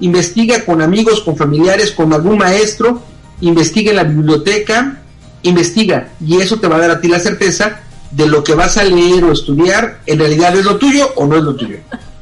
Investiga 0.00 0.64
con 0.64 0.80
amigos, 0.80 1.20
con 1.20 1.36
familiares, 1.36 1.90
con 1.90 2.12
algún 2.12 2.38
maestro, 2.38 3.02
investiga 3.40 3.90
en 3.90 3.96
la 3.96 4.04
biblioteca, 4.04 5.02
investiga, 5.42 6.08
y 6.24 6.40
eso 6.40 6.58
te 6.58 6.68
va 6.68 6.76
a 6.76 6.80
dar 6.80 6.90
a 6.90 7.00
ti 7.00 7.08
la 7.08 7.20
certeza 7.20 7.80
de 8.10 8.26
lo 8.26 8.42
que 8.42 8.54
vas 8.54 8.76
a 8.76 8.84
leer 8.84 9.24
o 9.24 9.32
estudiar, 9.32 10.00
en 10.06 10.18
realidad 10.18 10.56
es 10.56 10.64
lo 10.64 10.76
tuyo 10.76 11.10
o 11.16 11.26
no 11.26 11.36
es 11.36 11.42
lo 11.42 11.54
tuyo. 11.54 11.76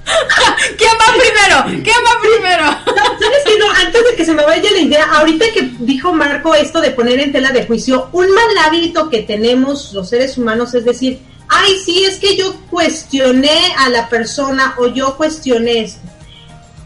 ¿Quién 0.79 0.91
va 0.93 1.13
primero? 1.13 1.83
¿Quién 1.85 1.97
va 2.05 2.21
primero? 2.21 2.65
¿Sabes 3.21 3.43
qué? 3.45 3.59
No, 3.59 3.71
antes 3.71 4.05
de 4.05 4.17
que 4.17 4.25
se 4.25 4.35
me 4.35 4.45
vaya 4.45 4.71
la 4.71 4.81
idea, 4.81 5.05
ahorita 5.05 5.47
que 5.53 5.71
dijo 5.81 6.13
Marco 6.13 6.55
esto 6.55 6.81
de 6.81 6.91
poner 6.91 7.21
en 7.21 7.33
tela 7.33 7.51
de 7.51 7.67
juicio, 7.67 8.09
un 8.13 8.31
mal 8.33 8.59
hábito 8.67 9.11
que 9.11 9.23
tenemos 9.23 9.93
los 9.93 10.09
seres 10.09 10.39
humanos 10.39 10.75
es 10.75 10.85
decir, 10.85 11.21
ay, 11.49 11.79
sí, 11.85 12.05
es 12.05 12.19
que 12.19 12.37
yo 12.37 12.55
cuestioné 12.71 13.75
a 13.79 13.89
la 13.89 14.09
persona 14.09 14.75
o 14.79 14.89
yo 14.89 15.17
cuestioné 15.17 15.81
esto. 15.85 16.01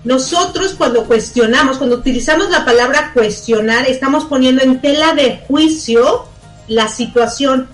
Nosotros 0.05 0.75
cuando 0.77 1.05
cuestionamos, 1.05 1.79
cuando 1.79 1.97
utilizamos 1.97 2.51
la 2.51 2.65
palabra 2.65 3.13
cuestionar, 3.15 3.89
estamos 3.89 4.25
poniendo 4.25 4.63
en 4.63 4.81
tela 4.81 5.15
de 5.15 5.43
juicio 5.47 6.27
la 6.67 6.89
situación. 6.89 7.69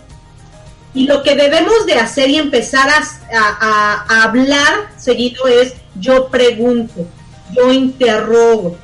Y 0.94 1.06
lo 1.06 1.22
que 1.22 1.36
debemos 1.36 1.86
de 1.86 1.94
hacer 1.94 2.30
y 2.30 2.36
empezar 2.36 2.88
a, 2.90 4.24
hablar 4.24 4.90
seguido 4.96 5.46
es 5.46 5.74
yo 5.94 6.28
pregunto, 6.28 7.06
yo 7.54 7.72
interrogo. 7.72 8.76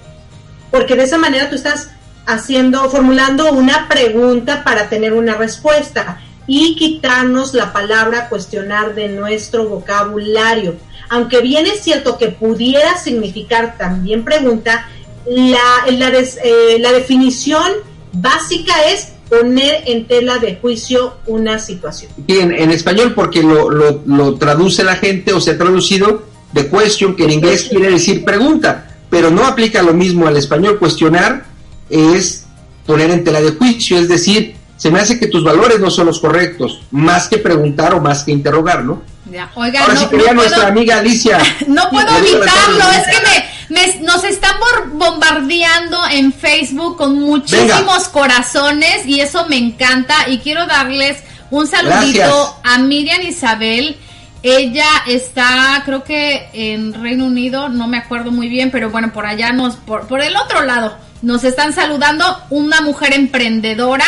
Porque 0.70 0.96
de 0.96 1.04
esa 1.04 1.18
manera 1.18 1.48
tú 1.48 1.56
estás 1.56 1.90
haciendo, 2.26 2.88
formulando 2.90 3.52
una 3.52 3.88
pregunta 3.88 4.64
para 4.64 4.88
tener 4.88 5.12
una 5.12 5.34
respuesta 5.34 6.20
y 6.46 6.76
quitarnos 6.76 7.54
la 7.54 7.72
palabra 7.72 8.28
cuestionar 8.28 8.94
de 8.94 9.08
nuestro 9.08 9.68
vocabulario. 9.68 10.76
Aunque 11.08 11.40
bien 11.40 11.66
es 11.66 11.80
cierto 11.82 12.18
que 12.18 12.28
pudiera 12.28 12.98
significar 12.98 13.76
también 13.78 14.24
pregunta, 14.24 14.88
la, 15.26 15.90
la, 15.90 16.08
eh, 16.10 16.78
la 16.80 16.92
definición 16.92 17.72
básica 18.12 18.74
es 18.88 19.13
poner 19.40 19.84
en 19.86 20.06
tela 20.06 20.38
de 20.38 20.56
juicio 20.56 21.14
una 21.26 21.58
situación. 21.58 22.12
Sí, 22.26 22.38
en, 22.38 22.52
en 22.52 22.70
español 22.70 23.12
porque 23.14 23.42
lo, 23.42 23.70
lo, 23.70 24.02
lo 24.06 24.34
traduce 24.34 24.84
la 24.84 24.96
gente 24.96 25.32
o 25.32 25.40
se 25.40 25.52
ha 25.52 25.58
traducido 25.58 26.24
de 26.52 26.68
question, 26.68 27.16
que 27.16 27.24
en 27.24 27.32
inglés 27.32 27.66
quiere 27.68 27.90
decir 27.90 28.24
pregunta, 28.24 28.96
pero 29.10 29.30
no 29.30 29.44
aplica 29.44 29.82
lo 29.82 29.92
mismo 29.92 30.26
al 30.26 30.36
español. 30.36 30.78
Cuestionar 30.78 31.46
es 31.90 32.46
poner 32.86 33.10
en 33.10 33.24
tela 33.24 33.40
de 33.40 33.52
juicio, 33.52 33.98
es 33.98 34.08
decir, 34.08 34.54
se 34.76 34.90
me 34.90 34.98
hace 35.00 35.18
que 35.18 35.26
tus 35.28 35.42
valores 35.44 35.78
no 35.80 35.90
son 35.90 36.06
los 36.06 36.18
correctos, 36.20 36.80
más 36.90 37.28
que 37.28 37.38
preguntar 37.38 37.94
o 37.94 38.00
más 38.00 38.24
que 38.24 38.32
interrogar, 38.32 38.84
¿no? 38.84 39.02
Ya, 39.30 39.50
oiga, 39.54 39.80
Ahora 39.80 39.94
no, 39.94 40.00
sí 40.00 40.06
quería 40.06 40.28
no 40.28 40.34
nuestra 40.34 40.56
puedo, 40.58 40.68
amiga 40.72 40.98
Alicia. 40.98 41.38
no 41.66 41.88
puedo 41.90 42.08
evitarlo, 42.18 42.84
es 42.90 43.04
que 43.16 43.74
me, 43.74 43.80
me- 43.80 44.00
nos 44.02 44.22
están 44.24 44.56
bombardeando 44.92 45.98
en 46.10 46.32
Facebook 46.32 46.96
con 46.96 47.18
muchísimos 47.20 47.68
Venga. 47.70 48.12
corazones 48.12 49.06
y 49.06 49.20
eso 49.20 49.46
me 49.48 49.56
encanta 49.56 50.28
y 50.28 50.38
quiero 50.38 50.66
darles 50.66 51.18
un 51.50 51.66
saludito 51.66 52.18
Gracias. 52.18 52.54
a 52.64 52.78
Miriam 52.78 53.22
Isabel. 53.22 53.96
Ella 54.42 54.86
está, 55.06 55.82
creo 55.86 56.04
que 56.04 56.48
en 56.52 56.92
Reino 56.92 57.24
Unido, 57.24 57.70
no 57.70 57.88
me 57.88 57.96
acuerdo 57.96 58.30
muy 58.30 58.48
bien, 58.48 58.70
pero 58.70 58.90
bueno, 58.90 59.10
por 59.12 59.24
allá 59.24 59.52
nos, 59.52 59.76
por, 59.76 60.06
por 60.06 60.20
el 60.20 60.36
otro 60.36 60.62
lado, 60.64 60.94
nos 61.22 61.44
están 61.44 61.72
saludando 61.72 62.24
una 62.50 62.82
mujer 62.82 63.14
emprendedora. 63.14 64.04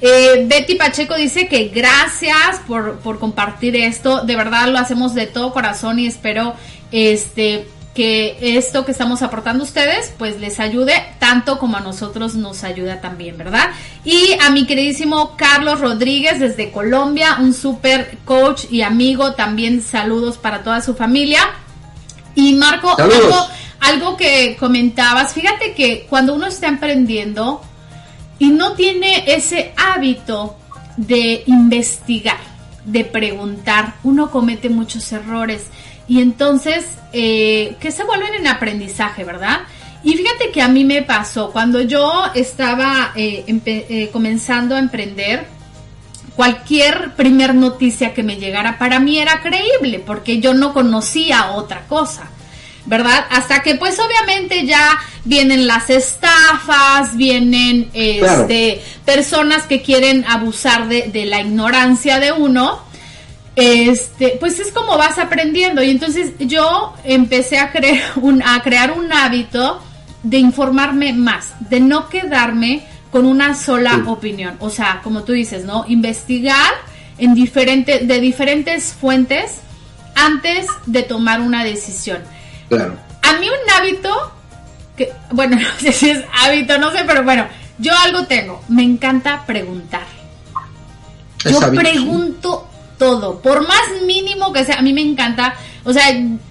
Eh, 0.00 0.44
Betty 0.46 0.76
Pacheco 0.76 1.14
dice 1.16 1.48
que 1.48 1.68
gracias 1.68 2.60
por, 2.66 2.98
por 2.98 3.18
compartir 3.18 3.76
esto. 3.76 4.22
De 4.24 4.36
verdad 4.36 4.68
lo 4.68 4.78
hacemos 4.78 5.14
de 5.14 5.26
todo 5.26 5.52
corazón 5.52 5.98
y 5.98 6.06
espero 6.06 6.54
este 6.92 7.66
que 7.98 8.56
esto 8.56 8.84
que 8.84 8.92
estamos 8.92 9.22
aportando 9.22 9.64
a 9.64 9.66
ustedes 9.66 10.12
pues 10.18 10.38
les 10.38 10.60
ayude 10.60 10.94
tanto 11.18 11.58
como 11.58 11.78
a 11.78 11.80
nosotros 11.80 12.36
nos 12.36 12.62
ayuda 12.62 13.00
también, 13.00 13.36
¿verdad? 13.36 13.70
Y 14.04 14.36
a 14.40 14.50
mi 14.50 14.66
queridísimo 14.66 15.36
Carlos 15.36 15.80
Rodríguez 15.80 16.38
desde 16.38 16.70
Colombia, 16.70 17.38
un 17.40 17.52
super 17.52 18.18
coach 18.24 18.66
y 18.70 18.82
amigo, 18.82 19.32
también 19.32 19.82
saludos 19.82 20.38
para 20.38 20.62
toda 20.62 20.80
su 20.80 20.94
familia. 20.94 21.40
Y 22.36 22.54
Marco, 22.54 22.94
algo, 22.96 23.48
algo 23.80 24.16
que 24.16 24.56
comentabas, 24.60 25.32
fíjate 25.32 25.74
que 25.74 26.06
cuando 26.08 26.34
uno 26.36 26.46
está 26.46 26.68
emprendiendo, 26.68 27.62
y 28.38 28.50
no 28.50 28.72
tiene 28.72 29.24
ese 29.34 29.72
hábito 29.76 30.56
de 30.96 31.42
investigar, 31.46 32.38
de 32.84 33.04
preguntar. 33.04 33.94
Uno 34.04 34.30
comete 34.30 34.68
muchos 34.68 35.10
errores 35.12 35.66
y 36.06 36.20
entonces 36.20 36.86
eh, 37.12 37.76
que 37.80 37.90
se 37.90 38.04
vuelven 38.04 38.34
en 38.34 38.46
aprendizaje, 38.46 39.24
¿verdad? 39.24 39.60
Y 40.02 40.14
fíjate 40.16 40.50
que 40.50 40.62
a 40.62 40.68
mí 40.68 40.84
me 40.84 41.02
pasó 41.02 41.50
cuando 41.50 41.80
yo 41.80 42.24
estaba 42.34 43.12
eh, 43.16 43.44
eh, 43.46 44.10
comenzando 44.12 44.76
a 44.76 44.78
emprender, 44.78 45.46
cualquier 46.36 47.14
primer 47.16 47.54
noticia 47.54 48.14
que 48.14 48.22
me 48.22 48.36
llegara 48.36 48.78
para 48.78 49.00
mí 49.00 49.18
era 49.18 49.42
creíble 49.42 49.98
porque 49.98 50.38
yo 50.38 50.54
no 50.54 50.72
conocía 50.72 51.50
otra 51.50 51.86
cosa. 51.88 52.30
¿Verdad? 52.88 53.26
Hasta 53.30 53.62
que 53.62 53.74
pues 53.74 53.98
obviamente 54.00 54.64
ya 54.64 54.98
vienen 55.24 55.66
las 55.66 55.90
estafas, 55.90 57.16
vienen 57.16 57.90
Claro. 58.18 58.42
este, 58.42 58.82
personas 59.04 59.64
que 59.64 59.82
quieren 59.82 60.24
abusar 60.26 60.88
de, 60.88 61.02
de 61.12 61.26
la 61.26 61.40
ignorancia 61.40 62.18
de 62.18 62.32
uno. 62.32 62.80
Este, 63.56 64.36
pues 64.40 64.58
es 64.60 64.72
como 64.72 64.96
vas 64.96 65.18
aprendiendo. 65.18 65.82
Y 65.82 65.90
entonces 65.90 66.30
yo 66.38 66.94
empecé 67.04 67.58
a, 67.58 67.72
crear 67.72 68.00
un, 68.16 68.42
a 68.42 68.62
crear 68.62 68.92
un 68.92 69.12
hábito 69.12 69.82
de 70.22 70.38
informarme 70.38 71.12
más, 71.12 71.52
de 71.68 71.80
no 71.80 72.08
quedarme 72.08 72.86
con 73.10 73.26
una 73.26 73.54
sola 73.54 73.96
Sí. 73.96 74.02
opinión. 74.06 74.56
O 74.60 74.70
sea, 74.70 75.00
como 75.02 75.24
tú 75.24 75.32
dices, 75.32 75.64
¿no? 75.64 75.84
Investigar 75.88 76.72
en 77.18 77.34
diferente, 77.34 78.00
de 78.00 78.20
diferentes 78.20 78.94
fuentes 78.98 79.56
antes 80.14 80.66
de 80.86 81.02
tomar 81.02 81.40
una 81.40 81.64
decisión. 81.64 82.22
Claro. 82.68 82.96
A 83.22 83.32
mí 83.34 83.46
un 83.48 83.70
hábito, 83.76 84.32
que, 84.96 85.12
bueno, 85.30 85.56
no 85.60 85.68
sé 85.78 85.92
si 85.92 86.10
es 86.10 86.24
hábito, 86.42 86.78
no 86.78 86.90
sé, 86.90 86.98
pero 87.06 87.22
bueno, 87.22 87.46
yo 87.78 87.92
algo 87.96 88.26
tengo, 88.26 88.62
me 88.68 88.82
encanta 88.82 89.44
preguntar. 89.46 90.06
Es 91.44 91.52
Yo 91.52 91.60
hábito. 91.62 91.82
pregunto 91.82 92.68
todo, 92.98 93.40
por 93.40 93.66
más 93.66 94.02
mínimo 94.04 94.52
que 94.52 94.64
sea, 94.64 94.78
a 94.78 94.82
mí 94.82 94.92
me 94.92 95.02
encanta, 95.02 95.54
o 95.84 95.92
sea, 95.92 96.04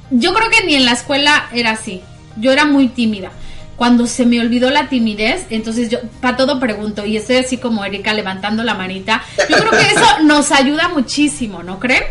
yo 0.10 0.34
creo 0.34 0.50
que 0.50 0.66
ni 0.66 0.76
en 0.76 0.86
la 0.86 0.94
escuela 0.94 1.50
era 1.54 1.72
así, 1.72 2.02
yo 2.38 2.52
era 2.52 2.66
muy 2.66 2.88
tímida. 2.88 3.32
Cuando 3.76 4.08
se 4.08 4.26
me 4.26 4.40
olvidó 4.40 4.72
la 4.72 4.90
timidez, 4.90 5.46
entonces 5.52 5.90
yo 5.90 6.00
para 6.20 6.36
todo 6.36 6.60
pregunto 6.60 7.06
y 7.06 7.16
estoy 7.16 7.36
así 7.36 7.58
como 7.58 7.86
Erika 7.86 8.12
levantando 8.12 8.64
la 8.64 8.74
manita. 8.74 9.24
Yo 9.48 9.56
creo 9.56 9.70
que 9.70 9.92
eso 9.92 10.20
nos 10.24 10.52
ayuda 10.52 10.88
muchísimo, 10.88 11.62
¿no 11.62 11.78
creen? 11.80 12.04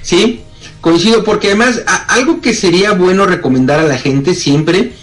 Sí, 0.00 0.42
coincido, 0.88 1.22
porque 1.22 1.48
además 1.48 1.82
algo 2.08 2.40
que 2.40 2.54
sería 2.54 2.92
bueno 2.92 3.26
recomendar 3.26 3.78
a 3.78 3.82
la 3.82 3.98
gente 3.98 4.34
siempre 4.34 4.94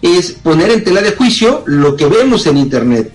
es 0.00 0.32
poner 0.32 0.70
en 0.70 0.82
tela 0.82 1.02
de 1.02 1.12
juicio 1.12 1.62
lo 1.66 1.96
que 1.96 2.06
vemos 2.06 2.46
en 2.46 2.56
Internet. 2.56 3.12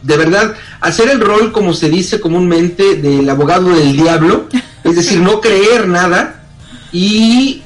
De 0.00 0.16
verdad, 0.16 0.54
hacer 0.80 1.10
el 1.10 1.20
rol, 1.20 1.50
como 1.50 1.74
se 1.74 1.90
dice 1.90 2.20
comúnmente, 2.20 2.94
del 2.94 3.28
abogado 3.28 3.70
del 3.70 3.96
diablo, 3.96 4.46
es 4.84 4.94
decir, 4.94 5.18
no 5.18 5.40
creer 5.40 5.88
nada 5.88 6.44
y 6.92 7.62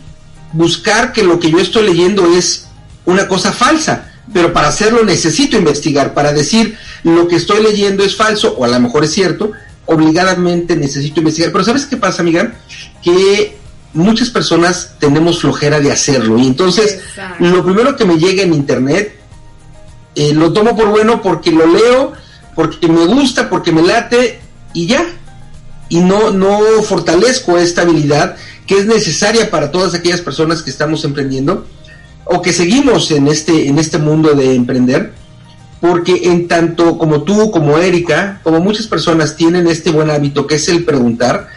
buscar 0.52 1.12
que 1.12 1.22
lo 1.22 1.38
que 1.38 1.50
yo 1.50 1.58
estoy 1.58 1.86
leyendo 1.86 2.26
es 2.38 2.68
una 3.04 3.28
cosa 3.28 3.52
falsa. 3.52 4.12
Pero 4.32 4.50
para 4.54 4.68
hacerlo 4.68 5.04
necesito 5.04 5.58
investigar, 5.58 6.14
para 6.14 6.32
decir 6.32 6.74
lo 7.04 7.28
que 7.28 7.36
estoy 7.36 7.62
leyendo 7.62 8.02
es 8.02 8.16
falso 8.16 8.54
o 8.56 8.64
a 8.64 8.68
lo 8.68 8.80
mejor 8.80 9.04
es 9.04 9.12
cierto, 9.12 9.52
obligadamente 9.84 10.74
necesito 10.74 11.20
investigar. 11.20 11.52
Pero 11.52 11.64
¿sabes 11.64 11.84
qué 11.84 11.98
pasa, 11.98 12.22
amiga? 12.22 12.54
Que 13.02 13.56
muchas 13.96 14.30
personas 14.30 14.94
tenemos 14.98 15.40
flojera 15.40 15.80
de 15.80 15.90
hacerlo 15.90 16.38
y 16.38 16.46
entonces 16.46 16.94
Exacto. 16.94 17.44
lo 17.44 17.64
primero 17.64 17.96
que 17.96 18.04
me 18.04 18.18
llega 18.18 18.42
en 18.42 18.54
internet 18.54 19.16
eh, 20.16 20.32
lo 20.32 20.50
tomo 20.50 20.74
por 20.74 20.88
bueno 20.88 21.20
porque 21.20 21.52
lo 21.52 21.66
leo, 21.66 22.14
porque 22.54 22.88
me 22.88 23.04
gusta, 23.04 23.50
porque 23.50 23.70
me 23.70 23.82
late 23.82 24.40
y 24.72 24.86
ya. 24.86 25.04
Y 25.90 26.00
no, 26.00 26.30
no 26.30 26.58
fortalezco 26.82 27.58
esta 27.58 27.82
habilidad 27.82 28.34
que 28.66 28.78
es 28.78 28.86
necesaria 28.86 29.50
para 29.50 29.70
todas 29.70 29.94
aquellas 29.94 30.22
personas 30.22 30.62
que 30.62 30.70
estamos 30.70 31.04
emprendiendo 31.04 31.66
o 32.24 32.42
que 32.42 32.52
seguimos 32.52 33.10
en 33.12 33.28
este, 33.28 33.68
en 33.68 33.78
este 33.78 33.98
mundo 33.98 34.34
de 34.34 34.54
emprender. 34.54 35.12
Porque 35.82 36.22
en 36.24 36.48
tanto 36.48 36.96
como 36.96 37.22
tú, 37.22 37.50
como 37.50 37.76
Erika, 37.76 38.40
como 38.42 38.60
muchas 38.60 38.86
personas 38.86 39.36
tienen 39.36 39.66
este 39.66 39.90
buen 39.90 40.10
hábito 40.10 40.46
que 40.46 40.54
es 40.54 40.66
el 40.70 40.86
preguntar, 40.86 41.48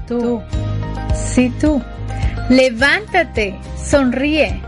Tú, 0.09 0.43
sí 1.15 1.53
tú, 1.61 1.81
levántate, 2.51 3.59
sonríe, 3.83 4.61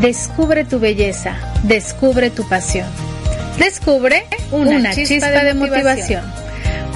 descubre 0.00 0.64
tu 0.64 0.78
belleza, 0.78 1.36
descubre 1.62 2.28
tu 2.30 2.46
pasión, 2.48 2.88
descubre 3.58 4.26
una, 4.50 4.92
chispa, 4.92 5.28
de, 5.28 5.54
motivación. 5.54 6.24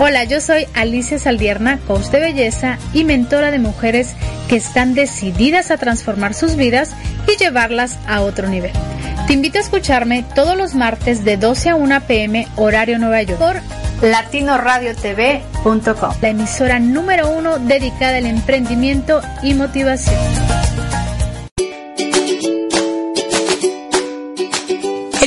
Hola, 0.00 0.22
yo 0.22 0.40
soy 0.40 0.68
Alicia 0.74 1.18
Saldierna, 1.18 1.80
coach 1.88 2.06
de 2.06 2.20
belleza 2.20 2.78
y 2.92 3.02
mentora 3.02 3.50
de 3.50 3.58
mujeres 3.58 4.14
que 4.48 4.54
están 4.54 4.94
decididas 4.94 5.72
a 5.72 5.76
transformar 5.76 6.34
sus 6.34 6.54
vidas 6.54 6.92
y 7.26 7.36
llevarlas 7.36 7.98
a 8.06 8.20
otro 8.20 8.46
nivel. 8.46 8.70
Te 9.26 9.32
invito 9.32 9.58
a 9.58 9.60
escucharme 9.60 10.24
todos 10.36 10.56
los 10.56 10.76
martes 10.76 11.24
de 11.24 11.36
12 11.36 11.70
a 11.70 11.74
1 11.74 12.00
pm 12.02 12.46
horario 12.54 13.00
Nueva 13.00 13.22
York 13.22 13.40
por 13.40 13.56
latinoradiotv.com, 14.08 16.14
la 16.22 16.28
emisora 16.28 16.78
número 16.78 17.30
uno 17.30 17.58
dedicada 17.58 18.18
al 18.18 18.26
emprendimiento 18.26 19.20
y 19.42 19.54
motivación. 19.54 20.47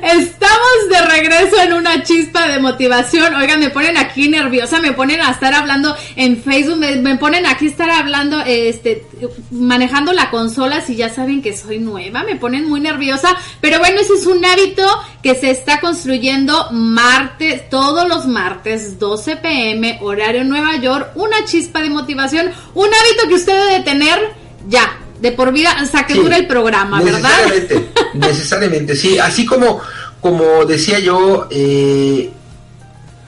Estamos 0.02 0.90
de 0.90 1.02
regreso 1.02 1.62
en 1.62 1.74
una 1.74 2.04
chispa 2.04 2.48
de 2.48 2.60
motivación. 2.60 3.34
Oigan, 3.36 3.60
me 3.60 3.70
ponen 3.70 3.98
aquí 3.98 4.28
nerviosa, 4.28 4.80
me 4.80 4.94
ponen 4.94 5.22
a 5.22 5.32
estar 5.32 5.54
hablando 5.54 5.96
en 6.16 6.42
Facebook, 6.42 6.78
me, 6.78 7.18
ponen 7.18 7.46
aquí 7.46 7.68
a 7.68 7.70
estar 7.70 7.90
hablando, 7.90 8.42
este, 8.46 9.06
manejando 9.52 10.12
la 10.14 10.30
consola 10.30 10.82
si 10.82 10.96
ya 10.96 11.10
saben 11.10 11.42
que 11.42 11.56
soy 11.56 11.80
nueva, 11.80 12.24
me 12.24 12.36
ponen 12.36 12.68
muy 12.68 12.80
nerviosa. 12.80 13.36
Pero 13.62 13.80
bueno, 13.80 14.02
ese 14.02 14.14
es 14.14 14.26
un 14.26 14.44
hábito 14.44 14.86
que 15.22 15.36
se 15.36 15.52
está 15.52 15.80
construyendo 15.80 16.70
martes, 16.72 17.70
todos 17.70 18.08
los 18.08 18.28
martes, 18.28 19.00
12 19.00 19.38
pm, 19.38 20.00
horario 20.02 20.44
Nueva 20.44 20.76
York, 20.78 21.12
una 21.16 21.46
chispa 21.46 21.82
de 21.82 21.90
motivación, 21.90 22.52
un 22.74 22.88
hábito 22.88 23.28
que 23.28 23.36
usted 23.36 23.68
debe 23.68 23.84
tener 23.84 24.20
ya. 24.68 25.03
De 25.24 25.32
por 25.32 25.54
vida, 25.54 25.72
hasta 25.72 26.06
que 26.06 26.16
Sí, 26.16 26.20
dure 26.20 26.36
el 26.36 26.48
programa, 26.48 27.02
¿verdad? 27.02 27.30
Necesariamente, 27.48 27.90
necesariamente, 28.14 28.96
sí. 28.98 29.18
Así 29.18 29.46
como, 29.46 29.80
como 30.20 30.66
decía 30.66 31.00
yo, 31.00 31.48
eh, 31.50 32.30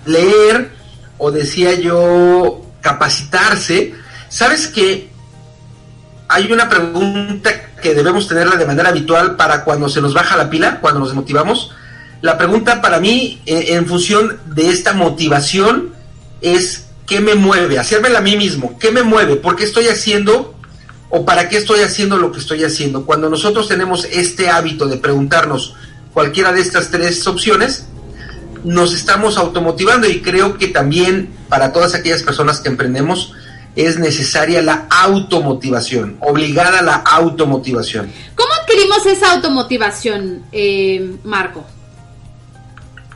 leer 0.05 0.71
o 1.17 1.31
decía 1.31 1.73
yo 1.75 2.65
capacitarse, 2.81 3.93
¿sabes 4.27 4.67
que 4.67 5.09
Hay 6.27 6.51
una 6.51 6.67
pregunta 6.67 7.71
que 7.81 7.93
debemos 7.93 8.27
tenerla 8.27 8.57
de 8.57 8.65
manera 8.65 8.89
habitual 8.89 9.37
para 9.37 9.63
cuando 9.63 9.87
se 9.87 10.01
nos 10.01 10.13
baja 10.13 10.35
la 10.35 10.49
pila, 10.49 10.81
cuando 10.81 10.99
nos 10.99 11.09
desmotivamos. 11.09 11.71
La 12.21 12.37
pregunta 12.37 12.81
para 12.81 12.99
mí, 12.99 13.41
eh, 13.45 13.67
en 13.69 13.85
función 13.85 14.37
de 14.47 14.69
esta 14.69 14.91
motivación, 14.91 15.93
es 16.41 16.87
¿qué 17.07 17.21
me 17.21 17.35
mueve? 17.35 17.79
Hacérmela 17.79 18.19
a 18.19 18.21
mí 18.21 18.35
mismo. 18.35 18.77
¿Qué 18.79 18.91
me 18.91 19.03
mueve? 19.03 19.37
¿Por 19.37 19.55
qué 19.55 19.63
estoy 19.63 19.87
haciendo 19.87 20.54
o 21.09 21.25
para 21.25 21.49
qué 21.49 21.57
estoy 21.57 21.81
haciendo 21.81 22.17
lo 22.17 22.31
que 22.31 22.39
estoy 22.39 22.63
haciendo? 22.63 23.05
Cuando 23.05 23.29
nosotros 23.29 23.67
tenemos 23.67 24.05
este 24.05 24.49
hábito 24.49 24.87
de 24.87 24.97
preguntarnos 24.97 25.75
cualquiera 26.13 26.51
de 26.51 26.61
estas 26.61 26.91
tres 26.91 27.25
opciones, 27.27 27.85
nos 28.63 28.93
estamos 28.93 29.37
automotivando 29.37 30.07
y 30.07 30.21
creo 30.21 30.57
que 30.57 30.67
también 30.67 31.29
para 31.49 31.71
todas 31.71 31.93
aquellas 31.93 32.23
personas 32.23 32.59
que 32.59 32.69
emprendemos 32.69 33.33
es 33.75 33.99
necesaria 33.99 34.61
la 34.61 34.87
automotivación, 34.89 36.17
obligada 36.21 36.81
la 36.81 36.95
automotivación. 36.95 38.11
¿Cómo 38.35 38.49
adquirimos 38.61 39.05
esa 39.05 39.33
automotivación, 39.33 40.43
eh, 40.51 41.17
Marco? 41.23 41.65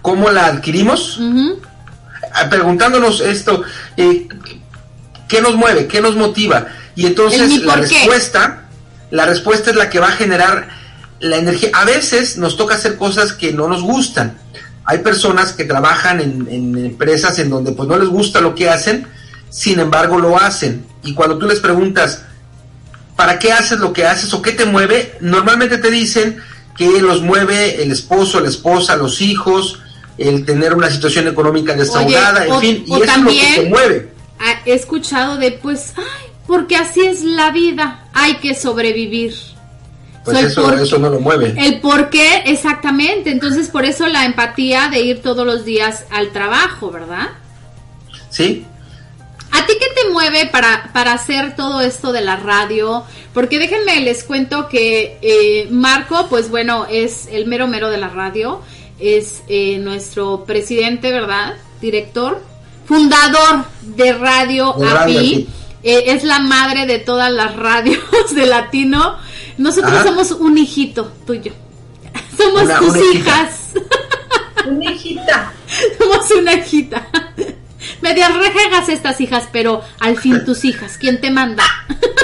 ¿Cómo 0.02 0.30
la 0.30 0.48
adquirimos? 0.48 1.20
Ah, 2.34 2.50
Preguntándonos 2.50 3.22
esto, 3.22 3.64
eh, 3.98 4.28
¿qué 5.28 5.42
nos 5.42 5.56
mueve? 5.56 5.88
¿Qué 5.88 6.02
nos 6.02 6.16
motiva? 6.16 6.68
Y 7.00 7.06
entonces 7.06 7.62
la 7.64 7.76
respuesta, 7.78 8.64
la 9.10 9.26
respuesta 9.26 9.70
es 9.70 9.76
la 9.78 9.90
que 9.90 10.00
va 10.00 10.10
a 10.10 10.12
generar 10.12 10.68
la 11.22 11.38
energía. 11.38 11.70
A 11.74 11.86
veces 11.86 12.38
nos 12.38 12.58
toca 12.58 12.76
hacer 12.76 12.98
cosas 12.98 13.32
que 13.32 13.54
no 13.54 13.70
nos 13.70 13.82
gustan. 13.84 14.38
Hay 14.84 14.98
personas 14.98 15.54
que 15.54 15.64
trabajan 15.64 16.20
en, 16.20 16.48
en 16.50 16.78
empresas 16.86 17.40
en 17.40 17.50
donde 17.50 17.72
pues 17.72 17.88
no 17.88 17.98
les 17.98 18.10
gusta 18.10 18.42
lo 18.42 18.54
que 18.54 18.70
hacen, 18.70 19.08
sin 19.50 19.80
embargo 19.80 20.18
lo 20.20 20.38
hacen. 20.38 20.86
Y 21.04 21.14
cuando 21.14 21.38
tú 21.38 21.48
les 21.48 21.62
preguntas, 21.62 22.24
¿para 23.16 23.40
qué 23.40 23.54
haces 23.54 23.80
lo 23.80 23.94
que 23.94 24.06
haces 24.06 24.34
o 24.34 24.42
qué 24.42 24.52
te 24.52 24.66
mueve? 24.66 25.16
Normalmente 25.22 25.78
te 25.78 25.90
dicen 25.92 26.38
que 26.76 27.02
los 27.02 27.22
mueve 27.22 27.82
el 27.82 27.92
esposo, 27.94 28.42
la 28.42 28.50
esposa, 28.50 28.98
los 28.98 29.22
hijos, 29.22 29.80
el 30.18 30.46
tener 30.46 30.74
una 30.74 30.90
situación 30.90 31.30
económica 31.30 31.76
desahogada, 31.76 32.42
Oye, 32.42 32.48
en 32.48 32.52
o- 32.52 32.60
fin, 32.60 32.84
y 32.88 32.94
eso 33.02 33.04
es 33.12 33.18
lo 33.20 33.30
que 33.30 33.62
te 33.62 33.70
mueve. 33.70 34.10
He 34.66 34.74
escuchado 34.74 35.38
de, 35.38 35.52
pues, 35.52 35.94
ay, 35.98 36.29
porque 36.50 36.76
así 36.76 37.02
es 37.02 37.24
la 37.24 37.52
vida, 37.52 38.08
hay 38.12 38.38
que 38.38 38.56
sobrevivir. 38.56 39.36
Pues 40.26 40.46
eso, 40.46 40.74
eso 40.74 40.98
no 40.98 41.12
lo 41.12 41.20
mueve. 41.20 41.54
El 41.56 41.80
por 41.80 42.10
qué, 42.10 42.42
exactamente. 42.48 43.30
Entonces, 43.30 43.68
por 43.68 43.86
eso 43.86 44.08
la 44.08 44.26
empatía 44.26 44.90
de 44.90 45.00
ir 45.00 45.22
todos 45.22 45.46
los 45.46 45.64
días 45.64 46.06
al 46.10 46.32
trabajo, 46.32 46.90
¿verdad? 46.90 47.30
¿Sí? 48.32 48.66
¿A 49.52 49.64
ti 49.68 49.74
qué 49.80 50.02
te 50.02 50.10
mueve 50.10 50.48
para, 50.48 50.90
para 50.92 51.14
hacer 51.14 51.56
todo 51.56 51.82
esto 51.82 52.12
de 52.12 52.22
la 52.22 52.38
radio? 52.38 53.04
Porque 53.32 53.60
déjenme, 53.60 54.00
les 54.02 54.24
cuento 54.24 54.70
que 54.70 55.20
eh, 55.22 55.68
Marco, 55.70 56.30
pues 56.30 56.50
bueno, 56.50 56.88
es 56.90 57.28
el 57.32 57.46
mero 57.46 57.68
mero 57.68 57.92
de 57.92 58.00
la 58.00 58.10
radio, 58.10 58.64
es 59.00 59.44
eh, 59.50 59.78
nuestro 59.78 60.46
presidente, 60.46 61.12
¿verdad? 61.12 61.58
Director, 61.80 62.42
fundador 62.88 63.66
de 63.84 64.14
Radio 64.14 64.74
De 64.74 64.86
Radio 64.86 64.98
API, 64.98 65.18
API. 65.18 65.59
Eh, 65.84 66.04
es 66.08 66.24
la 66.24 66.40
madre 66.40 66.86
de 66.86 67.00
todas 67.00 67.32
las 67.32 67.56
radios 67.56 68.00
de 68.36 68.46
latino. 68.46 69.18
Nosotros 69.58 69.94
Ajá. 69.94 70.04
somos 70.04 70.32
un 70.32 70.58
hijito 70.58 71.12
tuyo. 71.26 71.54
Somos 72.38 72.64
Una- 72.64 72.80
tus 72.80 72.90
una 72.90 73.00
hijita. 73.00 73.18
hijas. 73.20 73.56
Una 74.68 74.92
hijita. 74.92 75.54
Somos 76.00 76.32
una 76.32 76.54
hijita. 76.54 77.08
Medias 78.02 78.34
rejegas 78.38 78.88
estas 78.90 79.20
hijas, 79.20 79.50
pero 79.52 79.82
al 80.00 80.18
fin 80.18 80.46
tus 80.46 80.64
hijas. 80.64 80.98
¿Quién 80.98 81.20
te 81.20 81.32
manda? 81.32 81.64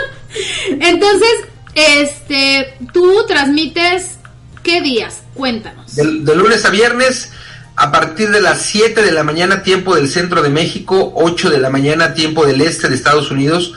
Entonces, 0.69 1.29
este, 1.73 2.75
tú 2.93 3.25
transmites 3.27 4.17
qué 4.63 4.81
días? 4.81 5.21
Cuéntanos. 5.33 5.95
De, 5.95 6.03
de 6.21 6.35
lunes 6.35 6.63
a 6.65 6.69
viernes, 6.69 7.31
a 7.75 7.91
partir 7.91 8.29
de 8.29 8.41
las 8.41 8.61
7 8.61 9.01
de 9.01 9.11
la 9.11 9.23
mañana, 9.23 9.63
tiempo 9.63 9.95
del 9.95 10.09
centro 10.09 10.41
de 10.41 10.49
México, 10.49 11.11
8 11.15 11.49
de 11.49 11.57
la 11.59 11.69
mañana, 11.69 12.13
tiempo 12.13 12.45
del 12.45 12.61
este 12.61 12.87
de 12.87 12.95
Estados 12.95 13.31
Unidos, 13.31 13.73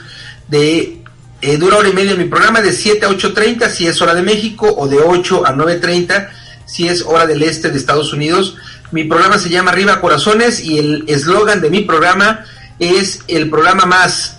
de 0.49 1.03
eh, 1.41 1.57
dura 1.57 1.79
hora 1.79 1.89
y 1.89 1.93
media 1.93 2.15
mi 2.15 2.25
programa, 2.25 2.61
de 2.61 2.73
7 2.73 3.07
a 3.07 3.11
8.30 3.11 3.69
si 3.71 3.87
es 3.87 4.01
hora 4.01 4.15
de 4.15 4.23
México, 4.23 4.73
o 4.77 4.87
de 4.87 4.99
8 4.99 5.47
a 5.47 5.55
9.30 5.55 6.29
si 6.65 6.87
es 6.87 7.03
hora 7.03 7.27
del 7.27 7.43
este 7.43 7.71
de 7.71 7.79
Estados 7.79 8.13
Unidos. 8.13 8.57
Mi 8.91 9.05
programa 9.05 9.39
se 9.39 9.49
llama 9.49 9.73
Arriba 9.73 10.01
Corazones 10.01 10.65
y 10.65 10.79
el 10.79 11.05
eslogan 11.09 11.61
de 11.61 11.71
mi 11.71 11.81
programa 11.83 12.45
es 12.79 13.21
el 13.27 13.51
programa 13.51 13.85
más 13.85 14.37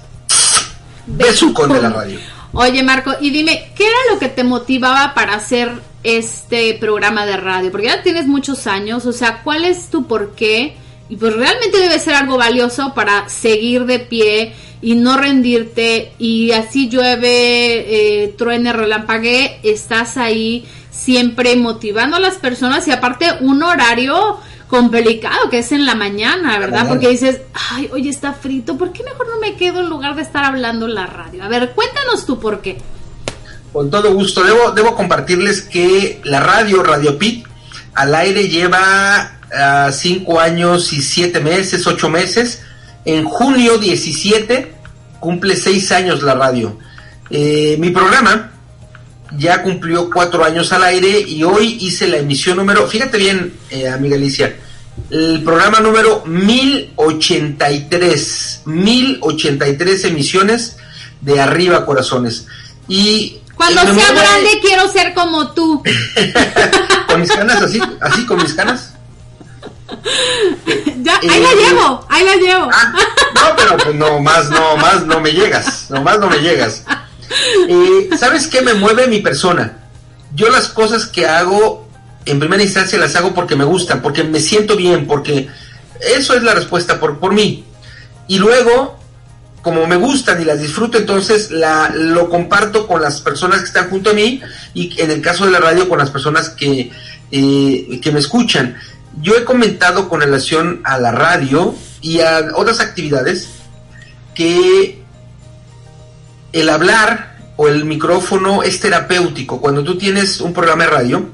besucón 1.05 1.74
de 1.74 1.82
la 1.82 1.89
radio. 1.89 2.20
Oye, 2.53 2.82
Marco, 2.82 3.14
y 3.20 3.30
dime, 3.30 3.72
¿qué 3.76 3.86
era 3.86 3.97
lo 4.12 4.20
que 4.20 4.30
te 4.30 4.43
motivaba 4.43 5.14
para 5.14 5.36
hacer 5.36 5.72
este 6.03 6.73
programa 6.75 7.25
de 7.25 7.37
radio? 7.37 7.71
Porque 7.71 7.87
ya 7.87 8.03
tienes 8.03 8.27
muchos 8.27 8.67
años, 8.67 9.05
o 9.05 9.13
sea, 9.13 9.41
¿cuál 9.43 9.65
es 9.65 9.89
tu 9.89 10.07
porqué? 10.07 10.75
Y 11.09 11.15
pues 11.15 11.33
realmente 11.33 11.79
debe 11.79 11.99
ser 11.99 12.13
algo 12.13 12.37
valioso 12.37 12.93
para 12.93 13.27
seguir 13.29 13.85
de 13.85 13.99
pie 13.99 14.53
y 14.81 14.95
no 14.95 15.17
rendirte 15.17 16.13
y 16.19 16.51
así 16.51 16.87
llueve, 16.87 18.23
eh, 18.23 18.33
truene, 18.37 18.71
relampague, 18.73 19.59
estás 19.63 20.17
ahí 20.17 20.65
siempre 20.91 21.55
motivando 21.55 22.17
a 22.17 22.19
las 22.19 22.35
personas 22.35 22.87
y 22.87 22.91
aparte 22.91 23.25
un 23.41 23.63
horario 23.63 24.39
complicado 24.67 25.49
que 25.49 25.59
es 25.59 25.71
en 25.71 25.85
la 25.85 25.95
mañana, 25.95 26.59
¿verdad? 26.59 26.83
mañana. 26.83 26.89
Porque 26.89 27.09
dices, 27.09 27.41
ay, 27.71 27.89
oye, 27.91 28.09
está 28.09 28.33
frito, 28.33 28.77
¿por 28.77 28.93
qué 28.93 29.03
mejor 29.03 29.27
no 29.27 29.39
me 29.39 29.55
quedo 29.55 29.81
en 29.81 29.89
lugar 29.89 30.15
de 30.15 30.21
estar 30.21 30.45
hablando 30.45 30.85
en 30.85 30.95
la 30.95 31.07
radio? 31.07 31.43
A 31.43 31.47
ver, 31.47 31.71
cuéntanos 31.73 32.25
tú 32.25 32.39
por 32.39 32.61
qué. 32.61 32.77
Con 33.74 33.89
todo 33.89 34.13
gusto. 34.13 34.43
Debo, 34.43 34.72
debo 34.72 34.95
compartirles 34.95 35.61
que 35.61 36.22
la 36.24 36.39
radio, 36.39 36.84
Radio 36.84 37.17
Pit, 37.17 37.45
al 37.93 38.15
aire 38.15 38.47
lleva 38.47 39.39
ah, 39.53 39.91
cinco 39.91 40.39
años 40.39 40.93
y 40.93 41.01
siete 41.01 41.39
meses, 41.39 41.86
ocho 41.88 42.09
meses. 42.09 42.61
En 43.05 43.26
junio 43.26 43.78
17 43.78 44.74
cumple 45.20 45.55
seis 45.55 45.91
años 45.91 46.24
la 46.24 46.36
radio. 46.36 46.78
Eh, 47.30 47.78
mi 47.80 47.91
programa 47.91 48.51
ya 49.38 49.61
cumplió 49.61 50.09
cuatro 50.09 50.43
años 50.43 50.74
al 50.74 50.84
aire 50.84 51.20
y 51.20 51.43
hoy 51.43 51.78
hice 51.82 52.07
la 52.07 52.17
emisión 52.17 52.57
número, 52.57 52.88
fíjate 52.88 53.20
bien, 53.20 53.53
eh, 53.70 53.88
amiga 53.88 54.15
Alicia, 54.15 54.55
el 55.11 55.43
programa 55.43 55.80
número 55.80 56.24
1083, 56.26 58.61
1083 58.65 60.05
emisiones 60.05 60.78
de 61.22 61.39
Arriba 61.39 61.86
Corazones. 61.86 62.47
Y 62.88 63.38
Cuando 63.60 63.82
eh, 63.82 63.93
sea 63.93 64.14
grande 64.14 64.57
quiero 64.62 64.88
ser 64.88 65.14
como 65.14 65.51
tú. 65.51 65.84
con 67.07 67.20
mis 67.20 67.30
canas 67.30 67.62
así, 67.62 67.82
así 67.99 68.26
con 68.26 68.41
mis 68.41 68.53
canas. 68.53 68.93
ya, 71.01 71.18
ahí 71.18 71.28
Eh, 71.30 71.41
la 71.41 71.53
llevo, 71.53 72.05
ahí 72.07 72.26
la 72.26 72.36
llevo. 72.38 72.70
Ah, 72.72 72.93
no, 73.36 73.55
pero 73.57 73.76
pues 73.76 73.95
no 73.95 74.22
más, 74.22 74.49
no 74.49 74.78
más 74.78 75.05
no 75.05 75.20
me 75.20 75.34
llegas, 75.34 75.88
no 75.89 76.01
más 76.01 76.20
no 76.20 76.30
me 76.30 76.38
llegas. 76.38 76.86
Eh, 77.68 78.10
¿Sabes 78.18 78.47
qué 78.47 78.62
me 78.62 78.76
mueve 78.76 79.07
mi 79.07 79.20
persona? 79.20 79.80
Yo 80.34 80.49
las 80.49 80.70
cosas 80.70 81.05
que 81.05 81.28
hago, 81.28 81.86
en 82.24 82.39
primera 82.39 82.64
instancia 82.64 82.97
las 82.97 83.18
hago 83.18 83.34
porque 83.34 83.57
me 83.57 83.66
gustan, 83.66 84.01
porque 84.01 84.24
me 84.24 84.39
siento 84.39 84.78
bien, 84.78 85.05
porque 85.05 85.49
eso 85.99 86.34
es 86.34 86.43
la 86.43 86.53
respuesta 86.53 86.97
por, 86.97 87.20
por 87.20 87.34
mí. 87.34 87.66
Y 88.30 88.38
luego, 88.38 88.98
como 89.62 89.86
me 89.88 89.95
gustan 89.97 90.41
y 90.41 90.45
las 90.45 90.62
disfruto, 90.62 90.97
entonces 90.97 91.51
la, 91.51 91.91
lo 91.93 92.30
comparto 92.30 92.88
con 92.88 93.01
las 93.01 93.22
personas 93.22 93.60
que 93.60 93.66
están 93.66 93.89
junto 93.89 94.12
a 94.12 94.14
mí 94.14 94.41
y 94.74 94.99
en 95.01 95.12
el 95.12 95.22
caso 95.22 95.45
de 95.45 95.51
la 95.51 95.60
radio 95.60 95.89
con 95.89 95.99
las 95.99 96.10
personas 96.10 96.49
que, 96.49 96.91
eh, 97.32 97.99
que 98.01 98.12
me 98.12 98.20
escuchan. 98.20 98.78
Yo 99.22 99.36
he 99.36 99.43
comentado 99.43 100.07
con 100.07 100.22
relación 100.22 100.82
a 100.84 100.97
la 100.97 101.12
radio 101.12 101.76
y 102.01 102.22
a 102.22 102.49
otras 102.55 102.80
actividades 102.80 103.49
que 104.34 105.01
el 106.53 106.70
hablar 106.70 107.38
o 107.57 107.68
el 107.68 107.84
micrófono 107.84 108.64
es 108.64 108.80
terapéutico. 108.80 109.60
Cuando 109.60 109.84
tú 109.84 109.97
tienes 109.97 110.39
un 110.39 110.53
programa 110.53 110.86
de 110.86 110.89
radio, 110.89 111.30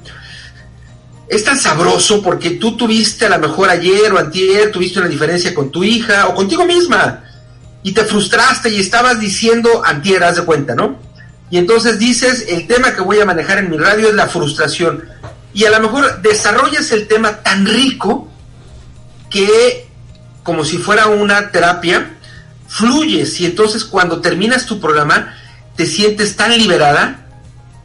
es 1.28 1.44
tan 1.44 1.60
sabroso 1.60 2.24
porque 2.24 2.52
tú 2.52 2.76
tuviste 2.76 3.28
a 3.28 3.30
lo 3.30 3.40
mejor 3.48 3.70
ayer 3.70 4.12
o 4.12 4.18
antier, 4.18 4.72
tuviste 4.72 5.00
una 5.00 5.08
diferencia 5.08 5.54
con 5.54 5.70
tu 5.70 5.84
hija 5.84 6.28
o 6.28 6.34
contigo 6.34 6.66
misma 6.66 7.22
y 7.86 7.92
te 7.92 8.04
frustraste 8.04 8.70
y 8.70 8.80
estabas 8.80 9.20
diciendo 9.20 9.84
antier, 9.86 10.24
haz 10.24 10.38
de 10.38 10.42
cuenta, 10.44 10.74
¿no? 10.74 10.98
Y 11.52 11.60
entonces 11.60 12.00
dices, 12.00 12.46
el 12.50 12.66
tema 12.66 12.96
que 12.96 13.02
voy 13.02 13.20
a 13.20 13.26
manejar 13.26 13.60
en 13.60 13.70
mi 13.70 13.78
radio 13.78 14.10
es 14.10 14.16
la 14.16 14.26
frustración. 14.28 15.08
Y 15.54 15.66
a 15.66 15.70
lo 15.70 15.80
mejor 15.82 16.20
desarrollas 16.24 16.92
el 16.92 17.08
tema 17.08 17.44
tan 17.44 17.64
rico 17.68 18.28
que, 19.30 19.88
como 20.42 20.66
si 20.66 20.80
fuera 20.80 21.06
una 21.08 21.52
terapia, 21.52 22.10
fluyes 22.68 23.40
y 23.40 23.46
entonces 23.46 23.84
cuando 23.86 24.20
terminas 24.20 24.66
tu 24.66 24.80
programa 24.82 25.36
te 25.76 25.86
sientes 25.86 26.36
tan 26.36 26.58
liberada 26.58 27.28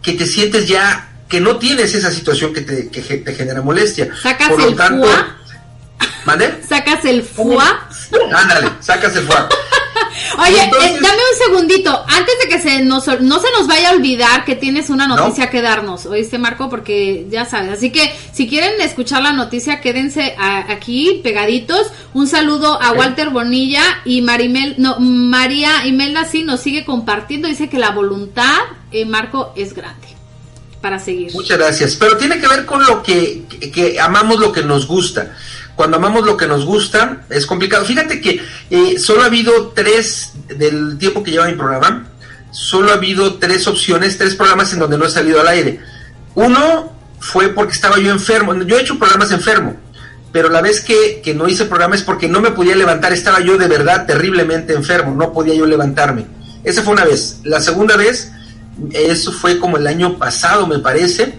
que 0.03 0.14
te 0.14 0.24
sientes 0.26 0.66
ya 0.66 1.09
que 1.28 1.40
no 1.40 1.59
tienes 1.59 1.94
esa 1.94 2.11
situación 2.11 2.55
que 2.55 2.62
te, 2.62 2.88
que 2.88 3.03
ge- 3.03 3.18
te 3.18 3.34
genera 3.34 3.61
molestia. 3.62 4.09
Sacas 4.22 4.48
Por 4.48 4.61
lo 4.62 4.68
el 4.68 4.76
tanto, 4.76 5.07
fuá. 5.07 5.36
¿mande? 6.24 6.61
Sacas 6.66 7.05
el 7.05 7.22
fuá. 7.22 7.86
Ándale, 8.34 8.70
sacas 8.80 9.14
el 9.14 9.26
fuá. 9.26 9.48
Oye, 10.38 10.64
Entonces- 10.64 10.90
eh, 10.92 10.98
dame 11.00 11.16
un 11.32 11.38
segundito. 11.46 12.04
Antes 12.08 12.34
de 12.42 12.48
que 12.48 12.61
se 12.61 12.82
nos, 12.82 13.06
no 13.20 13.38
se 13.40 13.50
nos 13.56 13.66
vaya 13.66 13.90
a 13.90 13.92
olvidar 13.92 14.44
que 14.44 14.54
tienes 14.56 14.90
una 14.90 15.06
noticia 15.06 15.50
que 15.50 15.62
darnos, 15.62 16.06
¿oíste 16.06 16.38
Marco? 16.38 16.68
Porque 16.68 17.26
ya 17.30 17.44
sabes, 17.44 17.72
así 17.72 17.90
que 17.90 18.12
si 18.32 18.48
quieren 18.48 18.80
escuchar 18.80 19.22
la 19.22 19.32
noticia, 19.32 19.80
quédense 19.80 20.34
a- 20.38 20.70
aquí 20.72 21.20
pegaditos. 21.22 21.88
Un 22.14 22.26
saludo 22.26 22.80
a 22.80 22.92
Walter 22.92 23.30
Bonilla 23.30 23.82
y 24.04 24.22
Marimel, 24.22 24.74
no, 24.78 24.98
María 24.98 25.86
Imelda 25.86 26.24
sí 26.24 26.42
nos 26.42 26.61
sigue 26.61 26.84
compartiendo, 26.84 27.48
dice 27.48 27.68
que 27.68 27.78
la 27.78 27.90
voluntad, 27.90 28.58
eh, 28.92 29.04
Marco, 29.04 29.52
es 29.56 29.74
grande 29.74 30.08
para 30.80 30.98
seguir. 30.98 31.32
Muchas 31.34 31.58
gracias. 31.58 31.94
Pero 31.96 32.16
tiene 32.16 32.40
que 32.40 32.48
ver 32.48 32.64
con 32.64 32.82
lo 32.84 33.02
que, 33.02 33.42
que, 33.48 33.70
que 33.70 34.00
amamos 34.00 34.40
lo 34.40 34.50
que 34.50 34.62
nos 34.62 34.86
gusta. 34.86 35.36
Cuando 35.80 35.96
amamos 35.96 36.26
lo 36.26 36.36
que 36.36 36.46
nos 36.46 36.66
gusta, 36.66 37.22
es 37.30 37.46
complicado. 37.46 37.86
Fíjate 37.86 38.20
que 38.20 38.38
eh, 38.68 38.98
solo 38.98 39.22
ha 39.22 39.24
habido 39.24 39.68
tres, 39.68 40.32
del 40.46 40.98
tiempo 40.98 41.22
que 41.22 41.30
lleva 41.30 41.46
mi 41.46 41.54
programa, 41.54 42.06
solo 42.50 42.90
ha 42.90 42.96
habido 42.96 43.36
tres 43.38 43.66
opciones, 43.66 44.18
tres 44.18 44.34
programas 44.34 44.74
en 44.74 44.80
donde 44.80 44.98
no 44.98 45.06
he 45.06 45.10
salido 45.10 45.40
al 45.40 45.48
aire. 45.48 45.80
Uno 46.34 46.92
fue 47.18 47.48
porque 47.48 47.72
estaba 47.72 47.98
yo 47.98 48.10
enfermo. 48.10 48.52
Yo 48.64 48.76
he 48.76 48.82
hecho 48.82 48.98
programas 48.98 49.32
enfermo, 49.32 49.74
pero 50.32 50.50
la 50.50 50.60
vez 50.60 50.82
que, 50.82 51.22
que 51.24 51.32
no 51.32 51.48
hice 51.48 51.64
programa 51.64 51.94
es 51.94 52.02
porque 52.02 52.28
no 52.28 52.42
me 52.42 52.50
podía 52.50 52.76
levantar. 52.76 53.14
Estaba 53.14 53.40
yo 53.40 53.56
de 53.56 53.66
verdad 53.66 54.04
terriblemente 54.04 54.74
enfermo, 54.74 55.14
no 55.14 55.32
podía 55.32 55.54
yo 55.54 55.64
levantarme. 55.64 56.26
Esa 56.62 56.82
fue 56.82 56.92
una 56.92 57.06
vez. 57.06 57.40
La 57.44 57.62
segunda 57.62 57.96
vez, 57.96 58.30
eso 58.92 59.32
fue 59.32 59.58
como 59.58 59.78
el 59.78 59.86
año 59.86 60.18
pasado, 60.18 60.66
me 60.66 60.78
parece. 60.80 61.38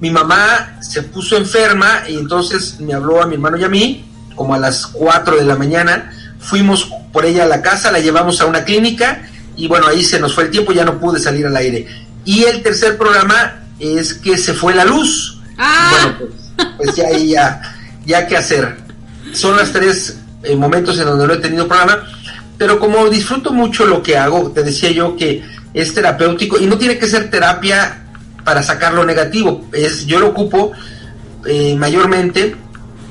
Mi 0.00 0.10
mamá 0.10 0.78
se 0.80 1.02
puso 1.02 1.36
enferma 1.36 2.02
y 2.08 2.16
entonces 2.16 2.80
me 2.80 2.94
habló 2.94 3.22
a 3.22 3.26
mi 3.26 3.34
hermano 3.34 3.56
y 3.56 3.64
a 3.64 3.68
mí, 3.68 4.04
como 4.34 4.54
a 4.54 4.58
las 4.58 4.86
4 4.88 5.36
de 5.36 5.44
la 5.44 5.56
mañana. 5.56 6.12
Fuimos 6.38 6.90
por 7.12 7.24
ella 7.24 7.44
a 7.44 7.46
la 7.46 7.62
casa, 7.62 7.90
la 7.90 8.00
llevamos 8.00 8.40
a 8.40 8.46
una 8.46 8.64
clínica 8.64 9.22
y 9.56 9.68
bueno, 9.68 9.86
ahí 9.86 10.04
se 10.04 10.20
nos 10.20 10.34
fue 10.34 10.44
el 10.44 10.50
tiempo, 10.50 10.72
ya 10.72 10.84
no 10.84 10.98
pude 10.98 11.18
salir 11.20 11.46
al 11.46 11.56
aire. 11.56 11.86
Y 12.24 12.44
el 12.44 12.62
tercer 12.62 12.98
programa 12.98 13.64
es 13.78 14.14
que 14.14 14.36
se 14.36 14.54
fue 14.54 14.74
la 14.74 14.84
luz. 14.84 15.40
Ah. 15.56 15.90
Bueno, 15.90 16.32
pues, 16.56 16.68
pues 16.76 16.96
ya 16.96 17.06
ahí 17.08 17.30
ya, 17.30 17.62
ya 18.04 18.26
qué 18.26 18.36
hacer. 18.36 18.76
Son 19.32 19.56
los 19.56 19.72
tres 19.72 20.18
eh, 20.42 20.56
momentos 20.56 20.98
en 20.98 21.06
donde 21.06 21.26
no 21.26 21.34
he 21.34 21.38
tenido 21.38 21.66
programa, 21.66 22.02
pero 22.58 22.78
como 22.78 23.08
disfruto 23.08 23.52
mucho 23.52 23.86
lo 23.86 24.02
que 24.02 24.16
hago, 24.16 24.50
te 24.50 24.62
decía 24.62 24.90
yo 24.90 25.16
que 25.16 25.42
es 25.72 25.94
terapéutico 25.94 26.58
y 26.58 26.66
no 26.66 26.78
tiene 26.78 26.98
que 26.98 27.06
ser 27.06 27.30
terapia 27.30 28.03
para 28.44 28.62
sacar 28.62 28.94
lo 28.94 29.04
negativo, 29.04 29.66
es 29.72 30.06
yo 30.06 30.20
lo 30.20 30.28
ocupo 30.28 30.72
eh, 31.46 31.74
mayormente 31.76 32.56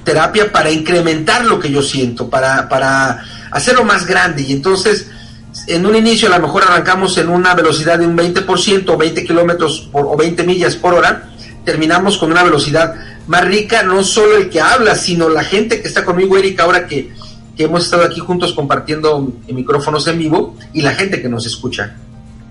terapia 0.04 0.52
para 0.52 0.70
incrementar 0.70 1.46
lo 1.46 1.60
que 1.60 1.72
yo 1.72 1.82
siento, 1.82 2.30
para, 2.30 2.70
para 2.70 3.24
hacerlo 3.52 3.84
más 3.84 4.06
grande 4.06 4.44
y 4.44 4.54
entonces 4.54 5.08
en 5.68 5.86
un 5.86 5.96
inicio 5.96 6.28
a 6.28 6.38
lo 6.38 6.48
mejor 6.48 6.64
arrancamos 6.64 7.18
en 7.18 7.30
una 7.30 7.54
velocidad 7.54 8.00
de 8.00 8.08
un 8.08 8.18
20% 8.18 8.90
o 8.90 8.98
20 8.98 9.24
kilómetros 9.24 9.90
o 9.92 10.18
20 10.18 10.44
millas 10.44 10.76
por 10.76 10.94
hora, 10.94 11.30
terminamos 11.64 12.18
con 12.18 12.32
una 12.32 12.44
velocidad 12.44 12.96
más 13.28 13.46
rica, 13.46 13.84
no 13.84 14.04
solo 14.04 14.38
el 14.38 14.50
que 14.50 14.60
habla, 14.60 14.96
sino 14.96 15.30
la 15.30 15.44
gente 15.44 15.82
que 15.82 15.88
está 15.88 16.04
conmigo, 16.04 16.38
Erika, 16.38 16.64
ahora 16.64 16.88
que, 16.88 17.14
que 17.56 17.64
hemos 17.64 17.86
estado 17.86 18.04
aquí 18.04 18.20
juntos 18.20 18.54
compartiendo 18.54 19.34
micrófonos 19.48 20.08
en 20.08 20.18
vivo 20.18 20.58
y 20.74 20.82
la 20.82 20.94
gente 20.94 21.22
que 21.22 21.30
nos 21.30 21.46
escucha. 21.46 21.96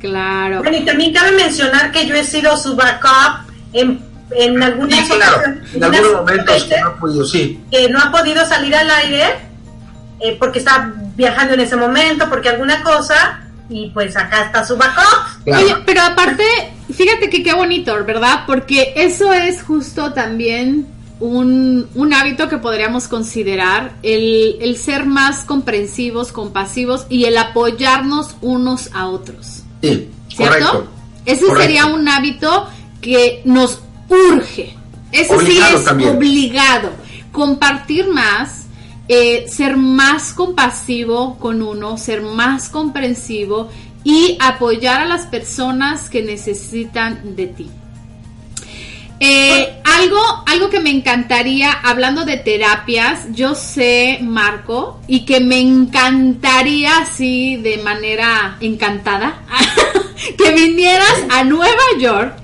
Claro. 0.03 0.59
Bueno, 0.59 0.77
y 0.77 0.85
también 0.85 1.15
cabe 1.15 1.31
mencionar 1.33 1.93
que 1.93 2.07
yo 2.07 2.15
he 2.17 2.25
sido 2.25 2.57
su 2.57 2.75
backup 2.75 3.47
en, 3.73 4.01
en 4.33 4.61
algunas 4.63 4.99
Sí, 4.99 5.13
claro, 5.15 5.37
ocasiones, 5.37 5.75
en 5.75 5.85
algunos 5.85 6.13
momentos 6.13 6.65
que 6.65 6.81
no 6.81 6.89
he 6.89 7.01
podido, 7.01 7.25
sí. 7.25 7.61
que 7.71 7.89
no 7.89 8.01
ha 8.01 8.11
podido 8.11 8.45
salir 8.45 8.75
al 8.75 8.91
aire 8.91 9.23
eh, 10.19 10.37
porque 10.41 10.59
está 10.59 10.93
viajando 11.17 11.55
en 11.55 11.61
ese 11.61 11.77
momento, 11.77 12.29
porque 12.29 12.49
alguna 12.49 12.83
cosa, 12.83 13.41
y 13.69 13.91
pues 13.91 14.17
acá 14.17 14.47
está 14.47 14.65
su 14.65 14.77
backup. 14.77 15.45
Claro. 15.45 15.65
Oye, 15.65 15.77
pero 15.87 16.03
aparte, 16.03 16.45
fíjate 16.93 17.31
que 17.31 17.45
qué 17.45 17.55
bonito, 17.55 17.95
¿verdad? 18.05 18.41
Porque 18.45 18.95
eso 18.97 19.33
es 19.33 19.63
justo 19.63 20.13
también 20.13 20.89
un, 21.21 21.89
un 21.95 22.13
hábito 22.13 22.49
que 22.49 22.59
podríamos 22.59 23.07
considerar, 23.07 23.93
el, 24.03 24.57
el 24.61 24.77
ser 24.77 25.07
más 25.07 25.45
comprensivos, 25.45 26.33
compasivos 26.33 27.07
y 27.09 27.27
el 27.27 27.39
apoyarnos 27.39 28.35
unos 28.41 28.91
a 28.95 29.07
otros. 29.07 29.62
Sí, 29.83 30.09
¿Cierto? 30.29 30.47
correcto. 30.49 30.89
Ese 31.25 31.41
Correcto. 31.47 31.63
sería 31.63 31.87
un 31.87 32.09
hábito 32.09 32.69
que 33.01 33.43
nos 33.45 33.81
urge. 34.09 34.75
Ese 35.13 35.35
Obligado 35.35 35.71
sí 35.71 35.77
es 35.77 35.85
también. 35.85 36.17
obligado. 36.17 36.91
Compartir 37.33 38.09
más, 38.09 38.67
eh, 39.09 39.45
ser 39.49 39.77
más 39.77 40.33
compasivo 40.33 41.37
con 41.39 41.63
uno, 41.63 41.97
ser 41.99 42.23
más 42.23 42.69
comprensivo 42.69 43.69
y 44.05 44.37
apoyar 44.41 45.03
a 45.03 45.07
las 45.07 45.27
personas 45.27 46.09
que 46.11 46.23
necesitan 46.23 47.37
de 47.37 47.47
ti. 47.47 47.71
Eh, 49.25 49.81
algo, 49.85 50.19
algo 50.49 50.69
que 50.69 50.81
me 50.81 50.91
encantaría, 50.91 51.71
hablando 51.71 52.25
de 52.25 52.39
terapias, 52.39 53.27
yo 53.31 53.55
sé, 53.55 54.19
Marco, 54.21 55.01
y 55.07 55.25
que 55.25 55.39
me 55.39 55.61
encantaría 55.61 56.99
así 56.99 57.57
de 57.57 57.79
manera 57.79 58.57
encantada, 58.61 59.43
que 60.37 60.51
vinieras 60.51 61.25
a 61.31 61.45
Nueva 61.45 61.85
York, 62.01 62.35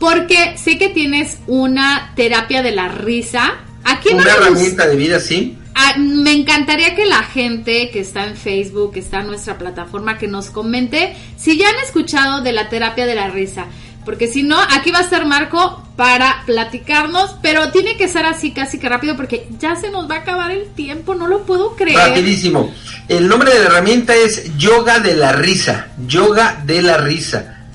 porque 0.00 0.58
sé 0.58 0.78
que 0.78 0.88
tienes 0.88 1.38
una 1.46 2.12
terapia 2.16 2.60
de 2.60 2.72
la 2.72 2.88
risa. 2.88 3.58
Aquí 3.84 4.08
Una 4.12 4.28
herramienta 4.28 4.88
de 4.88 4.96
vida, 4.96 5.20
sí. 5.20 5.56
Ah, 5.76 5.94
me 5.96 6.32
encantaría 6.32 6.96
que 6.96 7.04
la 7.04 7.22
gente 7.22 7.90
que 7.90 8.00
está 8.00 8.26
en 8.26 8.34
Facebook, 8.34 8.94
que 8.94 9.00
está 9.00 9.20
en 9.20 9.28
nuestra 9.28 9.58
plataforma, 9.58 10.18
que 10.18 10.26
nos 10.26 10.50
comente 10.50 11.14
si 11.36 11.56
ya 11.56 11.68
han 11.68 11.84
escuchado 11.84 12.40
de 12.40 12.50
la 12.50 12.68
terapia 12.68 13.06
de 13.06 13.14
la 13.14 13.28
risa. 13.28 13.66
Porque 14.06 14.28
si 14.28 14.44
no, 14.44 14.56
aquí 14.70 14.92
va 14.92 15.00
a 15.00 15.02
estar 15.02 15.26
Marco 15.26 15.82
para 15.96 16.44
platicarnos, 16.46 17.34
pero 17.42 17.72
tiene 17.72 17.96
que 17.96 18.06
ser 18.06 18.24
así 18.24 18.52
casi 18.52 18.78
que 18.78 18.88
rápido 18.88 19.16
porque 19.16 19.48
ya 19.58 19.74
se 19.74 19.90
nos 19.90 20.08
va 20.08 20.14
a 20.14 20.18
acabar 20.18 20.52
el 20.52 20.68
tiempo, 20.68 21.16
no 21.16 21.26
lo 21.26 21.42
puedo 21.42 21.74
creer. 21.74 21.98
Rapidísimo. 21.98 22.72
El 23.08 23.26
nombre 23.26 23.52
de 23.52 23.58
la 23.58 23.64
herramienta 23.66 24.14
es 24.14 24.56
Yoga 24.56 25.00
de 25.00 25.16
la 25.16 25.32
Risa. 25.32 25.88
Yoga 26.06 26.62
de 26.64 26.82
la 26.82 26.98
Risa. 26.98 27.66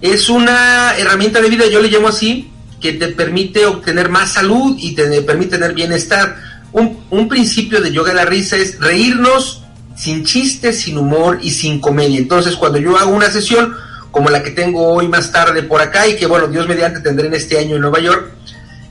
Es 0.00 0.28
una 0.28 0.96
herramienta 0.96 1.40
de 1.40 1.50
vida, 1.50 1.66
yo 1.66 1.82
le 1.82 1.90
llamo 1.90 2.06
así, 2.06 2.52
que 2.80 2.92
te 2.92 3.08
permite 3.08 3.66
obtener 3.66 4.10
más 4.10 4.34
salud 4.34 4.76
y 4.78 4.94
te 4.94 5.22
permite 5.22 5.58
tener 5.58 5.74
bienestar. 5.74 6.36
Un, 6.70 7.00
un 7.10 7.28
principio 7.28 7.80
de 7.80 7.90
Yoga 7.90 8.10
de 8.10 8.16
la 8.16 8.24
Risa 8.26 8.56
es 8.56 8.78
reírnos 8.78 9.64
sin 9.96 10.24
chistes, 10.24 10.82
sin 10.82 10.98
humor 10.98 11.40
y 11.42 11.50
sin 11.50 11.80
comedia. 11.80 12.18
Entonces, 12.18 12.54
cuando 12.54 12.78
yo 12.78 12.96
hago 12.96 13.10
una 13.10 13.28
sesión 13.28 13.74
como 14.10 14.30
la 14.30 14.42
que 14.42 14.50
tengo 14.50 14.88
hoy 14.88 15.08
más 15.08 15.32
tarde 15.32 15.62
por 15.62 15.80
acá 15.80 16.06
y 16.08 16.16
que, 16.16 16.26
bueno, 16.26 16.48
Dios 16.48 16.66
mediante 16.66 17.00
tendré 17.00 17.28
en 17.28 17.34
este 17.34 17.58
año 17.58 17.76
en 17.76 17.82
Nueva 17.82 18.00
York, 18.00 18.32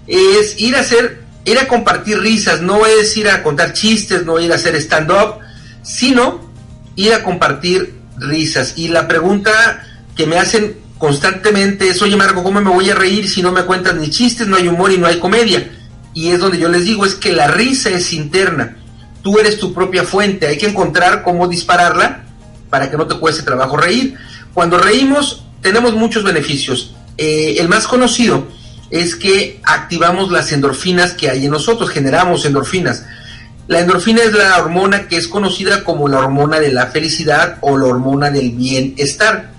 es 0.08 0.60
ir 0.60 0.76
a 0.76 0.80
hacer, 0.80 1.22
ir 1.46 1.60
a 1.60 1.68
compartir 1.68 2.20
risas, 2.20 2.62
no 2.62 2.86
es 2.86 3.16
ir 3.18 3.30
a 3.30 3.44
contar 3.44 3.74
chistes, 3.74 4.26
no 4.26 4.40
ir 4.40 4.52
a 4.52 4.56
hacer 4.56 4.76
stand-up, 4.76 5.40
sino 5.84 6.50
ir 6.96 7.14
a 7.14 7.24
compartir 7.24 7.96
risas. 8.18 8.74
Y 8.76 8.88
la 8.88 9.08
pregunta 9.08 9.84
que 10.16 10.26
me 10.26 10.38
hacen 10.38 10.78
constantemente 10.98 11.90
es, 11.90 12.02
oye 12.02 12.16
Marco, 12.16 12.44
¿cómo 12.44 12.62
me 12.62 12.70
voy 12.70 12.90
a 12.90 12.96
reír 12.96 13.30
si 13.30 13.42
no 13.42 13.52
me 13.52 13.64
cuentas 13.64 13.96
ni 13.96 14.10
chistes, 14.10 14.48
no 14.48 14.58
hay 14.58 14.68
humor 14.68 14.92
y 14.92 14.98
no 14.98 15.08
hay 15.08 15.20
comedia? 15.20 15.72
Y 16.14 16.30
es 16.30 16.40
donde 16.40 16.58
yo 16.58 16.70
les 16.70 16.86
digo, 16.86 17.06
es 17.06 17.16
que 17.16 17.32
la 17.32 17.48
risa 17.48 17.90
es 17.90 18.14
interna, 18.14 18.78
tú 19.22 19.40
eres 19.40 19.60
tu 19.60 19.74
propia 19.74 20.04
fuente, 20.04 20.48
hay 20.48 20.58
que 20.58 20.68
encontrar 20.68 21.24
cómo 21.24 21.48
dispararla 21.48 22.24
para 22.70 22.90
que 22.90 22.98
no 22.98 23.08
te 23.08 23.16
cueste 23.16 23.44
trabajo 23.44 23.78
reír. 23.78 24.18
Cuando 24.54 24.78
reímos 24.78 25.44
tenemos 25.62 25.94
muchos 25.94 26.24
beneficios. 26.24 26.96
Eh, 27.18 27.56
el 27.60 27.68
más 27.68 27.88
conocido 27.88 28.48
es 28.90 29.16
que 29.16 29.60
activamos 29.64 30.32
las 30.32 30.52
endorfinas 30.52 31.14
que 31.14 31.30
hay 31.30 31.46
en 31.46 31.52
nosotros, 31.52 31.90
generamos 31.90 32.46
endorfinas. 32.46 33.06
La 33.68 33.82
endorfina 33.82 34.24
es 34.24 34.34
la 34.34 34.58
hormona 34.58 35.08
que 35.08 35.18
es 35.18 35.28
conocida 35.28 35.84
como 35.84 36.08
la 36.08 36.20
hormona 36.20 36.60
de 36.60 36.72
la 36.72 36.88
felicidad 36.88 37.58
o 37.62 37.78
la 37.78 37.86
hormona 37.86 38.32
del 38.32 38.52
bienestar. 38.52 39.52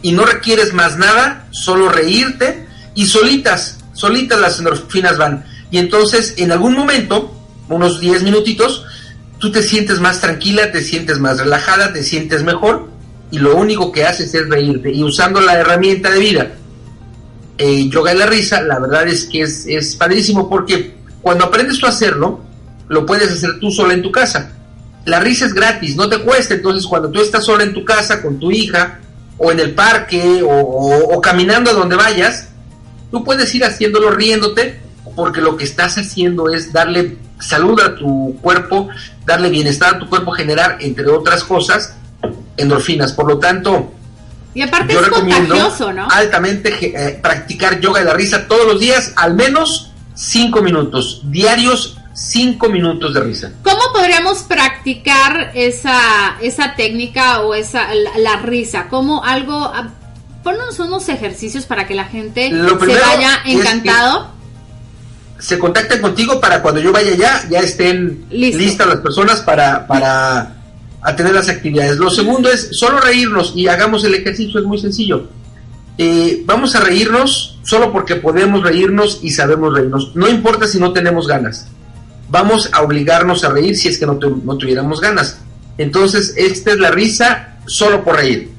Y 0.00 0.12
no 0.12 0.24
requieres 0.24 0.72
más 0.74 0.96
nada, 0.96 1.48
solo 1.50 1.88
reírte 1.88 2.68
y 2.94 3.06
solitas, 3.06 3.78
solitas 3.94 4.38
las 4.38 4.58
endorfinas 4.58 5.18
van. 5.18 5.44
Y 5.72 5.78
entonces 5.78 6.34
en 6.36 6.52
algún 6.52 6.74
momento, 6.74 7.34
unos 7.68 7.98
10 7.98 8.22
minutitos, 8.22 8.84
tú 9.38 9.50
te 9.50 9.62
sientes 9.62 9.98
más 9.98 10.20
tranquila, 10.20 10.70
te 10.70 10.82
sientes 10.82 11.18
más 11.18 11.38
relajada, 11.38 11.92
te 11.92 12.04
sientes 12.04 12.44
mejor 12.44 12.97
y 13.30 13.38
lo 13.38 13.56
único 13.56 13.92
que 13.92 14.04
haces 14.04 14.34
es 14.34 14.48
reírte. 14.48 14.90
Y 14.92 15.02
usando 15.02 15.40
la 15.40 15.54
herramienta 15.58 16.10
de 16.10 16.18
vida, 16.20 16.52
eh, 17.58 17.88
yoga 17.88 18.12
de 18.12 18.18
la 18.18 18.26
risa, 18.26 18.62
la 18.62 18.78
verdad 18.78 19.06
es 19.08 19.24
que 19.24 19.42
es, 19.42 19.66
es 19.66 19.96
padrísimo 19.96 20.48
porque 20.48 20.94
cuando 21.22 21.44
aprendes 21.44 21.78
tú 21.78 21.86
a 21.86 21.90
hacerlo, 21.90 22.40
lo 22.88 23.04
puedes 23.04 23.30
hacer 23.30 23.58
tú 23.60 23.70
sola 23.70 23.94
en 23.94 24.02
tu 24.02 24.12
casa. 24.12 24.52
La 25.04 25.20
risa 25.20 25.46
es 25.46 25.54
gratis, 25.54 25.96
no 25.96 26.08
te 26.08 26.18
cuesta, 26.18 26.54
entonces 26.54 26.86
cuando 26.86 27.10
tú 27.10 27.20
estás 27.20 27.44
sola 27.44 27.64
en 27.64 27.72
tu 27.74 27.84
casa 27.84 28.22
con 28.22 28.38
tu 28.38 28.50
hija, 28.50 29.00
o 29.40 29.52
en 29.52 29.60
el 29.60 29.72
parque, 29.74 30.42
o, 30.42 30.48
o- 30.50 31.20
caminando 31.20 31.70
a 31.70 31.74
donde 31.74 31.94
vayas, 31.96 32.48
tú 33.10 33.22
puedes 33.22 33.54
ir 33.54 33.64
haciéndolo 33.64 34.10
riéndote, 34.10 34.80
porque 35.14 35.40
lo 35.40 35.56
que 35.56 35.64
estás 35.64 35.96
haciendo 35.96 36.48
es 36.52 36.72
darle 36.72 37.16
salud 37.40 37.80
a 37.80 37.94
tu 37.94 38.36
cuerpo, 38.42 38.88
darle 39.24 39.48
bienestar 39.48 39.94
a 39.94 39.98
tu 40.00 40.08
cuerpo, 40.08 40.32
generar, 40.32 40.78
entre 40.80 41.06
otras 41.06 41.44
cosas, 41.44 41.94
endorfinas. 42.56 43.12
Por 43.12 43.26
lo 43.28 43.38
tanto, 43.38 43.92
Y 44.54 44.62
aparte 44.62 44.92
Yo 44.94 45.00
es 45.00 45.06
recomiendo 45.06 45.54
contagioso, 45.54 45.92
¿no? 45.92 46.08
altamente 46.10 46.74
eh, 46.80 47.18
practicar 47.22 47.80
yoga 47.80 48.00
de 48.00 48.06
la 48.06 48.14
risa 48.14 48.46
todos 48.48 48.66
los 48.66 48.80
días, 48.80 49.12
al 49.16 49.34
menos 49.34 49.92
cinco 50.14 50.62
minutos, 50.62 51.20
diarios 51.24 51.96
cinco 52.14 52.68
minutos 52.68 53.14
de 53.14 53.20
risa. 53.20 53.52
¿Cómo 53.62 53.80
podríamos 53.92 54.38
practicar 54.42 55.52
esa, 55.54 56.36
esa 56.40 56.74
técnica 56.74 57.42
o 57.42 57.54
esa 57.54 57.94
la, 57.94 58.18
la 58.18 58.36
risa? 58.36 58.88
¿Cómo 58.88 59.24
algo... 59.24 59.54
ah, 59.72 59.90
Ponnos 60.42 60.78
unos 60.78 61.08
ejercicios 61.10 61.66
para 61.66 61.86
que 61.86 61.94
la 61.94 62.04
gente 62.06 62.48
se 62.48 63.00
vaya 63.00 63.40
es 63.44 63.54
encantado. 63.60 64.30
Se 65.38 65.58
contactan 65.58 66.00
contigo 66.00 66.40
para 66.40 66.62
cuando 66.62 66.80
yo 66.80 66.90
vaya 66.90 67.12
allá, 67.12 67.42
ya 67.50 67.58
estén 67.60 68.24
Listo. 68.30 68.58
listas 68.58 68.86
las 68.86 68.98
personas 69.00 69.40
para, 69.40 69.86
para 69.86 70.56
atender 71.02 71.34
las 71.34 71.48
actividades. 71.48 71.96
Lo 71.98 72.10
segundo 72.10 72.50
es 72.50 72.68
solo 72.72 73.00
reírnos 73.00 73.52
y 73.54 73.68
hagamos 73.68 74.04
el 74.04 74.14
ejercicio, 74.14 74.58
es 74.60 74.66
muy 74.66 74.78
sencillo. 74.78 75.28
Eh, 75.96 76.42
vamos 76.46 76.74
a 76.76 76.80
reírnos 76.80 77.58
solo 77.64 77.92
porque 77.92 78.16
podemos 78.16 78.62
reírnos 78.62 79.18
y 79.22 79.30
sabemos 79.30 79.74
reírnos. 79.74 80.12
No 80.14 80.28
importa 80.28 80.66
si 80.68 80.78
no 80.78 80.92
tenemos 80.92 81.26
ganas. 81.26 81.66
Vamos 82.30 82.68
a 82.72 82.82
obligarnos 82.82 83.42
a 83.44 83.48
reír 83.50 83.76
si 83.76 83.88
es 83.88 83.98
que 83.98 84.06
no, 84.06 84.16
tu- 84.16 84.42
no 84.44 84.56
tuviéramos 84.56 85.00
ganas. 85.00 85.38
Entonces, 85.78 86.34
esta 86.36 86.72
es 86.72 86.78
la 86.78 86.90
risa 86.90 87.56
solo 87.66 88.04
por 88.04 88.16
reír. 88.16 88.50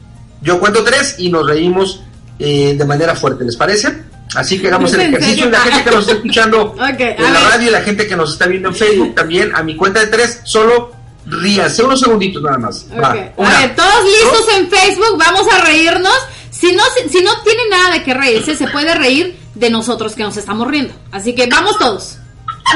Yo 0.42 0.60
cuento 0.60 0.84
tres 0.84 1.16
y 1.18 1.30
nos 1.30 1.46
reímos 1.48 2.02
eh, 2.40 2.76
de 2.78 2.86
manera 2.86 3.16
fuerte, 3.16 3.44
¿les 3.44 3.56
parece? 3.58 3.94
Así 4.36 4.60
que 4.60 4.68
hagamos 4.68 4.94
el 4.94 5.02
¿Es 5.02 5.06
en 5.08 5.14
ejercicio. 5.16 5.44
serio? 5.46 5.52
La 5.52 5.60
gente 5.60 5.84
que 5.84 5.92
nos 5.96 6.00
está 6.02 6.14
escuchando 6.14 6.76
en 6.80 6.82
a 6.82 7.32
la 7.32 7.40
ver. 7.40 7.50
radio 7.50 7.68
y 7.68 7.72
la 7.72 7.82
gente 7.82 8.08
que 8.08 8.16
nos 8.16 8.34
está 8.34 8.48
viendo 8.48 8.70
en 8.70 8.76
Facebook 8.76 9.16
también, 9.16 9.54
a 9.56 9.64
mi 9.64 9.76
cuenta 9.76 10.00
de 10.02 10.08
tres, 10.08 10.42
solo 10.44 10.92
ríanse 11.30 11.84
unos 11.84 12.00
segunditos 12.00 12.42
nada 12.42 12.58
más. 12.58 12.86
Va, 12.92 13.10
a 13.10 13.14
ver, 13.14 13.76
todos 13.76 14.04
listos 14.06 14.46
dos, 14.46 14.56
en 14.56 14.70
Facebook, 14.70 15.18
vamos 15.18 15.48
a 15.54 15.62
reírnos. 15.64 16.18
Si 16.52 16.74
no, 16.74 16.84
si, 16.98 17.10
si 17.10 17.24
no 17.24 17.42
tiene 17.44 17.64
nada 17.70 17.92
de 17.92 18.04
qué 18.04 18.14
reírse, 18.14 18.56
se 18.56 18.68
puede 18.68 18.94
reír 18.96 19.40
de 19.56 19.70
nosotros 19.70 20.16
que 20.16 20.24
nos 20.24 20.38
estamos 20.38 20.68
riendo. 20.68 20.94
Así 21.12 21.34
que 21.34 21.48
vamos 21.48 21.78
todos. 21.78 22.18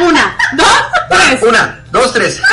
Una, 0.01 0.37
dos, 0.55 0.67
tres. 1.09 1.43
una, 1.43 1.83
dos, 1.91 2.13
tres. 2.13 2.41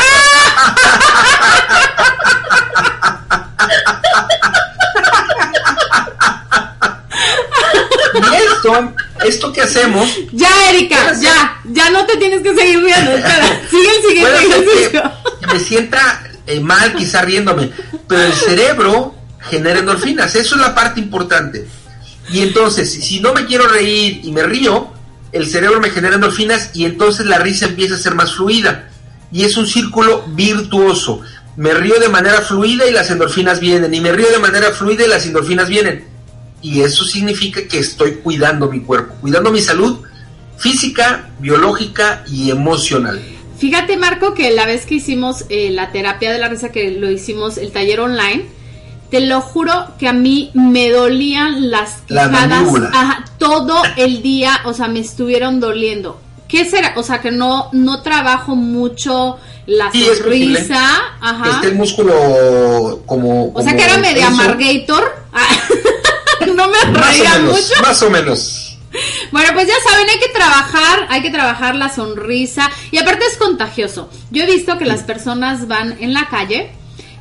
Y 8.12 8.34
esto, 8.34 8.92
esto 9.24 9.52
que 9.52 9.62
hacemos, 9.62 10.08
Ya, 10.32 10.48
Erika, 10.70 11.14
ya, 11.20 11.60
ya 11.64 11.90
no 11.90 12.04
te 12.06 12.16
tienes 12.16 12.42
que 12.42 12.54
seguir 12.54 12.82
riendo. 12.82 13.12
Espera, 13.12 13.60
sigue 13.70 13.96
el 13.96 14.02
siguiente 14.02 14.36
ejercicio. 14.46 15.12
Me 15.52 15.60
sienta 15.60 16.22
eh, 16.46 16.60
mal 16.60 16.94
quizá 16.94 17.22
riéndome, 17.22 17.70
pero 18.06 18.22
el 18.22 18.32
cerebro 18.32 19.14
genera 19.40 19.80
endorfinas, 19.80 20.34
eso 20.34 20.54
es 20.54 20.60
la 20.60 20.74
parte 20.74 21.00
importante. 21.00 21.66
Y 22.32 22.40
entonces, 22.40 22.90
si 22.90 23.20
no 23.20 23.32
me 23.32 23.46
quiero 23.46 23.66
reír 23.66 24.20
y 24.22 24.30
me 24.32 24.42
río, 24.44 24.92
el 25.32 25.46
cerebro 25.46 25.80
me 25.80 25.90
genera 25.90 26.14
endorfinas 26.16 26.70
y 26.74 26.84
entonces 26.84 27.26
la 27.26 27.38
risa 27.38 27.66
empieza 27.66 27.94
a 27.94 27.98
ser 27.98 28.14
más 28.14 28.34
fluida. 28.34 28.88
Y 29.32 29.44
es 29.44 29.56
un 29.56 29.66
círculo 29.66 30.24
virtuoso. 30.28 31.20
Me 31.56 31.74
río 31.74 31.98
de 32.00 32.08
manera 32.08 32.40
fluida 32.40 32.86
y 32.86 32.92
las 32.92 33.10
endorfinas 33.10 33.60
vienen. 33.60 33.94
Y 33.94 34.00
me 34.00 34.12
río 34.12 34.30
de 34.30 34.38
manera 34.38 34.70
fluida 34.72 35.04
y 35.04 35.08
las 35.08 35.26
endorfinas 35.26 35.68
vienen. 35.68 36.04
Y 36.62 36.82
eso 36.82 37.04
significa 37.04 37.66
que 37.66 37.78
estoy 37.78 38.16
cuidando 38.16 38.68
mi 38.70 38.80
cuerpo, 38.80 39.14
cuidando 39.20 39.50
mi 39.50 39.60
salud 39.60 40.00
física, 40.58 41.30
biológica 41.38 42.22
y 42.28 42.50
emocional. 42.50 43.20
Fíjate, 43.60 43.98
Marco, 43.98 44.32
que 44.32 44.50
la 44.50 44.64
vez 44.64 44.86
que 44.86 44.94
hicimos 44.94 45.44
eh, 45.50 45.70
la 45.70 45.92
terapia 45.92 46.32
de 46.32 46.38
la 46.38 46.48
risa, 46.48 46.72
que 46.72 46.92
lo 46.92 47.10
hicimos 47.10 47.58
el 47.58 47.72
taller 47.72 48.00
online, 48.00 48.46
te 49.10 49.20
lo 49.20 49.42
juro 49.42 49.72
que 49.98 50.08
a 50.08 50.14
mí 50.14 50.50
me 50.54 50.88
dolían 50.88 51.70
las 51.70 51.98
La 52.08 52.30
quijadas 52.30 52.68
ajá, 52.94 53.24
todo 53.36 53.82
el 53.96 54.22
día, 54.22 54.60
o 54.64 54.72
sea, 54.72 54.88
me 54.88 55.00
estuvieron 55.00 55.60
doliendo. 55.60 56.18
¿Qué 56.48 56.64
será? 56.64 56.94
O 56.96 57.02
sea, 57.02 57.20
que 57.20 57.30
no, 57.30 57.68
no 57.72 58.02
trabajo 58.02 58.56
mucho 58.56 59.36
la 59.66 59.92
Sí, 59.92 60.04
es 60.04 60.18
sonrisa. 60.18 60.80
Ajá. 61.20 61.60
Este 61.62 61.72
músculo 61.72 63.02
como... 63.04 63.52
o 63.52 63.62
sea, 63.62 63.76
que 63.76 63.84
era 63.84 63.98
medio 63.98 64.26
amargator. 64.26 65.20
Ah, 65.32 65.46
no 66.56 66.66
me 66.66 66.78
menos, 66.86 67.42
mucho. 67.44 67.82
más 67.82 68.02
o 68.02 68.10
menos. 68.10 68.69
Bueno, 69.32 69.50
pues 69.54 69.68
ya 69.68 69.74
saben, 69.88 70.08
hay 70.08 70.18
que 70.18 70.28
trabajar, 70.30 71.06
hay 71.08 71.22
que 71.22 71.30
trabajar 71.30 71.76
la 71.76 71.88
sonrisa 71.94 72.68
y 72.90 72.98
aparte 72.98 73.24
es 73.30 73.36
contagioso. 73.36 74.10
Yo 74.30 74.42
he 74.42 74.46
visto 74.46 74.76
que 74.78 74.84
las 74.86 75.02
personas 75.04 75.68
van 75.68 75.96
en 76.00 76.12
la 76.12 76.28
calle, 76.28 76.70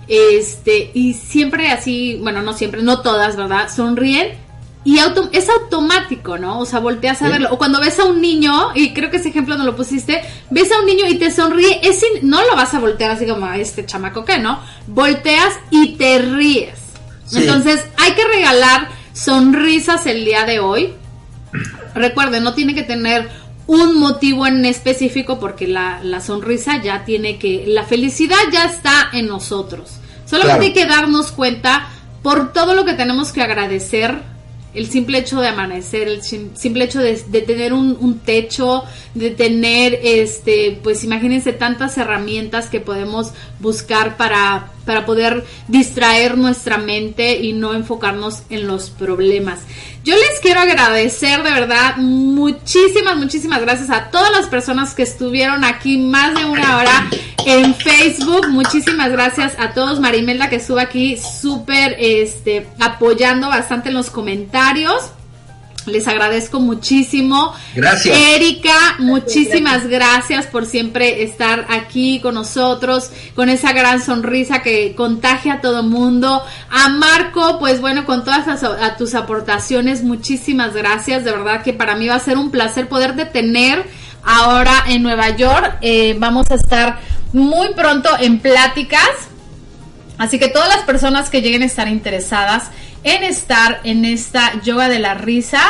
este, 0.08 0.90
y 0.94 1.14
siempre 1.14 1.72
así, 1.72 2.18
bueno, 2.22 2.42
no 2.42 2.54
siempre, 2.54 2.82
no 2.82 3.02
todas, 3.02 3.36
¿verdad? 3.36 3.70
Sonríen 3.74 4.30
y 4.84 4.98
auto- 5.00 5.30
es 5.34 5.50
automático, 5.50 6.38
¿no? 6.40 6.60
O 6.60 6.66
sea, 6.66 6.80
volteas 6.80 7.22
a 7.22 7.26
Sí. 7.26 7.32
verlo. 7.32 7.50
O 7.52 7.58
cuando 7.60 7.80
ves 7.80 8.00
a 8.00 8.06
un 8.06 8.20
niño, 8.22 8.72
y 8.74 8.94
creo 8.94 9.12
que 9.12 9.18
ese 9.18 9.30
ejemplo 9.30 9.56
no 9.58 9.64
lo 9.66 9.76
pusiste, 9.76 10.24
ves 10.50 10.72
a 10.72 10.80
un 10.80 10.86
niño 10.88 11.06
y 11.08 11.16
te 11.20 11.30
sonríe, 11.32 11.80
es 11.84 12.02
in- 12.02 12.28
no 12.30 12.42
lo 12.42 12.56
vas 12.56 12.74
a 12.74 12.80
voltear 12.80 13.12
así 13.12 13.28
como 13.28 13.46
a 13.46 13.58
este 13.58 13.86
chamaco 13.86 14.26
que, 14.26 14.40
¿no? 14.40 14.60
Volteas 14.88 15.54
y 15.70 15.90
te 15.96 16.20
ríes. 16.20 16.80
Sí. 17.28 17.38
Entonces, 17.40 17.84
hay 17.98 18.14
que 18.14 18.24
regalar 18.26 18.90
sonrisas 19.14 20.08
el 20.08 20.26
día 20.26 20.46
de 20.46 20.60
hoy. 20.60 20.94
Recuerden, 22.00 22.44
no 22.44 22.54
tiene 22.54 22.74
que 22.74 22.84
tener 22.84 23.30
un 23.68 24.00
motivo 24.00 24.48
en 24.48 24.66
específico 24.66 25.40
porque 25.40 25.68
la, 25.68 26.00
la 26.04 26.22
sonrisa 26.22 26.82
ya 26.82 27.06
tiene 27.06 27.38
que, 27.38 27.66
la 27.68 27.84
felicidad 27.84 28.38
ya 28.52 28.66
está 28.66 29.10
en 29.14 29.28
nosotros. 29.28 29.92
Solamente 30.26 30.58
Claro. 30.58 30.64
hay 30.64 30.74
que 30.74 30.86
darnos 30.88 31.32
cuenta 31.32 31.88
por 32.24 32.52
todo 32.54 32.74
lo 32.74 32.86
que 32.86 32.94
tenemos 32.94 33.32
que 33.32 33.42
agradecer, 33.44 34.18
el 34.74 34.88
simple 34.88 35.18
hecho 35.18 35.42
de 35.42 35.48
amanecer, 35.48 36.08
el 36.08 36.22
sim- 36.22 36.52
simple 36.56 36.84
hecho 36.86 37.00
de, 37.00 37.16
de 37.28 37.42
tener 37.42 37.74
un, 37.74 37.98
un 38.00 38.20
techo, 38.20 38.84
de 39.16 39.32
tener, 39.32 40.00
este, 40.04 40.80
pues 40.84 41.04
imagínense 41.04 41.54
tantas 41.54 41.98
herramientas 41.98 42.68
que 42.70 42.80
podemos 42.80 43.32
buscar 43.60 44.16
para, 44.18 44.72
para 44.90 45.06
poder 45.06 45.46
distraer 45.68 46.36
nuestra 46.36 46.80
mente 46.80 47.38
y 47.38 47.54
no 47.54 47.76
enfocarnos 47.76 48.42
en 48.50 48.66
los 48.66 48.90
problemas. 48.90 49.60
Yo 50.04 50.16
les 50.16 50.40
quiero 50.42 50.62
agradecer 50.62 51.44
de 51.44 51.52
verdad 51.52 51.98
muchísimas, 51.98 53.16
muchísimas 53.16 53.62
gracias 53.62 53.92
a 53.92 54.10
todas 54.10 54.32
las 54.32 54.48
personas 54.48 54.96
que 54.96 55.04
estuvieron 55.04 55.64
aquí 55.64 56.00
más 56.00 56.34
de 56.34 56.46
una 56.46 56.78
hora 56.78 57.08
en 57.46 57.76
Facebook. 57.76 58.48
Muchísimas 58.50 59.12
gracias 59.12 59.54
a 59.60 59.76
todos. 59.76 60.00
Marimelda 60.00 60.50
que 60.50 60.56
estuvo 60.56 60.80
aquí 60.80 61.18
súper 61.18 61.96
este, 62.00 62.66
apoyando 62.80 63.48
bastante 63.48 63.90
en 63.90 63.94
los 63.94 64.10
comentarios. 64.10 65.12
Les 65.92 66.08
agradezco 66.08 66.60
muchísimo. 66.60 67.54
Gracias. 67.76 68.18
Erika, 68.18 68.96
muchísimas 69.00 69.88
gracias 69.88 70.46
por 70.48 70.66
siempre 70.66 71.24
estar 71.24 71.66
aquí 71.70 72.20
con 72.22 72.36
nosotros, 72.36 73.12
con 73.36 73.50
esa 73.50 73.74
gran 73.74 74.02
sonrisa 74.04 74.62
que 74.62 74.96
contagia 74.96 75.56
a 75.56 75.62
todo 75.62 75.84
mundo. 75.84 76.44
A 76.70 76.90
Marco, 76.90 77.60
pues 77.60 77.82
bueno, 77.82 78.06
con 78.06 78.24
todas 78.24 78.48
las- 78.48 78.64
a 78.64 78.98
tus 78.98 79.16
aportaciones, 79.16 80.04
muchísimas 80.04 80.74
gracias. 80.74 81.24
De 81.24 81.32
verdad 81.32 81.64
que 81.64 81.74
para 81.74 81.96
mí 81.96 82.08
va 82.08 82.16
a 82.16 82.20
ser 82.20 82.38
un 82.38 82.52
placer 82.52 82.88
poder 82.88 83.16
detener 83.16 83.86
ahora 84.24 84.84
en 84.88 85.04
Nueva 85.04 85.30
York. 85.36 85.78
Eh, 85.82 86.16
vamos 86.20 86.50
a 86.52 86.56
estar 86.56 87.00
muy 87.34 87.74
pronto 87.74 88.10
en 88.20 88.40
pláticas. 88.40 89.10
Así 90.18 90.38
que 90.38 90.50
todas 90.50 90.68
las 90.68 90.80
personas 90.84 91.30
que 91.30 91.42
lleguen 91.42 91.62
a 91.64 91.66
estar 91.66 91.88
interesadas 91.88 92.72
en 93.04 93.24
estar 93.24 93.82
en 93.84 94.06
esta 94.06 94.62
yoga 94.62 94.90
de 94.90 95.00
la 95.00 95.14
risa, 95.14 95.62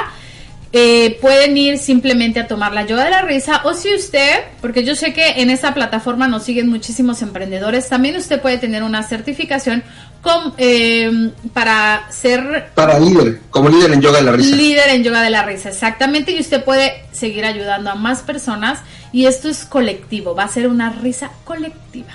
eh, 0.72 1.18
pueden 1.20 1.58
ir 1.58 1.80
simplemente 1.80 2.40
a 2.40 2.48
tomar 2.48 2.74
la 2.74 2.86
yoga 2.86 3.04
de 3.04 3.10
la 3.10 3.24
risa 3.24 3.62
o 3.64 3.74
si 3.74 3.94
usted, 3.94 4.42
porque 4.62 4.84
yo 4.84 4.96
sé 4.96 5.14
que 5.14 5.42
en 5.42 5.50
esta 5.50 5.74
plataforma 5.74 6.28
nos 6.28 6.44
siguen 6.44 6.70
muchísimos 6.70 7.24
emprendedores, 7.24 7.90
también 7.90 8.16
usted 8.16 8.40
puede 8.40 8.60
tener 8.60 8.84
una 8.84 9.02
certificación 9.02 9.84
con, 10.22 10.54
eh, 10.58 11.32
para 11.54 12.12
ser 12.12 12.70
Para 12.76 13.00
líder, 13.00 13.40
como 13.50 13.70
líder 13.70 13.94
en 13.94 14.02
yoga 14.02 14.20
de 14.20 14.24
la 14.26 14.32
risa. 14.34 14.56
Líder 14.56 14.90
en 14.90 15.04
yoga 15.04 15.22
de 15.22 15.30
la 15.30 15.44
risa, 15.44 15.70
exactamente. 15.70 16.34
Y 16.34 16.40
usted 16.40 16.64
puede 16.64 17.06
seguir 17.12 17.46
ayudando 17.46 17.90
a 17.90 17.96
más 17.96 18.22
personas. 18.22 18.80
Y 19.12 19.26
esto 19.26 19.50
es 19.50 19.66
colectivo, 19.66 20.36
va 20.36 20.44
a 20.44 20.50
ser 20.50 20.68
una 20.68 20.92
risa 20.92 21.32
colectiva. 21.46 22.12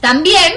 También 0.00 0.52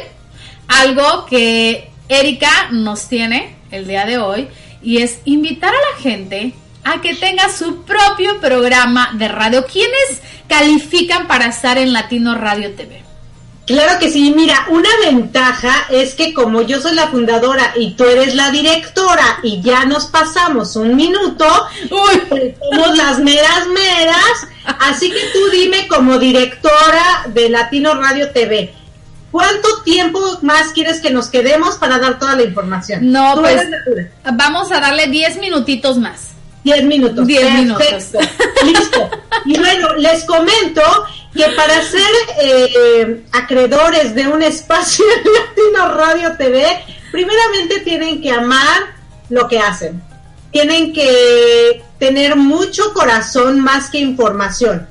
algo 0.67 1.25
que 1.25 1.88
Erika 2.09 2.69
nos 2.71 3.07
tiene 3.07 3.55
el 3.69 3.87
día 3.87 4.05
de 4.05 4.17
hoy 4.17 4.47
y 4.81 4.97
es 4.97 5.19
invitar 5.25 5.73
a 5.73 5.95
la 5.95 6.01
gente 6.01 6.53
a 6.83 7.01
que 7.01 7.13
tenga 7.13 7.49
su 7.49 7.83
propio 7.83 8.39
programa 8.41 9.11
de 9.13 9.27
radio. 9.27 9.65
¿Quiénes 9.71 10.21
califican 10.47 11.27
para 11.27 11.45
estar 11.45 11.77
en 11.77 11.93
Latino 11.93 12.35
Radio 12.35 12.73
TV? 12.73 13.03
Claro 13.67 13.99
que 13.99 14.09
sí, 14.09 14.33
mira, 14.35 14.65
una 14.69 14.89
ventaja 15.05 15.85
es 15.91 16.15
que 16.15 16.33
como 16.33 16.63
yo 16.63 16.81
soy 16.81 16.95
la 16.95 17.09
fundadora 17.09 17.73
y 17.75 17.91
tú 17.91 18.03
eres 18.05 18.33
la 18.33 18.49
directora 18.49 19.37
y 19.43 19.61
ya 19.61 19.85
nos 19.85 20.07
pasamos 20.07 20.75
un 20.75 20.95
minuto, 20.95 21.45
Uy, 21.91 22.21
pues 22.27 22.55
somos 22.71 22.97
las 22.97 23.19
meras 23.19 23.67
meras, 23.67 24.47
así 24.79 25.11
que 25.11 25.21
tú 25.33 25.51
dime 25.51 25.87
como 25.87 26.17
directora 26.17 27.25
de 27.27 27.49
Latino 27.49 27.93
Radio 27.93 28.31
TV, 28.31 28.73
¿Cuánto 29.31 29.83
tiempo 29.83 30.19
más 30.41 30.69
quieres 30.73 31.01
que 31.01 31.11
nos 31.11 31.27
quedemos 31.27 31.75
para 31.75 31.99
dar 31.99 32.17
toda 32.17 32.35
la 32.35 32.43
información? 32.43 33.11
No, 33.11 33.35
Tú 33.35 33.41
pues 33.41 33.61
vamos 34.33 34.71
a 34.71 34.79
darle 34.79 35.07
10 35.07 35.37
minutitos 35.37 35.97
más. 35.97 36.29
10 36.63 36.83
minutos. 36.83 37.25
Diez 37.25 37.45
Perfecto. 37.77 38.19
Listo. 38.65 39.09
Y 39.45 39.57
bueno, 39.57 39.95
les 39.95 40.25
comento 40.25 40.81
que 41.33 41.45
para 41.55 41.81
ser 41.83 42.09
eh, 42.41 43.23
acreedores 43.31 44.15
de 44.15 44.27
un 44.27 44.41
espacio 44.41 45.05
en 45.05 45.33
Latino 45.33 45.93
Radio 45.95 46.35
TV, 46.37 46.65
primeramente 47.11 47.79
tienen 47.81 48.21
que 48.21 48.31
amar 48.31 48.95
lo 49.29 49.47
que 49.47 49.59
hacen. 49.59 50.01
Tienen 50.51 50.91
que 50.91 51.83
tener 51.99 52.35
mucho 52.35 52.93
corazón 52.93 53.59
más 53.59 53.89
que 53.89 53.99
información. 53.99 54.87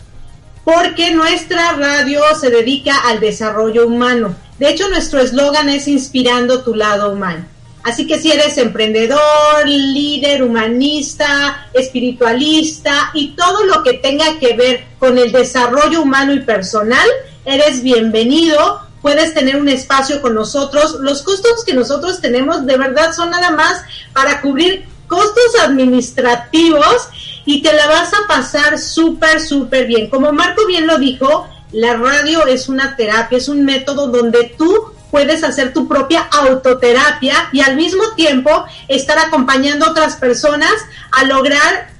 Porque 0.69 1.12
nuestra 1.12 1.73
radio 1.73 2.21
se 2.39 2.51
dedica 2.51 2.95
al 3.07 3.21
desarrollo 3.21 3.87
humano. 3.87 4.37
De 4.59 4.69
hecho, 4.69 4.87
nuestro 4.91 5.19
eslogan 5.19 5.71
es 5.71 5.89
inspirando 5.89 6.62
tu 6.62 6.75
lado 6.75 7.11
humano. 7.11 7.47
Así 7.85 8.07
que 8.07 8.21
si 8.21 8.31
eres 8.31 8.59
emprendedor, 8.59 9.66
líder, 9.66 10.43
humanista, 10.43 11.69
espiritualista 11.73 13.12
y 13.14 13.29
todo 13.29 13.64
lo 13.64 13.83
que 13.83 13.95
tenga 13.95 14.39
que 14.39 14.57
ver 14.57 14.85
con 14.99 15.16
el 15.16 15.33
desarrollo 15.33 16.03
humano 16.03 16.35
y 16.35 16.41
personal, 16.41 17.09
eres 17.47 17.83
bienvenido. 17.83 18.83
Puedes 19.01 19.33
tener 19.33 19.57
un 19.57 19.71
espacio 19.71 20.21
con 20.21 20.35
nosotros. 20.35 20.99
Los 21.01 21.23
costos 21.23 21.64
que 21.64 21.73
nosotros 21.73 22.21
tenemos 22.21 22.66
de 22.66 22.77
verdad 22.77 23.14
son 23.14 23.31
nada 23.31 23.53
más 23.53 23.81
para 24.12 24.43
cubrir 24.43 24.85
costos 25.09 25.59
administrativos 25.62 27.09
y 27.44 27.62
te 27.62 27.72
la 27.72 27.86
vas 27.86 28.12
a 28.14 28.26
pasar 28.28 28.78
súper, 28.78 29.40
súper 29.40 29.86
bien. 29.86 30.11
Como 30.11 30.32
Marco 30.32 30.66
bien 30.66 30.86
lo 30.86 30.98
dijo, 30.98 31.48
la 31.72 31.94
radio 31.94 32.46
es 32.46 32.68
una 32.68 32.94
terapia, 32.94 33.38
es 33.38 33.48
un 33.48 33.64
método 33.64 34.09
donde 34.09 34.54
tú 34.56 34.92
puedes 35.11 35.42
hacer 35.42 35.72
tu 35.72 35.88
propia 35.88 36.20
autoterapia 36.30 37.48
y 37.52 37.61
al 37.61 37.76
mismo 37.76 38.02
tiempo 38.16 38.66
estar 38.88 39.18
acompañando 39.18 39.86
a 39.86 39.90
otras 39.90 40.16
personas 40.16 40.72
a 41.11 41.24
lograr 41.24 41.90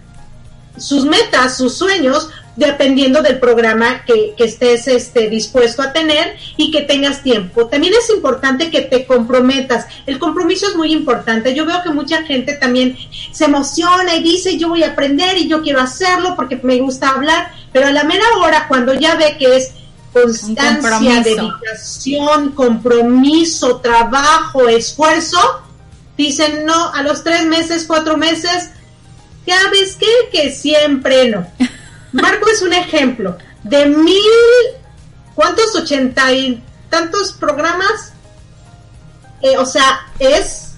sus 0.76 1.04
metas, 1.04 1.56
sus 1.56 1.76
sueños, 1.76 2.28
dependiendo 2.59 3.22
del 3.22 3.38
programa 3.38 4.04
que, 4.04 4.34
que 4.36 4.44
estés 4.44 4.88
este, 4.88 5.30
dispuesto 5.30 5.80
a 5.80 5.92
tener 5.92 6.36
y 6.56 6.72
que 6.72 6.82
tengas 6.82 7.22
tiempo. 7.22 7.68
También 7.68 7.94
es 7.94 8.11
importante 8.11 8.68
que 8.68 8.82
te 8.82 9.06
comprometas. 9.06 9.86
El 10.06 10.18
compromiso 10.18 10.66
es 10.68 10.74
muy 10.74 10.92
importante. 10.92 11.54
Yo 11.54 11.64
veo 11.64 11.82
que 11.84 11.90
mucha 11.90 12.24
gente 12.24 12.54
también 12.54 12.98
se 13.30 13.44
emociona 13.44 14.16
y 14.16 14.24
dice 14.24 14.59
yo 14.59 14.70
voy 14.70 14.82
a 14.82 14.90
aprender 14.90 15.38
y 15.38 15.48
yo 15.48 15.62
quiero 15.62 15.80
hacerlo 15.80 16.34
porque 16.34 16.56
me 16.56 16.80
gusta 16.80 17.11
hablar, 17.11 17.52
pero 17.72 17.86
a 17.86 17.92
la 17.92 18.02
mera 18.02 18.24
hora 18.40 18.66
cuando 18.66 18.92
ya 18.92 19.14
ve 19.14 19.36
que 19.38 19.56
es 19.56 19.70
constancia, 20.12 21.22
dedicación, 21.22 22.52
compromiso, 22.52 23.76
trabajo, 23.76 24.68
esfuerzo, 24.68 25.38
dicen 26.16 26.64
no, 26.66 26.92
a 26.92 27.02
los 27.02 27.22
tres 27.22 27.46
meses, 27.46 27.84
cuatro 27.86 28.16
meses, 28.16 28.70
¿sabes 29.46 29.96
qué? 29.96 30.06
Que 30.32 30.50
siempre 30.50 31.28
no. 31.28 31.46
Marco 32.12 32.48
es 32.50 32.62
un 32.62 32.72
ejemplo 32.72 33.36
de 33.62 33.86
mil, 33.86 34.22
¿cuántos? 35.34 35.74
Ochenta 35.74 36.32
y 36.32 36.62
tantos 36.88 37.32
programas. 37.32 38.12
Eh, 39.42 39.56
o 39.56 39.66
sea, 39.66 40.00
es... 40.18 40.72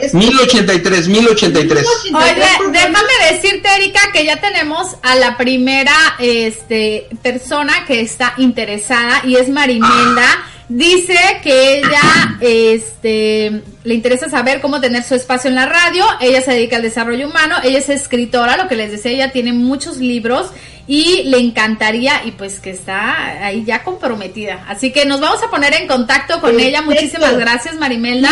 es 0.00 0.14
1083, 0.14 1.08
1083. 1.08 1.86
Oye, 2.14 2.34
déjame 2.70 3.32
decirte, 3.32 3.68
Erika, 3.76 4.00
que 4.12 4.24
ya 4.24 4.40
tenemos 4.40 4.96
a 5.02 5.16
la 5.16 5.36
primera 5.36 5.94
este, 6.18 7.08
persona 7.22 7.84
que 7.86 8.00
está 8.00 8.34
interesada 8.38 9.22
y 9.24 9.36
es 9.36 9.48
Marimelda. 9.48 10.44
Dice 10.68 11.16
que 11.42 11.78
ella 11.78 12.36
este, 12.40 13.62
le 13.84 13.94
interesa 13.94 14.28
saber 14.28 14.60
cómo 14.60 14.80
tener 14.80 15.02
su 15.02 15.14
espacio 15.14 15.48
en 15.48 15.54
la 15.54 15.64
radio. 15.64 16.04
Ella 16.20 16.42
se 16.42 16.52
dedica 16.52 16.76
al 16.76 16.82
desarrollo 16.82 17.26
humano. 17.28 17.56
Ella 17.64 17.78
es 17.78 17.88
escritora, 17.88 18.58
lo 18.58 18.68
que 18.68 18.76
les 18.76 18.90
decía, 18.90 19.12
ella 19.12 19.32
tiene 19.32 19.54
muchos 19.54 19.96
libros 19.96 20.50
y 20.86 21.22
le 21.24 21.38
encantaría 21.38 22.22
y 22.24 22.32
pues 22.32 22.60
que 22.60 22.70
está 22.70 23.46
ahí 23.46 23.64
ya 23.64 23.82
comprometida. 23.82 24.64
Así 24.68 24.92
que 24.92 25.06
nos 25.06 25.20
vamos 25.20 25.42
a 25.42 25.50
poner 25.50 25.72
en 25.74 25.88
contacto 25.88 26.40
con 26.40 26.60
ella. 26.60 26.82
Muchísimas 26.82 27.36
gracias, 27.38 27.76
Marimelda. 27.76 28.30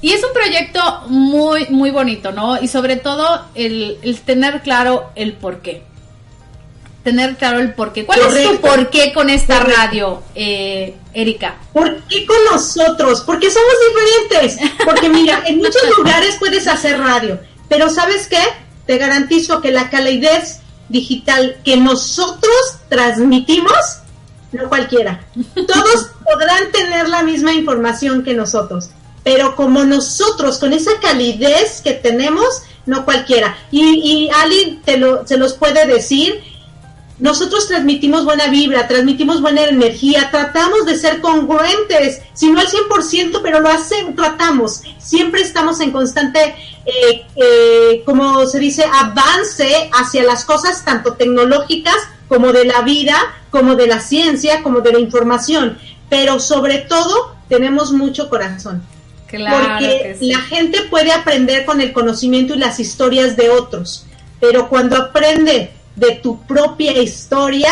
Y 0.00 0.12
es 0.12 0.24
un 0.24 0.32
proyecto 0.32 1.02
muy, 1.08 1.66
muy 1.70 1.90
bonito, 1.90 2.32
¿no? 2.32 2.62
Y 2.62 2.68
sobre 2.68 2.96
todo 2.96 3.46
el, 3.54 3.98
el 4.02 4.20
tener 4.20 4.62
claro 4.62 5.10
el 5.16 5.34
por 5.34 5.60
qué. 5.60 5.82
Tener 7.04 7.36
claro 7.36 7.60
el 7.60 7.72
por 7.74 7.92
qué. 7.92 8.04
¿Cuál 8.04 8.18
es 8.20 8.26
tu 8.26 8.32
Correcto. 8.32 8.60
por 8.68 8.90
qué 8.90 9.12
con 9.12 9.30
esta 9.30 9.58
Correcto. 9.60 9.80
radio, 9.80 10.22
eh, 10.34 10.96
Erika? 11.14 11.56
¿Por 11.72 12.02
qué 12.02 12.26
con 12.26 12.36
nosotros? 12.52 13.22
Porque 13.24 13.50
somos 13.50 13.72
diferentes. 14.28 14.58
Porque 14.84 15.08
mira, 15.08 15.42
en 15.46 15.58
muchos 15.58 15.82
lugares 15.96 16.36
puedes 16.38 16.66
hacer 16.66 16.98
radio, 16.98 17.40
pero 17.68 17.88
¿sabes 17.88 18.26
qué? 18.26 18.40
Te 18.86 18.98
garantizo 18.98 19.60
que 19.60 19.70
la 19.70 19.90
calidez 19.90 20.60
digital 20.88 21.56
que 21.64 21.76
nosotros 21.76 22.52
transmitimos, 22.88 23.72
no 24.52 24.68
cualquiera. 24.68 25.24
Todos 25.66 26.10
podrán 26.24 26.72
tener 26.72 27.08
la 27.08 27.22
misma 27.22 27.52
información 27.52 28.22
que 28.24 28.34
nosotros, 28.34 28.90
pero 29.22 29.54
como 29.56 29.84
nosotros, 29.84 30.58
con 30.58 30.72
esa 30.72 30.92
calidez 31.00 31.80
que 31.82 31.92
tenemos, 31.92 32.62
no 32.86 33.04
cualquiera. 33.04 33.56
Y, 33.70 33.82
y 33.82 34.30
Ali 34.30 34.80
te 34.84 34.96
lo, 34.96 35.26
se 35.26 35.36
los 35.36 35.52
puede 35.54 35.86
decir, 35.86 36.42
nosotros 37.18 37.66
transmitimos 37.66 38.24
buena 38.24 38.46
vibra, 38.46 38.86
transmitimos 38.86 39.40
buena 39.40 39.64
energía, 39.64 40.30
tratamos 40.30 40.86
de 40.86 40.96
ser 40.96 41.20
congruentes, 41.20 42.22
si 42.32 42.50
no 42.50 42.60
al 42.60 42.68
100%, 42.68 43.40
pero 43.42 43.60
lo 43.60 43.68
hacemos, 43.68 44.14
tratamos. 44.14 44.82
Siempre 44.98 45.42
estamos 45.42 45.80
en 45.80 45.90
constante, 45.90 46.54
eh, 46.86 47.26
eh, 47.34 48.02
como 48.04 48.46
se 48.46 48.60
dice, 48.60 48.84
avance 48.84 49.90
hacia 49.92 50.22
las 50.22 50.44
cosas 50.44 50.84
tanto 50.84 51.14
tecnológicas 51.14 51.96
como 52.28 52.52
de 52.52 52.64
la 52.64 52.82
vida, 52.82 53.16
como 53.50 53.74
de 53.74 53.88
la 53.88 54.00
ciencia, 54.00 54.62
como 54.62 54.80
de 54.80 54.92
la 54.92 55.00
información. 55.00 55.76
Pero 56.08 56.38
sobre 56.38 56.78
todo, 56.78 57.34
tenemos 57.48 57.92
mucho 57.92 58.28
corazón. 58.28 58.82
Claro 59.26 59.68
porque 59.68 60.16
sí. 60.18 60.30
la 60.30 60.38
gente 60.38 60.82
puede 60.82 61.12
aprender 61.12 61.66
con 61.66 61.80
el 61.80 61.92
conocimiento 61.92 62.54
y 62.54 62.58
las 62.58 62.80
historias 62.80 63.36
de 63.36 63.50
otros, 63.50 64.06
pero 64.40 64.70
cuando 64.70 64.96
aprende 64.96 65.70
de 65.98 66.12
tu 66.16 66.40
propia 66.42 66.92
historia, 67.00 67.70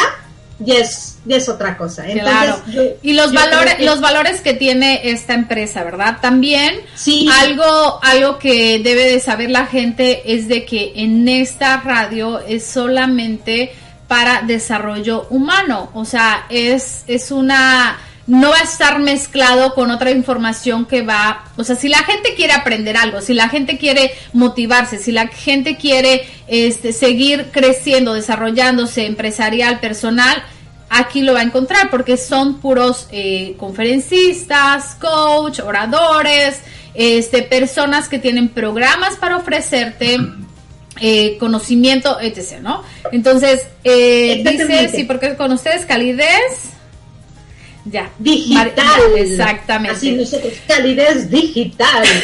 ya 0.58 0.74
es, 0.76 1.18
ya 1.26 1.36
es 1.36 1.48
otra 1.48 1.76
cosa. 1.76 2.06
Entonces, 2.08 2.22
Claro. 2.32 2.62
yo- 2.68 2.82
Y 3.02 3.12
los 3.12 3.32
valores, 3.32 3.74
que- 3.74 3.84
los 3.84 4.00
valores 4.00 4.40
que 4.40 4.54
tiene 4.54 5.10
esta 5.10 5.34
empresa, 5.34 5.84
¿verdad? 5.84 6.18
También 6.22 6.74
Sí. 6.94 7.28
algo, 7.42 8.00
algo 8.02 8.38
que 8.38 8.78
debe 8.78 9.10
de 9.10 9.20
saber 9.20 9.50
la 9.50 9.66
gente 9.66 10.34
es 10.34 10.48
de 10.48 10.64
que 10.64 10.92
en 10.96 11.28
esta 11.28 11.78
radio 11.82 12.40
es 12.40 12.66
solamente 12.66 13.72
para 14.08 14.42
desarrollo 14.42 15.26
humano. 15.30 15.90
O 15.94 16.04
sea, 16.04 16.46
es, 16.48 17.04
es 17.06 17.30
una 17.30 17.98
no 18.26 18.50
va 18.50 18.58
a 18.58 18.62
estar 18.62 18.98
mezclado 18.98 19.74
con 19.74 19.90
otra 19.90 20.10
información 20.10 20.86
que 20.86 21.02
va, 21.02 21.44
o 21.56 21.62
sea, 21.62 21.76
si 21.76 21.88
la 21.88 21.98
gente 21.98 22.34
quiere 22.34 22.54
aprender 22.54 22.96
algo, 22.96 23.20
si 23.20 23.34
la 23.34 23.48
gente 23.48 23.78
quiere 23.78 24.12
motivarse, 24.32 24.98
si 24.98 25.12
la 25.12 25.28
gente 25.28 25.76
quiere 25.76 26.26
este, 26.48 26.92
seguir 26.92 27.50
creciendo, 27.52 28.14
desarrollándose 28.14 29.06
empresarial, 29.06 29.78
personal, 29.78 30.42
aquí 30.88 31.22
lo 31.22 31.34
va 31.34 31.40
a 31.40 31.44
encontrar 31.44 31.88
porque 31.90 32.16
son 32.16 32.60
puros 32.60 33.06
eh, 33.12 33.54
conferencistas, 33.58 34.96
coach, 34.96 35.60
oradores, 35.60 36.60
este, 36.94 37.42
personas 37.42 38.08
que 38.08 38.18
tienen 38.18 38.48
programas 38.48 39.14
para 39.16 39.36
ofrecerte 39.36 40.18
eh, 41.00 41.36
conocimiento, 41.38 42.18
etc., 42.20 42.60
¿no? 42.60 42.82
Entonces, 43.12 43.66
eh, 43.84 44.38
dice, 44.38 44.50
Exactamente. 44.50 44.96
sí, 44.96 45.04
porque 45.04 45.36
con 45.36 45.52
ustedes 45.52 45.84
calidez, 45.84 46.75
ya. 47.86 48.10
digital. 48.18 48.72
Mar- 48.76 49.18
exactamente. 49.18 49.96
Así 49.96 50.12
nosotros, 50.12 50.52
calidez 50.66 51.30
digital. 51.30 52.04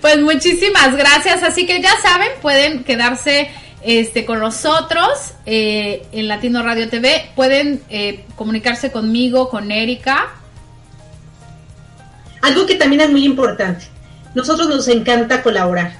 Pues 0.00 0.20
muchísimas 0.20 0.94
gracias. 0.96 1.42
Así 1.42 1.66
que 1.66 1.80
ya 1.82 1.90
saben, 2.02 2.28
pueden 2.42 2.84
quedarse 2.84 3.50
este 3.82 4.24
con 4.24 4.40
nosotros 4.40 5.32
eh, 5.46 6.06
en 6.12 6.28
Latino 6.28 6.62
Radio 6.62 6.88
TV. 6.88 7.30
Pueden 7.34 7.82
eh, 7.88 8.24
comunicarse 8.36 8.92
conmigo, 8.92 9.48
con 9.48 9.72
Erika. 9.72 10.28
Algo 12.42 12.66
que 12.66 12.76
también 12.76 13.00
es 13.02 13.10
muy 13.10 13.24
importante. 13.24 13.86
Nosotros 14.34 14.68
nos 14.68 14.86
encanta 14.88 15.42
colaborar. 15.42 15.98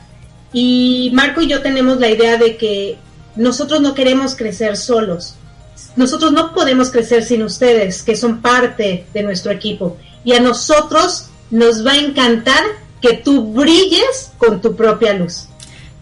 Y 0.52 1.10
Marco 1.12 1.40
y 1.40 1.48
yo 1.48 1.60
tenemos 1.62 1.98
la 1.98 2.08
idea 2.08 2.36
de 2.36 2.56
que 2.56 2.96
nosotros 3.34 3.80
no 3.80 3.94
queremos 3.94 4.34
crecer 4.36 4.76
solos. 4.76 5.34
Nosotros 5.96 6.32
no 6.32 6.54
podemos 6.54 6.90
crecer 6.90 7.24
sin 7.24 7.42
ustedes, 7.42 8.02
que 8.02 8.16
son 8.16 8.40
parte 8.40 9.06
de 9.12 9.22
nuestro 9.22 9.50
equipo. 9.52 9.96
Y 10.24 10.32
a 10.34 10.40
nosotros 10.40 11.26
nos 11.50 11.86
va 11.86 11.92
a 11.92 11.98
encantar 11.98 12.62
que 13.00 13.14
tú 13.14 13.52
brilles 13.52 14.32
con 14.38 14.60
tu 14.60 14.76
propia 14.76 15.14
luz. 15.14 15.48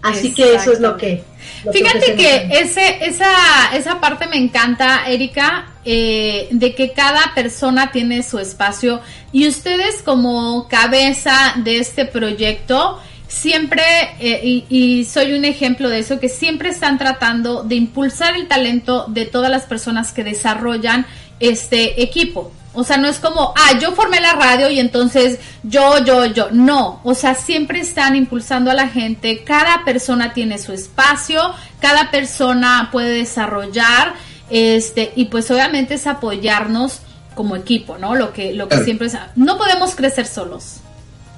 Así 0.02 0.32
que 0.32 0.54
eso 0.54 0.72
es 0.72 0.80
lo 0.80 0.96
que... 0.96 1.24
lo 1.64 1.72
Fíjate 1.72 2.14
que 2.14 2.48
ese, 2.50 3.04
esa, 3.06 3.74
esa 3.74 4.00
parte 4.00 4.26
me 4.28 4.36
encanta, 4.36 5.08
Erika, 5.08 5.72
eh, 5.84 6.48
de 6.50 6.74
que 6.74 6.92
cada 6.92 7.32
persona 7.34 7.90
tiene 7.90 8.22
su 8.22 8.38
espacio 8.38 9.00
y 9.32 9.48
ustedes 9.48 10.02
como 10.02 10.68
cabeza 10.68 11.54
de 11.56 11.78
este 11.78 12.04
proyecto, 12.04 13.00
siempre, 13.28 13.82
eh, 14.20 14.40
y, 14.42 14.64
y 14.68 15.04
soy 15.04 15.32
un 15.32 15.44
ejemplo 15.44 15.88
de 15.88 16.00
eso, 16.00 16.20
que 16.20 16.28
siempre 16.28 16.68
están 16.68 16.98
tratando 16.98 17.62
de 17.62 17.74
impulsar 17.74 18.36
el 18.36 18.48
talento 18.48 19.06
de 19.08 19.26
todas 19.26 19.50
las 19.50 19.64
personas 19.64 20.12
que 20.12 20.24
desarrollan 20.24 21.06
este 21.40 22.02
equipo. 22.02 22.52
O 22.76 22.84
sea, 22.84 22.98
no 22.98 23.08
es 23.08 23.18
como, 23.18 23.54
ah, 23.56 23.78
yo 23.80 23.92
formé 23.92 24.20
la 24.20 24.34
radio 24.34 24.68
y 24.68 24.78
entonces 24.78 25.38
yo, 25.62 26.04
yo, 26.04 26.26
yo. 26.26 26.48
No, 26.52 27.00
o 27.04 27.14
sea, 27.14 27.34
siempre 27.34 27.80
están 27.80 28.14
impulsando 28.16 28.70
a 28.70 28.74
la 28.74 28.88
gente. 28.88 29.42
Cada 29.44 29.82
persona 29.82 30.34
tiene 30.34 30.58
su 30.58 30.74
espacio, 30.74 31.40
cada 31.80 32.10
persona 32.10 32.90
puede 32.92 33.16
desarrollar, 33.16 34.12
este, 34.50 35.10
y 35.16 35.24
pues 35.24 35.50
obviamente 35.50 35.94
es 35.94 36.06
apoyarnos 36.06 37.00
como 37.34 37.56
equipo, 37.56 37.96
¿no? 37.96 38.14
Lo 38.14 38.34
que, 38.34 38.52
lo 38.52 38.68
que 38.68 38.84
siempre 38.84 39.06
es, 39.06 39.16
no 39.36 39.56
podemos 39.56 39.94
crecer 39.94 40.26
solos. 40.26 40.80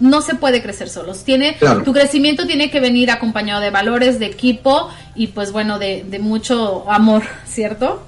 No 0.01 0.23
se 0.23 0.35
puede 0.35 0.63
crecer 0.63 0.89
solos. 0.89 1.25
Tiene, 1.25 1.57
Claro. 1.57 1.83
tu 1.83 1.93
crecimiento 1.93 2.47
tiene 2.47 2.71
que 2.71 2.81
venir 2.81 3.11
acompañado 3.11 3.61
de 3.61 3.71
valores, 3.71 4.19
de 4.19 4.27
equipo 4.27 4.91
y 5.15 5.29
pues 5.29 5.51
bueno, 5.53 5.79
de, 5.79 6.05
de 6.07 6.19
mucho 6.19 6.85
amor, 6.91 7.23
¿cierto? 7.47 8.03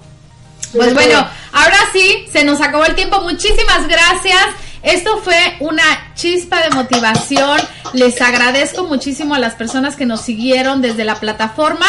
Pues 0.72 0.94
bueno, 0.94 1.26
ahora 1.52 1.78
sí, 1.92 2.26
se 2.30 2.44
nos 2.44 2.60
acabó 2.60 2.84
el 2.84 2.94
tiempo. 2.94 3.20
Muchísimas 3.22 3.88
gracias. 3.88 4.40
Esto 4.84 5.18
fue 5.18 5.36
una 5.58 5.82
chispa 6.14 6.62
de 6.62 6.70
motivación. 6.70 7.60
Les 7.92 8.20
agradezco 8.22 8.84
muchísimo 8.84 9.34
a 9.34 9.40
las 9.40 9.54
personas 9.56 9.96
que 9.96 10.06
nos 10.06 10.20
siguieron 10.20 10.80
desde 10.80 11.04
la 11.04 11.16
plataforma. 11.16 11.86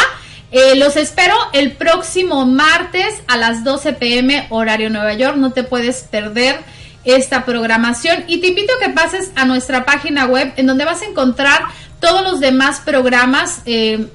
Eh, 0.51 0.75
los 0.75 0.97
espero 0.97 1.35
el 1.53 1.73
próximo 1.73 2.45
martes 2.47 3.13
a 3.27 3.37
las 3.37 3.63
12 3.63 3.93
pm 3.93 4.47
horario 4.49 4.89
Nueva 4.89 5.13
York. 5.13 5.37
No 5.37 5.53
te 5.53 5.63
puedes 5.63 6.01
perder 6.01 6.59
esta 7.05 7.45
programación 7.45 8.23
y 8.27 8.39
te 8.39 8.47
invito 8.47 8.73
a 8.75 8.85
que 8.85 8.91
pases 8.91 9.31
a 9.35 9.45
nuestra 9.45 9.85
página 9.85 10.25
web 10.25 10.53
en 10.55 10.67
donde 10.67 10.85
vas 10.85 11.01
a 11.01 11.05
encontrar 11.05 11.61
todos 11.99 12.23
los 12.23 12.39
demás 12.39 12.81
programas 12.81 13.61
eh, 13.65 14.07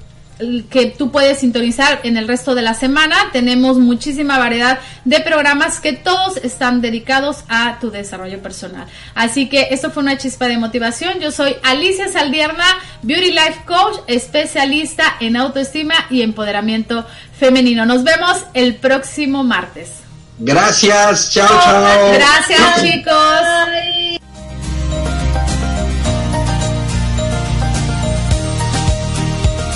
que 0.71 0.87
tú 0.87 1.11
puedes 1.11 1.39
sintonizar 1.39 2.01
en 2.03 2.17
el 2.17 2.29
resto 2.29 2.55
de 2.55 2.63
la 2.63 2.75
semana. 2.75 3.17
Tenemos 3.33 3.79
muchísima 3.79 4.39
variedad 4.39 4.79
de 5.05 5.21
programas 5.21 5.81
que 5.81 5.95
todos 5.95 6.37
están 6.39 6.81
dedicados 6.81 7.45
a 7.49 7.79
tu 7.81 7.91
desarrollo 7.91 8.43
personal. 8.43 8.87
Así 9.15 9.49
que 9.49 9.69
esto 9.71 9.91
fue 9.91 10.03
una 10.03 10.19
chispa 10.19 10.47
de 10.47 10.59
motivación. 10.59 11.21
Yo 11.21 11.31
soy 11.31 11.57
Alicia 11.63 12.09
Saldierna, 12.09 12.67
Beauty 13.03 13.31
Life 13.31 13.63
Coach, 13.65 13.97
especialista 14.09 15.17
en 15.21 15.37
autoestima 15.37 15.95
y 16.11 16.23
empoderamiento 16.23 17.07
femenino. 17.39 17.87
Nos 17.87 18.05
vemos 18.05 18.45
el 18.53 18.77
próximo 18.77 19.43
martes. 19.43 20.06
Gracias, 20.39 21.31
chao, 21.31 21.49
chao. 21.49 22.13
Gracias 22.13 22.83
chicos. 22.83 23.43
Bye. 23.67 24.21